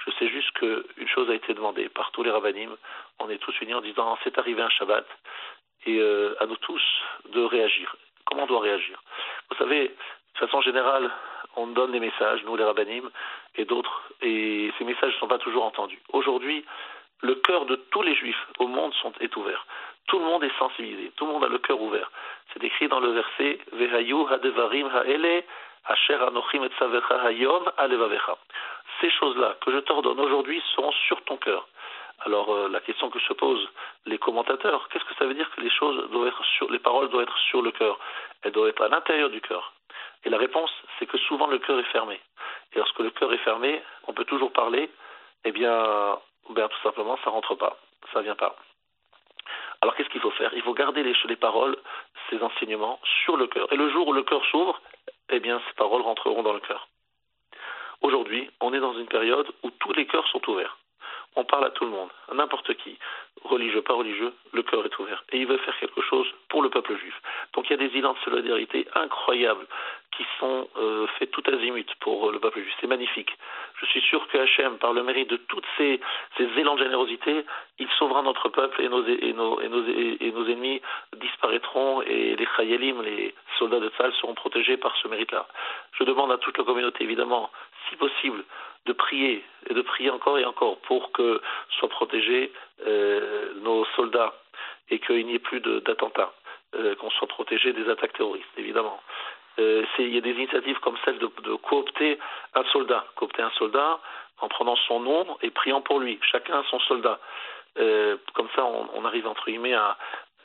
Je 0.05 0.11
sais 0.13 0.29
juste 0.29 0.51
qu'une 0.53 1.09
chose 1.09 1.31
a 1.31 1.35
été 1.35 1.55
demandée 1.55 1.89
par 1.89 2.11
tous 2.13 2.23
les 2.23 2.31
rabbinim. 2.31 2.75
On 3.19 3.29
est 3.31 3.39
tous 3.39 3.59
unis 3.61 3.75
en 3.75 3.81
disant 3.81 4.19
c'est 4.25 4.39
arrivé 4.39 4.63
un 4.63 4.69
Shabbat, 4.71 5.07
et 5.87 5.99
euh, 5.99 6.35
à 6.41 6.47
nous 6.47 6.57
tous 6.57 6.83
de 7.31 7.43
réagir. 7.43 7.97
Comment 8.27 8.45
on 8.45 8.47
doit 8.47 8.61
réagir? 8.61 9.03
Vous 9.51 9.57
savez, 9.57 9.89
de 9.89 10.39
façon 10.39 10.61
générale, 10.61 11.11
on 11.57 11.67
donne 11.69 11.93
des 11.93 12.01
messages, 12.01 12.43
nous 12.45 12.57
les 12.57 12.65
rabbinim, 12.65 13.11
et 13.57 13.65
d'autres, 13.65 14.03
et 14.23 14.73
ces 14.79 14.85
messages 14.85 15.15
ne 15.15 15.19
sont 15.19 15.29
pas 15.29 15.39
toujours 15.39 15.65
entendus. 15.65 16.01
Aujourd'hui, 16.13 16.65
le 17.23 17.35
cœur 17.37 17.67
de 17.67 17.77
tous 17.77 18.03
les 18.03 18.15
juifs 18.15 18.47
au 18.59 18.67
monde 18.67 18.93
est 19.21 19.37
ouvert. 19.37 19.67
Tout 20.07 20.19
le 20.19 20.25
monde 20.25 20.43
est 20.43 20.59
sensibilisé, 20.59 21.13
tout 21.17 21.27
le 21.27 21.33
monde 21.33 21.45
a 21.45 21.49
le 21.49 21.59
cœur 21.59 21.81
ouvert. 21.81 22.11
C'est 22.53 22.65
écrit 22.65 22.89
dans 22.89 23.01
le 23.01 23.11
verset. 23.11 23.59
Ces 29.01 29.11
choses-là 29.11 29.57
que 29.61 29.73
je 29.73 29.79
t'ordonne 29.79 30.21
aujourd'hui 30.21 30.63
seront 30.75 30.93
sur 31.07 31.23
ton 31.25 31.37
cœur. 31.37 31.67
Alors 32.27 32.53
euh, 32.53 32.69
la 32.69 32.81
question 32.81 33.09
que 33.09 33.19
se 33.21 33.33
posent 33.33 33.69
les 34.05 34.19
commentateurs, 34.19 34.89
qu'est-ce 34.89 35.05
que 35.05 35.15
ça 35.15 35.25
veut 35.25 35.35
dire 35.35 35.51
que 35.55 35.61
les 35.63 35.71
choses 35.71 36.11
doivent 36.11 36.29
être 36.29 36.45
sur, 36.45 36.71
les 36.71 36.79
paroles 36.79 37.09
doivent 37.09 37.23
être 37.23 37.39
sur 37.39 37.63
le 37.63 37.71
cœur? 37.71 37.99
Elles 38.43 38.53
doivent 38.53 38.69
être 38.69 38.83
à 38.83 38.89
l'intérieur 38.89 39.31
du 39.31 39.41
cœur. 39.41 39.73
Et 40.25 40.29
la 40.29 40.37
réponse, 40.37 40.71
c'est 40.99 41.07
que 41.07 41.17
souvent 41.17 41.47
le 41.47 41.59
cœur 41.59 41.79
est 41.79 41.93
fermé. 41.93 42.21
Et 42.73 42.79
lorsque 42.79 42.99
le 43.01 43.11
cœur 43.11 43.33
est 43.33 43.39
fermé, 43.39 43.83
on 44.07 44.13
peut 44.13 44.25
toujours 44.25 44.53
parler, 44.53 44.91
eh 45.45 45.53
bien, 45.53 46.19
ben, 46.51 46.69
tout 46.69 46.83
simplement, 46.83 47.19
ça 47.25 47.31
rentre 47.31 47.55
pas, 47.55 47.77
ça 48.13 48.21
vient 48.23 48.37
pas. 48.37 48.57
Alors 49.81 49.95
qu'est-ce 49.95 50.11
qu'il 50.11 50.21
faut 50.21 50.31
faire? 50.33 50.53
Il 50.55 50.63
faut 50.63 50.75
garder 50.75 51.03
les, 51.03 51.15
les 51.27 51.37
paroles, 51.37 51.77
ces 52.29 52.43
enseignements 52.43 53.01
sur 53.25 53.37
le 53.37 53.47
cœur. 53.47 53.73
Et 53.73 53.77
le 53.77 53.91
jour 53.91 54.07
où 54.09 54.13
le 54.13 54.23
cœur 54.23 54.45
s'ouvre, 54.47 54.81
eh 55.31 55.41
bien, 55.41 55.61
ces 55.69 55.75
paroles 55.75 56.03
rentreront 56.03 56.43
dans 56.43 56.53
le 56.53 56.61
cœur. 56.61 56.89
Aujourd'hui, 58.03 58.51
on 58.61 58.73
est 58.73 58.81
dans 58.81 58.95
une 58.95 59.07
période 59.07 59.51
où 59.63 59.71
tous 59.71 59.93
les 59.93 60.07
cœurs 60.07 60.27
sont 60.29 60.49
ouverts. 60.51 60.77
On 61.37 61.45
parle 61.45 61.65
à 61.65 61.71
tout 61.71 61.85
le 61.85 61.91
monde, 61.91 62.11
à 62.31 62.35
n'importe 62.35 62.75
qui, 62.75 62.99
religieux, 63.45 63.83
pas 63.83 63.95
religieux, 63.95 64.33
le 64.53 64.63
cœur 64.63 64.85
est 64.85 64.99
ouvert. 64.99 65.23
Et 65.31 65.39
il 65.39 65.47
veut 65.47 65.59
faire 65.59 65.79
quelque 65.79 66.03
chose 66.03 66.27
pour 66.49 66.63
le 66.63 66.71
peuple 66.71 66.97
juif. 66.97 67.15
Donc 67.55 67.67
il 67.69 67.71
y 67.71 67.75
a 67.75 67.89
des 67.89 67.97
élans 67.97 68.15
de 68.15 68.19
solidarité 68.19 68.87
incroyables 68.95 69.67
qui 70.17 70.25
sont 70.39 70.69
euh, 70.77 71.07
faits 71.19 71.31
tout 71.31 71.43
azimut 71.47 71.87
pour 72.01 72.33
le 72.33 72.41
peuple 72.41 72.61
juif. 72.61 72.75
C'est 72.81 72.87
magnifique. 72.87 73.31
Je 73.81 73.87
suis 73.87 74.01
sûr 74.03 74.27
que 74.29 74.39
Hachem, 74.39 74.79
par 74.79 74.93
le 74.93 75.03
mérite 75.03 75.31
de 75.31 75.37
tous 75.37 75.63
ces, 75.79 76.01
élans 76.39 76.75
de 76.75 76.83
générosité, 76.83 77.45
il 77.79 77.89
sauvera 77.99 78.23
notre 78.23 78.49
peuple 78.49 78.83
et 78.83 78.89
nos, 78.89 79.61
ennemis 79.61 80.83
disparaîtront 81.17 82.03
et 82.03 82.37
les 82.37 82.49
Chayalim, 82.57 83.03
les 83.03 83.35
soldats 83.59 83.81
de 83.81 83.89
Tzal, 83.91 84.13
seront 84.15 84.35
protégés 84.35 84.77
par 84.77 84.95
ce 84.97 85.09
mérite-là. 85.09 85.47
Je 85.93 86.05
demande 86.05 86.33
à 86.33 86.39
toute 86.39 86.59
la 86.59 86.65
communauté, 86.65 87.05
évidemment, 87.05 87.51
si 87.89 87.97
possible, 87.97 88.45
de 88.87 88.93
prier 88.93 89.45
et 89.69 89.75
de 89.75 89.83
prier 89.83 90.11
encore 90.11 90.39
et 90.39 90.45
encore 90.45 90.79
pour 90.81 91.13
que 91.13 91.41
soient 91.79 91.89
protégés 91.89 92.53
euh, 92.87 93.53
nos 93.63 93.85
soldats 93.97 94.35
et 94.91 94.99
qu'il 94.99 95.27
n'y 95.27 95.35
ait 95.35 95.39
plus 95.39 95.61
d'attentats, 95.61 96.33
euh, 96.75 96.95
qu'on 96.97 97.11
soit 97.11 97.29
protégé 97.29 97.73
des 97.73 97.89
attaques 97.89 98.15
terroristes, 98.15 98.49
évidemment. 98.57 99.01
Euh, 99.59 99.85
il 99.99 100.15
y 100.15 100.19
a 100.19 100.23
des 100.23 100.33
initiatives 100.33 100.79
comme 100.81 100.97
celle 101.05 101.19
de, 101.19 101.27
coopter 101.57 102.19
un 102.55 102.65
soldat, 102.65 103.05
coopter 103.17 103.43
un 103.43 103.51
soldat 103.51 104.01
en 104.41 104.49
prenant 104.49 104.77
son 104.89 105.01
nom 105.01 105.37
et 105.43 105.51
priant 105.51 105.83
pour 105.83 106.01
lui, 106.01 106.19
chacun 106.23 106.63
son 106.71 106.81
soldat. 106.81 107.19
Comme 108.35 108.49
ça, 108.57 108.65
on, 108.65 109.05
arrive 109.05 109.27
entre 109.27 109.47
guillemets 109.47 109.75
à, 109.75 109.97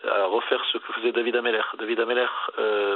à, 0.08 0.26
refaire 0.26 0.64
ce 0.72 0.78
que 0.78 0.94
faisait 0.94 1.12
David 1.12 1.36
Ameller. 1.38 1.64
David 1.80 2.00
Ameller, 2.00 2.28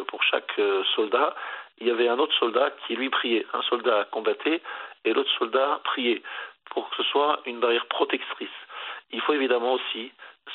pour 0.08 0.22
chaque 0.24 0.60
soldat, 0.96 1.36
il 1.80 1.88
y 1.88 1.92
avait 1.92 2.10
un 2.10 2.20
autre 2.20 2.34
soldat 2.36 2.72
qui 2.86 2.96
lui 2.96 3.10
priait. 3.10 3.46
Un 3.54 3.62
soldat 3.64 4.08
combattait 4.12 4.62
et 5.06 5.14
l'autre 5.14 5.32
soldat 5.38 5.82
priait 5.84 6.22
pour 6.72 6.90
que 6.90 6.98
ce 6.98 7.04
soit 7.04 7.42
une 7.46 7.60
barrière 7.60 7.86
protectrice. 7.88 8.50
Il 9.12 9.22
faut 9.22 9.34
évidemment 9.34 9.74
aussi 9.74 10.12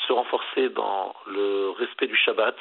se 0.07 0.13
renforcer 0.13 0.69
dans 0.71 1.15
le 1.27 1.71
respect 1.71 2.07
du 2.07 2.17
Shabbat, 2.17 2.57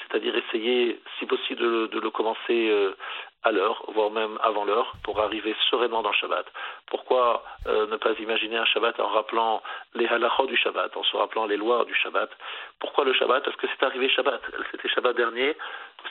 c'est-à-dire 0.00 0.34
essayer, 0.36 1.00
si 1.18 1.26
possible, 1.26 1.60
de, 1.60 1.86
de 1.86 2.00
le 2.00 2.10
commencer 2.10 2.68
euh, 2.70 2.96
à 3.44 3.52
l'heure, 3.52 3.82
voire 3.88 4.10
même 4.10 4.38
avant 4.42 4.64
l'heure, 4.64 4.92
pour 5.02 5.20
arriver 5.20 5.54
sereinement 5.70 6.02
dans 6.02 6.10
le 6.10 6.16
Shabbat. 6.16 6.46
Pourquoi 6.86 7.42
euh, 7.66 7.86
ne 7.86 7.96
pas 7.96 8.12
imaginer 8.12 8.56
un 8.56 8.64
Shabbat 8.64 8.98
en 9.00 9.08
rappelant 9.08 9.62
les 9.94 10.06
halachot 10.06 10.46
du 10.46 10.56
Shabbat, 10.56 10.96
en 10.96 11.02
se 11.02 11.16
rappelant 11.16 11.46
les 11.46 11.56
lois 11.56 11.84
du 11.84 11.94
Shabbat? 11.94 12.30
Pourquoi 12.78 13.04
le 13.04 13.12
Shabbat? 13.14 13.44
Parce 13.44 13.56
que 13.56 13.66
c'est 13.66 13.84
arrivé 13.84 14.08
Shabbat. 14.08 14.40
C'était 14.70 14.88
Shabbat 14.88 15.16
dernier, 15.16 15.56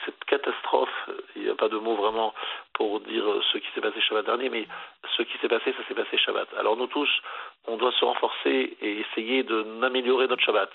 cette 0.04 0.24
catastrophe, 0.24 1.10
il 1.36 1.42
n'y 1.44 1.50
a 1.50 1.54
pas 1.54 1.68
de 1.68 1.78
mot 1.78 1.94
vraiment 1.96 2.34
pour 2.74 3.00
dire 3.00 3.24
ce 3.52 3.58
qui 3.58 3.68
s'est 3.74 3.80
passé 3.80 4.00
Shabbat 4.00 4.26
dernier, 4.26 4.48
mais 4.48 4.66
ce 5.16 5.22
qui 5.22 5.38
s'est 5.38 5.48
passé, 5.48 5.72
ça 5.72 5.86
s'est 5.88 5.94
passé 5.94 6.18
Shabbat. 6.18 6.48
Alors 6.58 6.76
nous 6.76 6.86
tous, 6.86 7.10
on 7.66 7.76
doit 7.76 7.92
se 7.92 8.04
renforcer 8.04 8.76
et 8.80 9.00
essayer 9.00 9.42
d'améliorer 9.44 10.28
notre 10.28 10.42
Shabbat. 10.42 10.70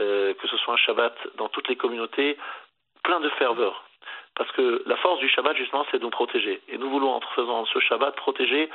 euh, 0.00 0.34
que 0.34 0.48
ce 0.48 0.56
soit 0.58 0.74
un 0.74 0.78
Shabbat 0.78 1.14
dans 1.36 1.48
toutes 1.48 1.68
les 1.68 1.76
communautés, 1.76 2.36
plein 3.02 3.20
de 3.20 3.28
ferveur. 3.30 3.84
Parce 4.36 4.50
que 4.52 4.82
la 4.86 4.96
force 4.96 5.20
du 5.20 5.28
Shabbat, 5.28 5.56
justement, 5.56 5.84
c'est 5.90 5.98
de 5.98 6.04
nous 6.04 6.10
protéger. 6.10 6.60
Et 6.68 6.78
nous 6.78 6.90
voulons, 6.90 7.12
en 7.12 7.20
faisant 7.34 7.64
ce 7.66 7.78
Shabbat, 7.80 8.16
protéger 8.16 8.68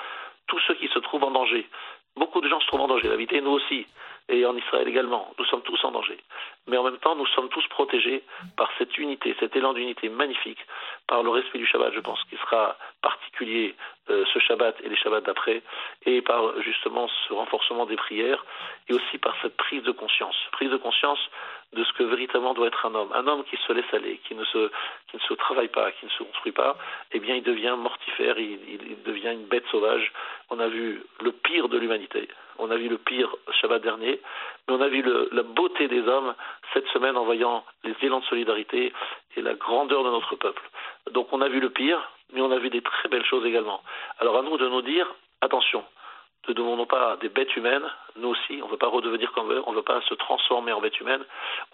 tous 0.47 0.59
ceux 0.67 0.75
qui 0.75 0.87
se 0.89 0.99
trouvent 0.99 1.23
en 1.23 1.31
danger. 1.31 1.67
Beaucoup 2.15 2.39
de 2.39 2.47
gens 2.47 2.59
se 2.61 2.67
trouvent 2.67 2.81
en 2.81 2.87
danger, 2.87 3.09
la 3.09 3.15
vérité, 3.15 3.41
nous 3.41 3.51
aussi, 3.51 3.85
et 4.29 4.45
en 4.45 4.55
Israël 4.55 4.87
également. 4.87 5.33
Nous 5.37 5.45
sommes 5.45 5.61
tous 5.61 5.83
en 5.83 5.91
danger. 5.91 6.17
Mais 6.67 6.77
en 6.77 6.83
même 6.83 6.97
temps, 6.97 7.15
nous 7.15 7.27
sommes 7.27 7.49
tous 7.49 7.67
protégés 7.67 8.23
par 8.57 8.69
cette 8.77 8.97
unité, 8.97 9.35
cet 9.39 9.55
élan 9.55 9.73
d'unité 9.73 10.09
magnifique, 10.09 10.59
par 11.07 11.23
le 11.23 11.29
respect 11.29 11.59
du 11.59 11.67
Shabbat, 11.67 11.93
je 11.93 11.99
pense, 11.99 12.23
qui 12.29 12.37
sera 12.37 12.77
particulier 13.01 13.75
euh, 14.09 14.23
ce 14.33 14.39
Shabbat 14.39 14.77
et 14.83 14.89
les 14.89 14.95
Shabbats 14.95 15.21
d'après, 15.21 15.61
et 16.05 16.21
par 16.21 16.59
justement 16.61 17.07
ce 17.27 17.33
renforcement 17.33 17.85
des 17.85 17.97
prières, 17.97 18.45
et 18.87 18.93
aussi 18.93 19.17
par 19.17 19.35
cette 19.41 19.57
prise 19.57 19.83
de 19.83 19.91
conscience. 19.91 20.35
Prise 20.53 20.71
de 20.71 20.77
conscience 20.77 21.19
de 21.74 21.84
ce 21.84 21.93
que 21.93 22.03
véritablement 22.03 22.53
doit 22.53 22.68
être 22.68 22.86
un 22.86 22.95
homme. 22.95 23.11
Un 23.13 23.28
homme 23.28 23.43
qui 23.43 23.57
se 23.57 23.74
laisse 23.74 23.93
aller, 23.93 24.20
qui 24.28 24.36
ne 24.36 24.45
se, 24.45 24.70
qui 25.09 25.18
ne 25.18 25.22
se 25.22 25.34
travaille 25.34 25.68
pas, 25.68 25.91
qui 25.91 26.05
ne 26.05 26.11
se 26.11 26.24
construit 26.24 26.51
pas, 26.51 26.78
eh 27.11 27.20
bien, 27.20 27.36
il 27.36 27.43
devient 27.43 27.76
mortifère, 27.78 28.39
il, 28.39 29.03
devient 29.03 29.34
une 29.34 29.45
bête 29.45 29.66
sauvage. 29.72 30.11
On 30.49 30.59
a 30.59 30.68
vu 30.68 31.03
le 31.22 31.32
pire 31.32 31.70
de 31.70 31.78
l'humanité. 31.78 32.28
On 32.57 32.72
a 32.72 32.78
vu 32.78 32.88
le 32.88 32.97
pire 32.97 33.36
Shabbat 33.59 33.82
dernier, 33.82 34.22
mais 34.68 34.76
on 34.76 34.82
a 34.82 34.88
vu 34.88 35.03
la 35.32 35.43
beauté 35.43 35.88
des 35.88 36.01
hommes 36.07 36.34
cette 36.74 36.88
semaine 36.88 37.18
en 37.18 37.26
voyant 37.26 37.66
les 37.84 37.95
élans 38.01 38.22
de 38.22 38.26
solidarité 38.26 38.93
et 39.36 39.41
la 39.41 39.55
grandeur 39.55 40.03
de 40.03 40.09
notre 40.09 40.36
peuple. 40.36 40.63
Donc 41.11 41.28
on 41.34 41.41
a 41.41 41.49
vu 41.49 41.59
le 41.59 41.70
pire, 41.70 41.99
mais 42.34 42.41
on 42.41 42.51
a 42.51 42.57
vu 42.57 42.70
des 42.70 42.82
très 42.82 43.09
belles 43.09 43.26
choses 43.26 43.45
également. 43.45 43.82
Alors 44.20 44.38
à 44.38 44.41
nous 44.41 44.57
de 44.57 44.70
nous 44.70 44.82
dire, 44.82 45.07
attention, 45.41 45.84
ne 46.47 46.53
demandons 46.53 46.85
pas 46.85 47.17
des 47.17 47.29
bêtes 47.29 47.55
humaines, 47.55 47.85
nous 48.17 48.29
aussi, 48.29 48.59
on 48.61 48.67
ne 48.67 48.71
veut 48.71 48.77
pas 48.77 48.87
redevenir 48.87 49.31
comme 49.33 49.51
eux, 49.51 49.63
on 49.65 49.71
ne 49.71 49.77
veut 49.77 49.83
pas 49.83 50.01
se 50.01 50.13
transformer 50.13 50.71
en 50.71 50.81
bêtes 50.81 50.99
humaines, 50.99 51.23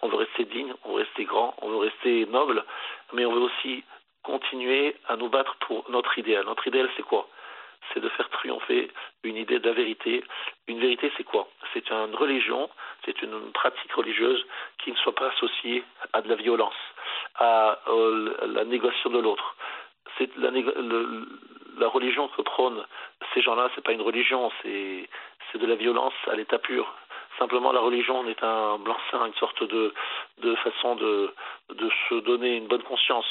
on 0.02 0.08
veut 0.08 0.16
rester 0.16 0.44
digne, 0.44 0.72
on 0.84 0.92
veut 0.92 1.02
rester 1.02 1.24
grand, 1.24 1.54
on 1.62 1.68
veut 1.68 1.78
rester 1.78 2.26
noble, 2.26 2.64
mais 3.12 3.24
on 3.24 3.32
veut 3.32 3.40
aussi 3.40 3.84
continuer 4.22 4.96
à 5.08 5.16
nous 5.16 5.28
battre 5.28 5.56
pour 5.66 5.84
notre 5.90 6.18
idéal. 6.18 6.44
Notre 6.46 6.66
idéal, 6.68 6.88
c'est 6.96 7.02
quoi? 7.02 7.28
C'est 7.92 8.00
de 8.00 8.08
faire 8.10 8.28
triompher 8.30 8.90
une 9.24 9.36
idée 9.36 9.58
de 9.58 9.68
la 9.68 9.74
vérité. 9.74 10.24
Une 10.68 10.78
vérité, 10.78 11.12
c'est 11.16 11.24
quoi? 11.24 11.48
C'est 11.74 11.90
une 11.90 12.14
religion, 12.14 12.70
c'est 13.04 13.20
une 13.22 13.52
pratique 13.52 13.92
religieuse 13.92 14.44
qui 14.78 14.92
ne 14.92 14.96
soit 14.96 15.14
pas 15.14 15.28
associée 15.28 15.82
à 16.12 16.22
de 16.22 16.28
la 16.28 16.36
violence, 16.36 16.74
à 17.36 17.78
euh, 17.88 18.34
la 18.46 18.64
négociation 18.64 19.10
de 19.10 19.18
l'autre. 19.18 19.56
C'est 20.18 20.34
la, 20.36 20.50
la 21.78 21.88
religion 21.88 22.28
que 22.28 22.42
prônent 22.42 22.84
ces 23.34 23.42
gens-là, 23.42 23.70
c'est 23.74 23.84
pas 23.84 23.92
une 23.92 24.02
religion, 24.02 24.50
c'est 24.62 25.08
de 25.54 25.66
la 25.66 25.74
violence 25.74 26.14
à 26.30 26.34
l'état 26.34 26.58
pur. 26.58 26.94
Simplement, 27.38 27.72
la 27.72 27.80
religion 27.80 28.26
est 28.26 28.42
un 28.42 28.78
blanc-seing, 28.78 29.26
une 29.26 29.34
sorte 29.34 29.62
de 29.62 29.92
de 30.38 30.54
façon 30.56 30.96
de 30.96 31.34
de 31.70 31.90
se 32.08 32.14
donner 32.20 32.56
une 32.56 32.68
bonne 32.68 32.82
conscience. 32.82 33.26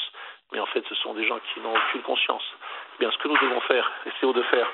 Mais 0.52 0.60
en 0.60 0.66
fait, 0.66 0.84
ce 0.88 0.94
sont 0.96 1.14
des 1.14 1.26
gens 1.26 1.38
qui 1.52 1.60
n'ont 1.60 1.74
aucune 1.74 2.02
conscience. 2.02 2.44
Eh 2.94 2.98
bien, 3.00 3.10
ce 3.10 3.18
que 3.18 3.28
nous 3.28 3.38
devons 3.38 3.60
faire, 3.60 3.90
essayons 4.06 4.32
de 4.32 4.42
faire, 4.42 4.70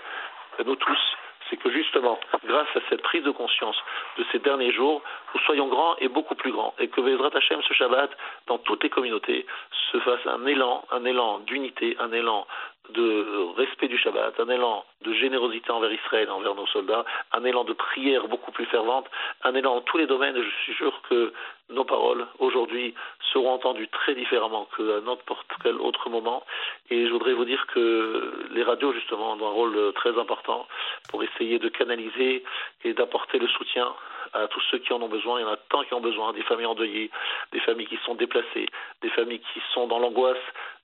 nous 0.64 0.74
tous, 0.74 1.16
c'est 1.48 1.56
que 1.56 1.70
justement, 1.70 2.18
grâce 2.44 2.68
à 2.74 2.80
cette 2.88 3.02
prise 3.02 3.22
de 3.22 3.30
conscience 3.30 3.76
de 4.18 4.24
ces 4.32 4.38
derniers 4.40 4.72
jours, 4.72 5.02
nous 5.34 5.40
soyons 5.42 5.68
grands 5.68 5.96
et 5.98 6.08
beaucoup 6.08 6.34
plus 6.34 6.52
grands, 6.52 6.74
et 6.78 6.88
que 6.88 7.00
Bezrat 7.00 7.30
Hashem, 7.34 7.62
ce 7.62 7.74
Shabbat, 7.74 8.10
dans 8.46 8.58
toutes 8.58 8.82
les 8.82 8.90
communautés, 8.90 9.46
se 9.92 9.98
fasse 10.00 10.26
un 10.26 10.44
élan, 10.46 10.84
un 10.90 11.04
élan 11.04 11.38
d'unité, 11.40 11.96
un 12.00 12.12
élan 12.12 12.46
de 12.90 13.54
respect 13.56 13.88
du 13.88 13.98
Shabbat, 13.98 14.38
un 14.40 14.48
élan 14.48 14.84
de 15.02 15.12
générosité 15.12 15.70
envers 15.70 15.92
Israël, 15.92 16.30
envers 16.30 16.54
nos 16.54 16.66
soldats, 16.66 17.04
un 17.32 17.44
élan 17.44 17.64
de 17.64 17.72
prière 17.72 18.26
beaucoup 18.28 18.52
plus 18.52 18.66
fervente, 18.66 19.06
un 19.42 19.54
élan 19.54 19.76
dans 19.76 19.80
tous 19.82 19.98
les 19.98 20.06
domaines, 20.06 20.36
et 20.36 20.42
je 20.42 20.50
suis 20.64 20.74
sûr 20.74 21.00
que 21.08 21.32
nos 21.70 21.84
paroles 21.84 22.26
aujourd'hui 22.38 22.94
seront 23.32 23.52
entendues 23.52 23.88
très 23.88 24.14
différemment 24.14 24.68
qu'à 24.76 25.00
n'importe 25.04 25.46
quel 25.62 25.76
autre 25.76 26.08
moment. 26.08 26.44
Et 26.90 27.06
je 27.06 27.12
voudrais 27.12 27.34
vous 27.34 27.44
dire 27.44 27.66
que 27.66 28.48
les 28.52 28.62
radios, 28.62 28.92
justement, 28.94 29.32
ont 29.32 29.46
un 29.46 29.50
rôle 29.50 29.92
très 29.94 30.18
important 30.18 30.66
pour 31.10 31.22
essayer 31.22 31.58
de 31.58 31.68
canaliser 31.68 32.42
et 32.84 32.94
d'apporter 32.94 33.38
le 33.38 33.48
soutien 33.48 33.92
à 34.32 34.46
tous 34.48 34.60
ceux 34.70 34.78
qui 34.78 34.92
en 34.92 35.02
ont 35.02 35.08
besoin. 35.08 35.40
Il 35.40 35.42
y 35.42 35.46
en 35.46 35.52
a 35.52 35.56
tant 35.56 35.84
qui 35.84 35.94
en 35.94 35.98
ont 35.98 36.00
besoin, 36.00 36.32
des 36.32 36.42
familles 36.42 36.66
endeuillées, 36.66 37.10
des 37.52 37.60
familles 37.60 37.86
qui 37.86 37.98
sont 38.04 38.14
déplacées, 38.14 38.66
des 39.02 39.10
familles 39.10 39.40
qui 39.52 39.60
sont 39.72 39.86
dans 39.86 39.98
l'angoisse 39.98 40.38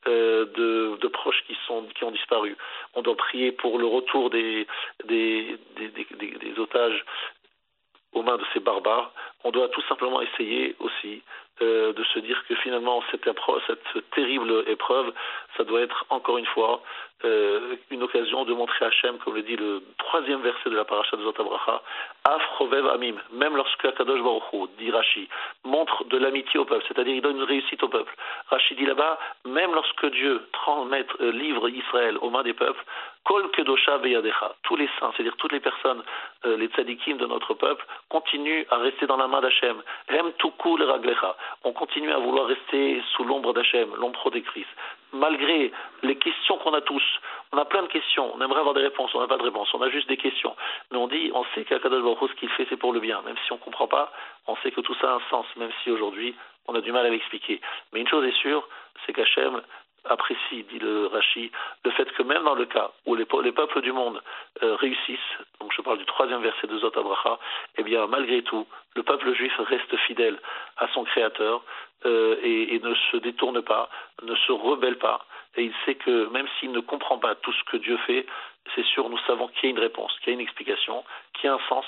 euh, 0.07 0.47
de, 0.55 0.97
de, 1.01 1.09
proches 1.09 1.43
qui, 1.47 1.57
sont, 1.67 1.85
qui 1.95 2.05
ont 2.05 2.11
disparu. 2.11 2.57
On 2.95 3.03
doit 3.03 3.17
prier 3.17 3.53
pour 3.53 3.79
le 3.79 3.87
retour 3.87 4.31
des, 4.31 4.67
des, 5.07 5.59
des, 5.77 5.89
des, 5.89 6.31
des 6.39 6.59
otages 6.59 7.05
aux 8.13 8.23
mains 8.23 8.37
de 8.37 8.45
ces 8.53 8.61
barbares. 8.61 9.13
On 9.45 9.51
doit 9.51 9.69
tout 9.69 9.83
simplement 9.89 10.21
essayer 10.21 10.77
aussi 10.79 11.23
euh, 11.63 11.93
de 11.93 12.05
se 12.05 12.19
dire 12.19 12.43
que 12.49 12.55
finalement 12.57 13.03
cette, 13.11 13.29
cette 13.67 14.11
terrible 14.11 14.65
épreuve, 14.67 15.13
ça 15.57 15.65
doit 15.65 15.83
être 15.83 16.05
encore 16.11 16.39
une 16.39 16.47
fois 16.47 16.83
euh, 17.25 17.77
une 17.91 18.03
occasion 18.03 18.45
de 18.45 18.53
montrer 18.53 18.85
à 18.85 18.89
Hachem, 18.89 19.17
comme 19.19 19.37
le 19.37 19.43
dit 19.43 19.57
le 19.57 19.83
troisième 19.99 20.43
verset 20.43 20.69
de 20.69 20.77
la 20.77 20.85
paracha 20.85 21.17
de 21.17 21.23
Zotabracha, 21.23 21.81
Afrovev 22.25 22.87
Amim, 22.89 23.15
même 23.33 23.57
lorsque 23.57 23.85
Akadosh 23.85 24.21
Baruch 24.21 24.69
dit 24.79 24.91
Rashi, 24.91 25.29
montre 25.65 26.05
de 26.05 26.19
l'amitié 26.19 26.61
au 26.61 26.65
peuple, 26.65 26.85
c'est-à-dire 26.87 27.15
il 27.15 27.23
donne 27.23 27.37
une 27.37 27.45
réussite 27.45 27.83
au 27.83 27.89
peuple. 27.89 28.15
Rashi 28.51 28.75
dit 28.75 28.85
là-bas, 28.85 29.19
même 29.47 29.73
lorsque 29.75 30.07
Dieu 30.11 30.43
transmet, 30.53 31.07
euh, 31.21 31.33
livre 31.33 31.69
Israël 31.71 32.19
aux 32.21 32.31
mains 32.31 32.43
des 32.43 32.53
peuples, 32.53 32.85
Kol 33.25 33.51
Kedosha 33.53 33.99
Beyadecha, 33.99 34.55
tous 34.63 34.77
les 34.77 34.89
saints, 34.99 35.13
c'est-à-dire 35.15 35.37
toutes 35.37 35.53
les 35.53 35.61
personnes, 35.61 36.03
euh, 36.45 36.57
les 36.57 36.67
tzadikim 36.67 37.17
de 37.17 37.27
notre 37.27 37.55
peuple, 37.55 37.85
continuent 38.09 38.65
à 38.71 38.77
rester 38.77 39.07
dans 39.07 39.17
la 39.17 39.29
main 39.29 39.41
d'Hachem. 39.41 39.83
Hem 40.09 40.33
Tukul 40.39 40.83
Raglecha, 40.83 41.37
on 41.65 41.73
continue 41.73 42.13
à 42.13 42.19
vouloir 42.19 42.47
rester 42.47 43.03
sous 43.13 43.25
l'ombre 43.25 43.53
d'Hachem, 43.53 43.95
l'ombre 43.97 44.19
protectrice 44.19 44.67
malgré 45.15 45.73
les 46.03 46.17
questions 46.17 46.59
qu'on 46.59 46.75
a 46.75 46.81
tous, 46.81 47.03
on 47.53 47.59
a 47.59 47.65
plein 47.65 47.83
de 47.83 47.89
questions, 47.89 48.33
on 48.35 48.41
aimerait 48.41 48.61
avoir 48.61 48.75
des 48.75 48.83
réponses, 48.83 49.15
on 49.15 49.21
n'a 49.21 49.27
pas 49.27 49.39
de 49.39 49.43
réponses, 49.43 49.73
on 49.73 49.81
a 49.81 49.89
juste 49.89 50.09
des 50.09 50.17
questions. 50.17 50.55
Mais 50.91 50.99
on 50.99 51.09
dit, 51.09 51.31
on 51.35 51.45
sait 51.55 51.65
qu'Akadosh 51.65 52.03
Baruch 52.03 52.31
ce 52.31 52.35
qu'il 52.37 52.49
fait, 52.51 52.67
c'est 52.69 52.77
pour 52.77 52.93
le 52.93 53.01
bien. 53.01 53.23
Même 53.23 53.37
si 53.47 53.53
on 53.53 53.57
ne 53.57 53.61
comprend 53.61 53.87
pas, 53.87 54.13
on 54.47 54.57
sait 54.57 54.73
que 54.73 54.81
tout 54.81 54.95
ça 55.01 55.13
a 55.13 55.15
un 55.15 55.23
sens, 55.31 55.47
même 55.57 55.71
si 55.83 55.91
aujourd'hui, 55.91 56.35
on 56.67 56.75
a 56.75 56.81
du 56.81 56.93
mal 56.93 57.07
à 57.07 57.11
l'expliquer. 57.11 57.61
Mais 57.93 58.01
une 58.01 58.09
chose 58.09 58.25
est 58.25 58.39
sûre, 58.41 58.67
c'est 59.07 59.13
qu'Hachem 59.13 59.63
apprécie, 60.07 60.65
dit 60.65 60.79
le 60.79 61.07
Rashi, 61.07 61.51
le 61.85 61.91
fait 61.93 62.11
que 62.13 62.23
même 62.23 62.45
dans 62.45 62.55
le 62.55 62.67
cas 62.67 62.91
où 63.07 63.15
les, 63.15 63.27
les 63.43 63.53
peuples 63.53 63.81
du 63.81 63.93
monde 63.93 64.23
euh, 64.63 64.75
réussissent, 64.77 65.19
donc 65.61 65.73
je 65.75 65.83
parle 65.83 65.99
du 65.99 66.07
troisième 66.07 66.43
verset 66.43 66.67
de 66.67 66.79
Zot 66.79 66.99
Abraha, 66.99 67.39
eh 67.79 67.83
bien 67.83 68.07
malgré 68.07 68.43
tout, 68.43 68.67
le 68.97 69.03
peuple 69.03 69.35
juif 69.35 69.53
reste 69.59 69.97
fidèle 70.07 70.39
à 70.77 70.89
son 70.89 71.05
Créateur 71.05 71.63
euh, 72.07 72.37
et, 72.43 72.75
et, 72.75 72.81
ne 72.81 72.95
se 73.11 73.17
détourne 73.17 73.63
pas, 73.63 73.89
ne 74.23 74.35
se 74.35 74.53
rebelle 74.53 74.99
pas, 74.99 75.25
et 75.57 75.65
il 75.65 75.75
sait 75.85 75.95
que 75.95 76.29
même 76.31 76.49
s'il 76.59 76.73
ne 76.73 76.81
comprend 76.81 77.19
pas 77.19 77.35
tout 77.37 77.53
ce 77.53 77.65
que 77.65 77.77
Dieu 77.77 77.97
fait, 78.07 78.27
c'est 78.75 78.85
sûr, 78.85 79.09
nous 79.09 79.19
savons 79.27 79.49
qu'il 79.49 79.65
y 79.65 79.67
a 79.69 79.71
une 79.71 79.79
réponse, 79.79 80.13
qu'il 80.21 80.29
y 80.29 80.31
a 80.31 80.35
une 80.35 80.41
explication, 80.41 81.05
qu'il 81.35 81.47
y 81.47 81.49
a 81.49 81.55
un 81.55 81.69
sens, 81.69 81.85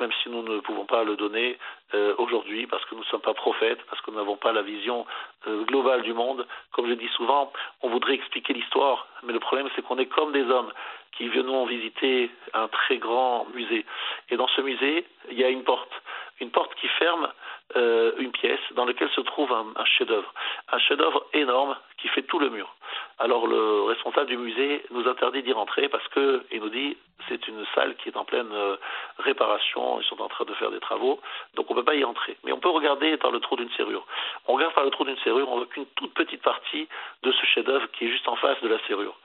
même 0.00 0.10
si 0.22 0.28
nous 0.28 0.42
ne 0.42 0.60
pouvons 0.60 0.86
pas 0.86 1.04
le 1.04 1.16
donner 1.16 1.58
euh, 1.94 2.14
aujourd'hui 2.18 2.66
parce 2.66 2.84
que 2.86 2.94
nous 2.94 3.02
ne 3.02 3.06
sommes 3.06 3.20
pas 3.20 3.34
prophètes, 3.34 3.80
parce 3.88 4.00
que 4.02 4.10
nous 4.10 4.16
n'avons 4.16 4.36
pas 4.36 4.52
la 4.52 4.62
vision 4.62 5.06
euh, 5.46 5.64
globale 5.64 6.02
du 6.02 6.12
monde. 6.12 6.46
Comme 6.72 6.88
je 6.88 6.94
dis 6.94 7.08
souvent, 7.08 7.52
on 7.82 7.90
voudrait 7.90 8.14
expliquer 8.14 8.52
l'histoire, 8.52 9.06
mais 9.22 9.32
le 9.32 9.40
problème 9.40 9.68
c'est 9.74 9.82
qu'on 9.82 9.98
est 9.98 10.06
comme 10.06 10.32
des 10.32 10.44
hommes 10.44 10.72
qui 11.12 11.28
venons 11.28 11.64
visiter 11.66 12.30
un 12.54 12.66
très 12.68 12.98
grand 12.98 13.46
musée. 13.54 13.86
Et 14.30 14.36
dans 14.36 14.48
ce 14.48 14.60
musée, 14.60 15.06
il 15.30 15.38
y 15.38 15.44
a 15.44 15.48
une 15.48 15.62
porte, 15.62 15.92
une 16.40 16.50
porte 16.50 16.74
qui 16.74 16.88
ferme 16.88 17.32
euh, 17.76 18.12
une 18.18 18.32
pièce 18.32 18.60
dans 18.72 18.84
laquelle 18.84 19.10
se 19.10 19.20
trouve 19.20 19.52
un, 19.52 19.66
un 19.76 19.84
chef-d'œuvre, 19.84 20.32
un 20.72 20.78
chef-d'œuvre 20.78 21.26
énorme 21.32 21.76
qui 21.98 22.08
fait 22.08 22.22
tout 22.22 22.38
le 22.38 22.50
mur. 22.50 22.74
Alors 23.18 23.46
le 23.46 23.82
responsable 23.82 24.26
du 24.26 24.36
musée 24.36 24.84
nous 24.90 25.06
interdit 25.08 25.42
d'y 25.42 25.52
rentrer 25.52 25.88
parce 25.88 26.06
que 26.08 26.44
il 26.50 26.60
nous 26.60 26.68
dit 26.68 26.96
c'est 27.28 27.46
une 27.48 27.64
salle 27.74 27.94
qui 27.96 28.08
est 28.08 28.16
en 28.16 28.24
pleine 28.24 28.52
euh, 28.52 28.76
réparation, 29.18 30.00
ils 30.00 30.04
sont 30.04 30.20
en 30.20 30.28
train 30.28 30.44
de 30.44 30.52
faire 30.54 30.70
des 30.70 30.80
travaux, 30.80 31.20
donc 31.54 31.70
on 31.70 31.74
ne 31.74 31.80
peut 31.80 31.84
pas 31.84 31.94
y 31.94 32.04
entrer. 32.04 32.36
Mais 32.44 32.52
on 32.52 32.58
peut 32.58 32.68
regarder 32.68 33.16
par 33.16 33.30
le 33.30 33.40
trou 33.40 33.56
d'une 33.56 33.70
serrure. 33.70 34.04
On 34.46 34.54
regarde 34.54 34.74
par 34.74 34.84
le 34.84 34.90
trou 34.90 35.04
d'une 35.04 35.16
serrure, 35.18 35.48
on 35.48 35.56
voit 35.56 35.66
qu'une 35.66 35.86
toute 35.96 36.12
petite 36.14 36.42
partie 36.42 36.88
de 37.22 37.32
ce 37.32 37.46
chef-d'œuvre 37.46 37.86
qui 37.92 38.06
est 38.06 38.10
juste 38.10 38.28
en 38.28 38.36
face 38.36 38.60
de 38.62 38.68
la 38.68 38.78
serrure. 38.86 39.16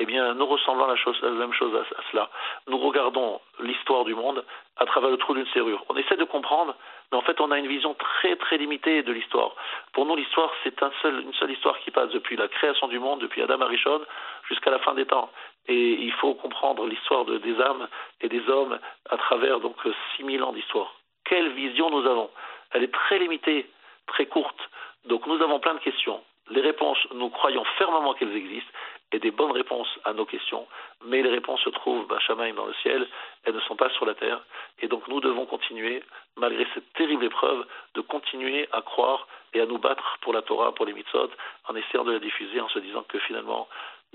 Eh 0.00 0.06
bien, 0.06 0.34
nous 0.34 0.46
ressemblons 0.46 0.86
la, 0.86 0.96
chose, 0.96 1.18
la 1.22 1.30
même 1.30 1.52
chose 1.52 1.74
à, 1.74 1.80
à 1.80 2.02
cela. 2.12 2.30
Nous 2.68 2.78
regardons 2.78 3.40
l'histoire 3.60 4.04
du 4.04 4.14
monde 4.14 4.44
à 4.76 4.86
travers 4.86 5.10
le 5.10 5.16
trou 5.16 5.34
d'une 5.34 5.48
serrure. 5.48 5.84
On 5.88 5.96
essaie 5.96 6.16
de 6.16 6.24
comprendre, 6.24 6.76
mais 7.10 7.18
en 7.18 7.22
fait, 7.22 7.40
on 7.40 7.50
a 7.50 7.58
une 7.58 7.66
vision 7.68 7.94
très 7.94 8.36
très 8.36 8.58
limitée 8.58 9.02
de 9.02 9.12
l'histoire. 9.12 9.54
Pour 9.92 10.04
nous, 10.04 10.14
l'histoire, 10.16 10.52
c'est 10.62 10.80
une 10.82 11.32
seule 11.32 11.50
histoire 11.50 11.78
qui 11.80 11.90
passe 11.90 12.10
depuis 12.10 12.36
la 12.36 12.48
création 12.48 12.88
du 12.88 12.98
monde, 12.98 13.20
depuis 13.20 13.42
Adam 13.42 13.60
Arishon, 13.62 14.02
jusqu'à 14.48 14.70
la 14.70 14.78
fin 14.80 14.94
des 14.94 15.06
temps. 15.06 15.30
Et 15.68 15.92
il 15.92 16.12
faut 16.12 16.34
comprendre 16.34 16.86
l'histoire 16.86 17.24
de, 17.24 17.38
des 17.38 17.58
âmes 17.60 17.88
et 18.20 18.28
des 18.28 18.46
hommes 18.48 18.78
à 19.08 19.16
travers 19.16 19.60
donc 19.60 19.76
6000 20.16 20.42
ans 20.42 20.52
d'histoire. 20.52 20.94
Quelle 21.24 21.50
vision 21.52 21.90
nous 21.90 22.06
avons? 22.06 22.30
Elle 22.72 22.84
est 22.84 22.92
très 22.92 23.18
limitée, 23.18 23.66
très 24.06 24.26
courte. 24.26 24.60
Donc 25.06 25.26
nous 25.26 25.40
avons 25.42 25.60
plein 25.60 25.74
de 25.74 25.80
questions. 25.80 26.20
Les 26.50 26.60
réponses, 26.60 26.98
nous 27.14 27.28
croyons 27.30 27.64
fermement 27.76 28.14
qu'elles 28.14 28.36
existent. 28.36 28.72
Et 29.12 29.18
des 29.18 29.30
bonnes 29.30 29.52
réponses 29.52 29.88
à 30.04 30.12
nos 30.12 30.26
questions, 30.26 30.66
mais 31.04 31.22
les 31.22 31.30
réponses 31.30 31.60
se 31.62 31.70
trouvent, 31.70 32.06
Bachamaï, 32.06 32.52
dans 32.52 32.66
le 32.66 32.74
ciel, 32.82 33.06
elles 33.44 33.54
ne 33.54 33.60
sont 33.60 33.76
pas 33.76 33.90
sur 33.90 34.04
la 34.04 34.14
terre, 34.14 34.40
et 34.80 34.88
donc 34.88 35.08
nous 35.08 35.20
devons 35.20 35.46
continuer, 35.46 36.02
malgré 36.36 36.66
cette 36.74 36.92
terrible 36.92 37.24
épreuve, 37.24 37.64
de 37.94 38.00
continuer 38.02 38.68
à 38.72 38.82
croire 38.82 39.26
et 39.54 39.60
à 39.60 39.66
nous 39.66 39.78
battre 39.78 40.18
pour 40.20 40.32
la 40.32 40.42
Torah, 40.42 40.72
pour 40.74 40.84
les 40.84 40.92
mitzvot, 40.92 41.30
en 41.68 41.74
essayant 41.74 42.04
de 42.04 42.12
la 42.12 42.18
diffuser, 42.18 42.60
en 42.60 42.68
se 42.68 42.78
disant 42.80 43.02
que 43.08 43.18
finalement, 43.20 43.68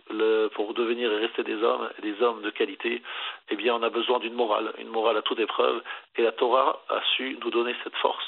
le, 0.09 0.49
pour 0.53 0.73
devenir 0.73 1.11
et 1.11 1.17
rester 1.17 1.43
des 1.43 1.61
hommes, 1.63 1.89
des 2.01 2.21
hommes 2.21 2.41
de 2.41 2.49
qualité, 2.51 3.01
eh 3.49 3.55
bien, 3.55 3.75
on 3.75 3.83
a 3.83 3.89
besoin 3.89 4.19
d'une 4.19 4.33
morale, 4.33 4.73
une 4.77 4.89
morale 4.89 5.17
à 5.17 5.21
toute 5.23 5.39
épreuve, 5.39 5.81
et 6.17 6.21
la 6.21 6.31
Torah 6.33 6.81
a 6.89 7.01
su 7.15 7.37
nous 7.43 7.49
donner 7.49 7.75
cette 7.83 7.95
force 7.95 8.25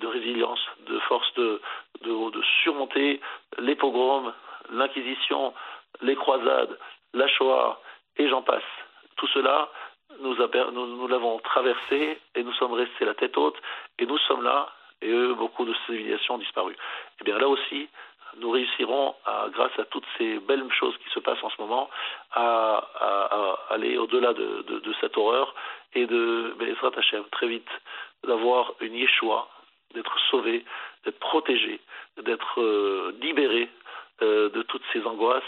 de 0.00 0.06
résilience, 0.06 0.60
de 0.86 0.98
force 1.00 1.32
de 1.34 1.60
surmonter 2.62 3.20
les 3.58 3.74
pogroms, 3.74 4.32
l'Inquisition, 4.70 5.54
les 6.02 6.16
croisades, 6.16 6.78
la 7.14 7.28
Shoah, 7.28 7.80
et 8.16 8.28
j'en 8.28 8.42
passe. 8.42 8.62
Tout 9.16 9.26
cela, 9.28 9.70
nous, 10.20 10.34
nous, 10.34 11.08
l'avons 11.08 11.38
traversé 11.40 12.18
et 12.34 12.42
nous 12.42 12.52
sommes 12.54 12.72
restés 12.72 13.04
la 13.04 13.14
tête 13.14 13.36
haute 13.36 13.56
et 13.98 14.06
nous 14.06 14.18
sommes 14.18 14.42
là 14.42 14.70
et 15.02 15.10
eux, 15.10 15.34
beaucoup 15.34 15.64
de 15.64 15.74
civilisations 15.86 16.34
ont 16.34 16.38
disparu. 16.38 16.74
Eh 17.20 17.24
bien 17.24 17.38
là 17.38 17.48
aussi, 17.48 17.88
nous 18.38 18.50
réussirons, 18.50 19.14
grâce 19.52 19.78
à 19.78 19.84
toutes 19.84 20.06
ces 20.18 20.38
belles 20.40 20.70
choses 20.72 20.96
qui 20.98 21.10
se 21.10 21.20
passent 21.20 21.42
en 21.42 21.50
ce 21.50 21.60
moment, 21.60 21.88
à, 22.32 23.56
aller 23.70 23.96
au-delà 23.98 24.32
de, 24.32 24.94
cette 25.00 25.16
horreur 25.16 25.54
et 25.94 26.06
de, 26.06 26.54
Bezrat 26.58 26.92
Hashem, 26.96 27.24
très 27.30 27.46
vite, 27.46 27.68
d'avoir 28.24 28.72
une 28.80 28.94
Yeshua, 28.94 29.48
d'être 29.94 30.18
sauvé, 30.30 30.64
d'être 31.04 31.18
protégé, 31.18 31.80
d'être 32.22 32.60
euh, 32.60 33.14
libéré 33.20 33.70
euh, 34.22 34.48
de 34.50 34.62
toutes 34.62 34.82
ces 34.92 35.06
angoisses 35.06 35.42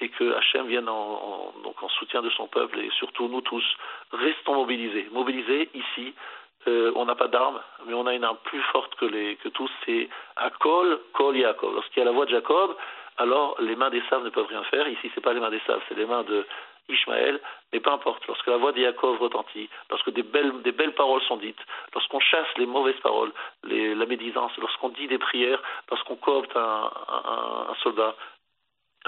et 0.00 0.08
que 0.08 0.34
Hachem 0.34 0.66
vienne 0.66 0.88
en, 0.88 1.52
soutien 1.98 2.22
de 2.22 2.30
son 2.30 2.46
peuple 2.46 2.78
et 2.78 2.90
surtout 2.98 3.28
nous 3.28 3.40
tous, 3.40 3.64
restons 4.12 4.54
mobilisés. 4.54 5.08
Mobilisés 5.10 5.68
ici, 5.74 6.14
euh, 6.68 6.92
on 6.94 7.06
n'a 7.06 7.14
pas 7.14 7.28
d'armes, 7.28 7.60
mais 7.86 7.94
on 7.94 8.06
a 8.06 8.14
une 8.14 8.24
arme 8.24 8.36
plus 8.44 8.60
forte 8.72 8.94
que, 8.96 9.06
les, 9.06 9.36
que 9.36 9.48
tous, 9.48 9.70
c'est 9.84 10.08
Akol, 10.36 11.00
Kol 11.12 11.36
Yaakov. 11.36 11.74
Lorsqu'il 11.74 12.00
y 12.00 12.02
a 12.02 12.04
la 12.04 12.12
voix 12.12 12.26
de 12.26 12.30
Jacob, 12.30 12.76
alors 13.16 13.56
les 13.60 13.74
mains 13.74 13.90
des 13.90 14.02
sables 14.08 14.24
ne 14.24 14.30
peuvent 14.30 14.46
rien 14.46 14.62
faire. 14.64 14.86
Ici, 14.88 15.10
c'est 15.14 15.20
pas 15.20 15.32
les 15.32 15.40
mains 15.40 15.50
des 15.50 15.62
sables, 15.66 15.82
c'est 15.88 15.96
les 15.96 16.06
mains 16.06 16.24
de 16.24 16.46
Ishmaël, 16.88 17.38
mais 17.72 17.80
peu 17.80 17.90
importe, 17.90 18.26
lorsque 18.26 18.46
la 18.46 18.56
voix 18.56 18.72
de 18.72 18.80
Yaakov 18.80 19.20
retentit, 19.20 19.68
lorsque 19.90 20.10
des 20.10 20.22
belles, 20.22 20.62
des 20.62 20.72
belles 20.72 20.94
paroles 20.94 21.20
sont 21.22 21.36
dites, 21.36 21.58
lorsqu'on 21.92 22.20
chasse 22.20 22.46
les 22.56 22.66
mauvaises 22.66 22.98
paroles, 23.02 23.32
les, 23.64 23.94
la 23.94 24.06
médisance, 24.06 24.52
lorsqu'on 24.56 24.88
dit 24.88 25.06
des 25.06 25.18
prières, 25.18 25.62
lorsqu'on 25.90 26.16
coopte 26.16 26.56
un 26.56 27.74
soldat, 27.82 28.14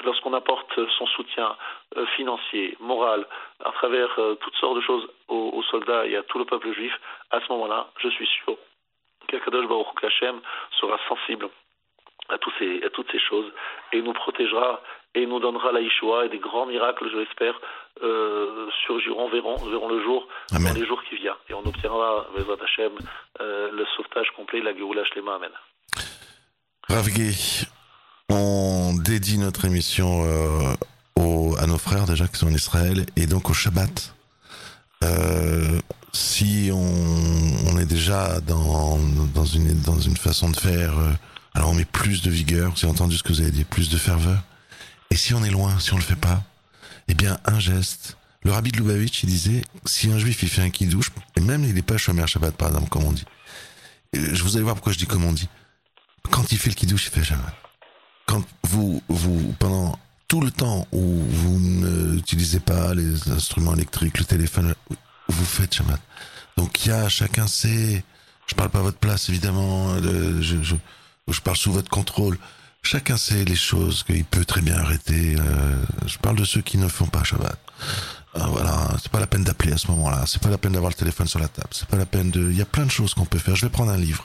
lorsqu'on 0.04 0.32
apporte 0.34 0.72
son 0.98 1.06
soutien 1.06 1.56
euh, 1.96 2.06
financier, 2.16 2.76
moral, 2.80 3.26
à 3.64 3.72
travers 3.72 4.18
euh, 4.18 4.34
toutes 4.36 4.54
sortes 4.56 4.76
de 4.76 4.80
choses 4.82 5.08
aux, 5.28 5.50
aux, 5.54 5.62
soldats 5.64 6.06
et 6.06 6.16
à 6.16 6.22
tout 6.22 6.38
le 6.38 6.44
peuple 6.44 6.72
juif, 6.72 6.92
à 7.30 7.40
ce 7.40 7.52
moment-là, 7.52 7.88
je 7.98 8.08
suis 8.08 8.26
sûr 8.26 8.56
qu'Akadosh 9.28 9.66
Baruch 9.66 9.86
Hashem 10.02 10.40
sera 10.80 10.98
sensible 11.08 11.48
à, 12.28 12.38
tous 12.38 12.52
ces, 12.58 12.82
à, 12.84 12.90
toutes 12.90 13.10
ces 13.10 13.18
choses 13.18 13.52
et 13.92 14.02
nous 14.02 14.12
protégera 14.12 14.80
et 15.14 15.26
nous 15.26 15.40
donnera 15.40 15.72
la 15.72 15.80
Yeshua 15.80 16.26
et 16.26 16.28
des 16.28 16.38
grands 16.38 16.66
miracles, 16.66 17.08
je 17.10 17.18
l'espère, 17.18 17.60
euh, 18.02 18.68
surgiront, 18.86 19.28
verront, 19.28 19.56
verront 19.56 19.88
le 19.88 20.02
jour 20.02 20.26
Amen. 20.54 20.72
dans 20.72 20.80
les 20.80 20.86
jours 20.86 21.02
qui 21.04 21.16
viennent. 21.16 21.34
Et 21.48 21.54
on 21.54 21.66
obtiendra, 21.66 22.26
Bezat 22.36 22.62
Hashem, 22.62 22.92
euh, 23.40 23.70
le 23.72 23.84
sauvetage 23.96 24.30
complet, 24.36 24.60
la 24.60 24.74
Géoula 24.74 25.04
Shlema. 25.04 25.34
Amen. 25.34 25.50
Ravgi, 26.88 27.66
on 28.30 28.94
dédie 28.94 29.38
notre 29.38 29.64
émission 29.64 30.22
euh, 30.24 30.74
aux, 31.16 31.56
à 31.58 31.66
nos 31.66 31.78
frères 31.78 32.06
déjà 32.06 32.28
qui 32.28 32.38
sont 32.38 32.46
en 32.46 32.54
Israël 32.54 33.04
et 33.16 33.26
donc 33.26 33.50
au 33.50 33.52
Shabbat. 33.52 34.14
Euh, 35.02 35.80
si 36.12 36.70
on, 36.72 37.68
on, 37.68 37.78
est 37.78 37.86
déjà 37.86 38.40
dans, 38.40 38.98
dans, 39.34 39.44
une, 39.44 39.80
dans 39.80 39.98
une 39.98 40.16
façon 40.16 40.48
de 40.50 40.56
faire, 40.56 40.98
euh, 40.98 41.12
alors 41.54 41.70
on 41.70 41.74
met 41.74 41.84
plus 41.84 42.22
de 42.22 42.30
vigueur, 42.30 42.74
j'ai 42.76 42.86
entendu 42.86 43.16
ce 43.16 43.22
que 43.22 43.32
vous 43.32 43.40
avez 43.40 43.50
dit, 43.50 43.64
plus 43.64 43.88
de 43.88 43.96
ferveur. 43.96 44.42
Et 45.10 45.16
si 45.16 45.34
on 45.34 45.42
est 45.42 45.50
loin, 45.50 45.78
si 45.80 45.92
on 45.92 45.96
le 45.96 46.02
fait 46.02 46.16
pas, 46.16 46.42
eh 47.08 47.14
bien 47.14 47.38
un 47.44 47.58
geste. 47.58 48.16
Le 48.42 48.52
rabbi 48.52 48.70
de 48.70 48.78
Lubavitch, 48.78 49.22
il 49.24 49.28
disait, 49.28 49.62
si 49.84 50.10
un 50.10 50.18
juif 50.18 50.42
il 50.42 50.48
fait 50.48 50.62
un 50.62 50.70
kidouche, 50.70 51.10
et 51.36 51.40
même 51.40 51.64
il 51.64 51.74
n'est 51.74 51.82
pas 51.82 51.98
Shomer 51.98 52.26
Shabbat 52.26 52.54
par 52.54 52.68
exemple, 52.68 52.88
comme 52.88 53.04
on 53.04 53.12
dit. 53.12 53.26
Je 54.12 54.42
vous 54.42 54.56
allez 54.56 54.64
voir 54.64 54.76
pourquoi 54.76 54.92
je 54.92 54.98
dis 54.98 55.06
comme 55.06 55.24
on 55.24 55.32
dit. 55.32 55.48
Quand 56.30 56.52
il 56.52 56.58
fait 56.58 56.70
le 56.70 56.74
kidouche, 56.74 57.06
il 57.06 57.10
fait 57.10 57.24
Shabbat 57.24 57.54
quand 58.30 58.44
vous, 58.62 59.02
vous, 59.08 59.54
pendant 59.58 59.98
tout 60.28 60.40
le 60.40 60.52
temps 60.52 60.86
où 60.92 61.00
vous 61.00 61.58
n'utilisez 61.58 62.60
pas 62.60 62.94
les 62.94 63.28
instruments 63.28 63.74
électriques, 63.74 64.18
le 64.18 64.24
téléphone, 64.24 64.72
vous 65.28 65.44
faites 65.44 65.74
Shabbat. 65.74 66.00
Donc 66.56 66.86
il 66.86 66.90
y 66.90 66.92
a, 66.92 67.08
chacun 67.08 67.48
sait, 67.48 68.04
je 68.46 68.54
parle 68.54 68.70
pas 68.70 68.78
à 68.78 68.82
votre 68.82 68.98
place 68.98 69.28
évidemment, 69.28 69.96
je, 70.00 71.40
parle 71.42 71.56
sous 71.56 71.72
votre 71.72 71.90
contrôle. 71.90 72.38
Chacun 72.82 73.16
sait 73.16 73.44
les 73.44 73.56
choses 73.56 74.04
qu'il 74.04 74.24
peut 74.24 74.44
très 74.44 74.60
bien 74.60 74.78
arrêter. 74.78 75.34
Euh, 75.36 75.74
je 76.06 76.16
parle 76.18 76.36
de 76.36 76.44
ceux 76.44 76.60
qui 76.60 76.78
ne 76.78 76.86
font 76.86 77.06
pas 77.06 77.24
Shabbat. 77.24 77.58
Euh, 78.36 78.44
voilà, 78.46 78.96
c'est 79.02 79.10
pas 79.10 79.20
la 79.20 79.26
peine 79.26 79.42
d'appeler 79.42 79.72
à 79.72 79.76
ce 79.76 79.88
moment-là. 79.88 80.22
C'est 80.26 80.40
pas 80.40 80.50
la 80.50 80.56
peine 80.56 80.72
d'avoir 80.72 80.90
le 80.90 80.96
téléphone 80.96 81.26
sur 81.26 81.40
la 81.40 81.48
table. 81.48 81.68
C'est 81.72 81.88
pas 81.88 81.96
la 81.96 82.06
peine 82.06 82.30
de. 82.30 82.48
Il 82.48 82.56
y 82.56 82.62
a 82.62 82.66
plein 82.66 82.86
de 82.86 82.90
choses 82.92 83.12
qu'on 83.12 83.26
peut 83.26 83.40
faire. 83.40 83.56
Je 83.56 83.66
vais 83.66 83.72
prendre 83.72 83.90
un 83.90 83.98
livre. 83.98 84.24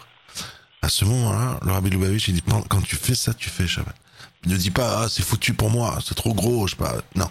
À 0.86 0.90
ce 0.90 1.04
moment-là, 1.04 1.60
le 1.66 1.72
Rabbi 1.72 1.90
Lubavitch, 1.90 2.28
il 2.28 2.36
dit, 2.36 2.44
quand 2.70 2.82
tu 2.82 2.96
fais 2.96 3.16
ça, 3.16 3.34
tu 3.34 3.50
fais 3.50 3.66
Shabbat. 3.66 3.96
Ne 4.46 4.56
dit 4.56 4.70
pas, 4.70 5.00
ah, 5.02 5.10
c'est 5.10 5.24
foutu 5.24 5.56
pour 5.56 5.72
moi, 5.72 5.98
c'est 6.06 6.14
trop 6.14 6.36
gros, 6.36 6.68
je 6.68 6.76
sais 6.76 6.78
pas. 6.78 6.98
Non. 7.16 7.28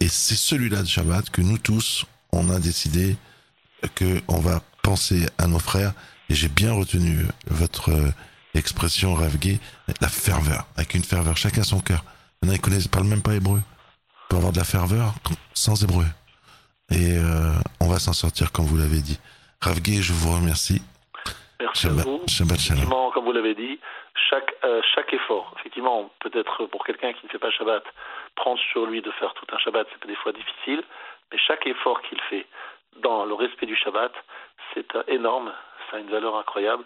Et 0.00 0.08
c'est 0.10 0.36
celui-là 0.36 0.82
de 0.82 0.86
Shabbat 0.86 1.30
que 1.30 1.40
nous 1.40 1.56
tous, 1.56 2.04
on 2.30 2.50
a 2.50 2.58
décidé 2.58 3.16
que 3.94 4.20
on 4.28 4.38
va 4.38 4.60
penser 4.82 5.26
à 5.38 5.46
nos 5.46 5.58
frères. 5.58 5.94
Et 6.28 6.34
j'ai 6.34 6.48
bien 6.48 6.74
retenu 6.74 7.26
votre 7.46 7.90
expression, 8.52 9.14
Ravgé, 9.14 9.60
la 10.02 10.10
ferveur, 10.10 10.66
avec 10.76 10.92
une 10.92 11.04
ferveur, 11.04 11.38
chacun 11.38 11.62
son 11.62 11.80
cœur. 11.80 12.04
Il 12.42 12.48
y 12.48 12.50
en 12.50 12.52
a 12.52 12.56
qui 12.56 12.60
connaissent, 12.60 12.86
parlent 12.86 13.06
même 13.06 13.22
pas 13.22 13.34
hébreu. 13.34 13.62
On 13.62 14.28
peut 14.28 14.36
avoir 14.36 14.52
de 14.52 14.58
la 14.58 14.64
ferveur 14.64 15.14
sans 15.54 15.82
hébreu. 15.82 16.06
Et 16.90 17.12
euh, 17.12 17.54
on 17.80 17.88
va 17.88 17.98
s'en 17.98 18.12
sortir 18.12 18.52
comme 18.52 18.66
vous 18.66 18.76
l'avez 18.76 19.00
dit. 19.00 19.18
Ravgé, 19.62 20.02
je 20.02 20.12
vous 20.12 20.32
remercie. 20.32 20.82
Merci 21.60 21.82
Shabbat, 21.82 22.00
à 22.00 22.02
vous. 22.02 22.22
Shabbat. 22.28 22.58
Effectivement, 22.58 23.10
comme 23.10 23.24
vous 23.24 23.32
l'avez 23.32 23.54
dit, 23.54 23.78
chaque, 24.30 24.54
euh, 24.64 24.82
chaque 24.94 25.12
effort, 25.12 25.54
effectivement, 25.58 26.10
peut-être 26.20 26.66
pour 26.66 26.84
quelqu'un 26.84 27.12
qui 27.12 27.26
ne 27.26 27.30
fait 27.30 27.38
pas 27.38 27.50
Shabbat, 27.50 27.84
prendre 28.34 28.60
sur 28.72 28.86
lui 28.86 29.02
de 29.02 29.10
faire 29.12 29.34
tout 29.34 29.46
un 29.52 29.58
Shabbat, 29.58 29.86
c'est 29.92 30.06
des 30.06 30.16
fois 30.16 30.32
difficile, 30.32 30.82
mais 31.32 31.38
chaque 31.38 31.66
effort 31.66 32.02
qu'il 32.02 32.20
fait 32.22 32.46
dans 33.00 33.24
le 33.24 33.34
respect 33.34 33.66
du 33.66 33.76
Shabbat, 33.76 34.12
c'est 34.72 34.86
énorme, 35.08 35.52
ça 35.90 35.96
a 35.96 36.00
une 36.00 36.10
valeur 36.10 36.36
incroyable. 36.36 36.84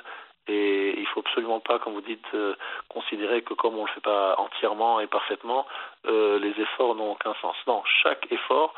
Et 0.50 0.98
il 0.98 1.06
faut 1.08 1.20
absolument 1.20 1.60
pas, 1.60 1.78
comme 1.78 1.92
vous 1.92 2.00
dites, 2.00 2.24
euh, 2.32 2.54
considérer 2.88 3.42
que 3.42 3.52
comme 3.52 3.76
on 3.76 3.84
le 3.84 3.90
fait 3.90 4.00
pas 4.00 4.34
entièrement 4.38 4.98
et 4.98 5.06
parfaitement, 5.06 5.66
euh, 6.06 6.38
les 6.38 6.58
efforts 6.62 6.94
n'ont 6.94 7.12
aucun 7.12 7.34
sens. 7.42 7.54
Non, 7.66 7.82
chaque 8.02 8.26
effort, 8.32 8.72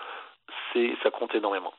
ça 0.75 1.11
compte 1.13 1.35
énormément. 1.35 1.73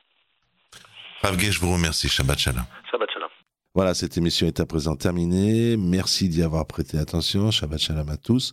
Ravgé, 1.22 1.52
je 1.52 1.60
vous 1.60 1.74
remercie. 1.74 2.08
Shabbat 2.08 2.40
shalom. 2.40 2.64
Shabbat 2.90 3.12
shalom. 3.12 3.30
Voilà, 3.74 3.94
cette 3.94 4.18
émission 4.18 4.48
est 4.48 4.60
à 4.60 4.66
présent 4.66 4.98
terminée. 4.98 5.78
Merci 5.78 6.28
d'y 6.28 6.44
avoir 6.44 6.66
prêté 6.66 6.98
attention. 6.98 7.52
Shabbat 7.52 7.80
shalom 7.80 8.10
à 8.10 8.18
tous. 8.18 8.52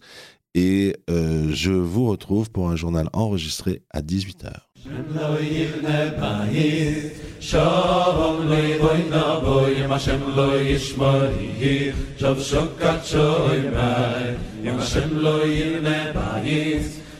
Et 0.54 0.94
euh, 1.10 1.50
je 1.52 1.72
vous 1.72 2.06
retrouve 2.08 2.52
pour 2.52 2.70
un 2.70 2.76
journal 2.76 3.08
enregistré 3.12 3.82
à 3.90 4.00
18h. 4.00 4.52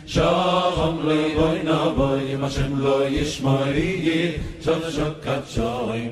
Shalom 0.07 1.05
loy 1.05 1.35
boy 1.37 1.65
na 1.65 1.91
boy, 1.91 2.33
Hashem 2.41 2.81
lo 2.81 3.05
yishmari, 3.11 4.41
Shalom 4.61 4.91
shokat 4.91 5.45
shoy 5.45 6.11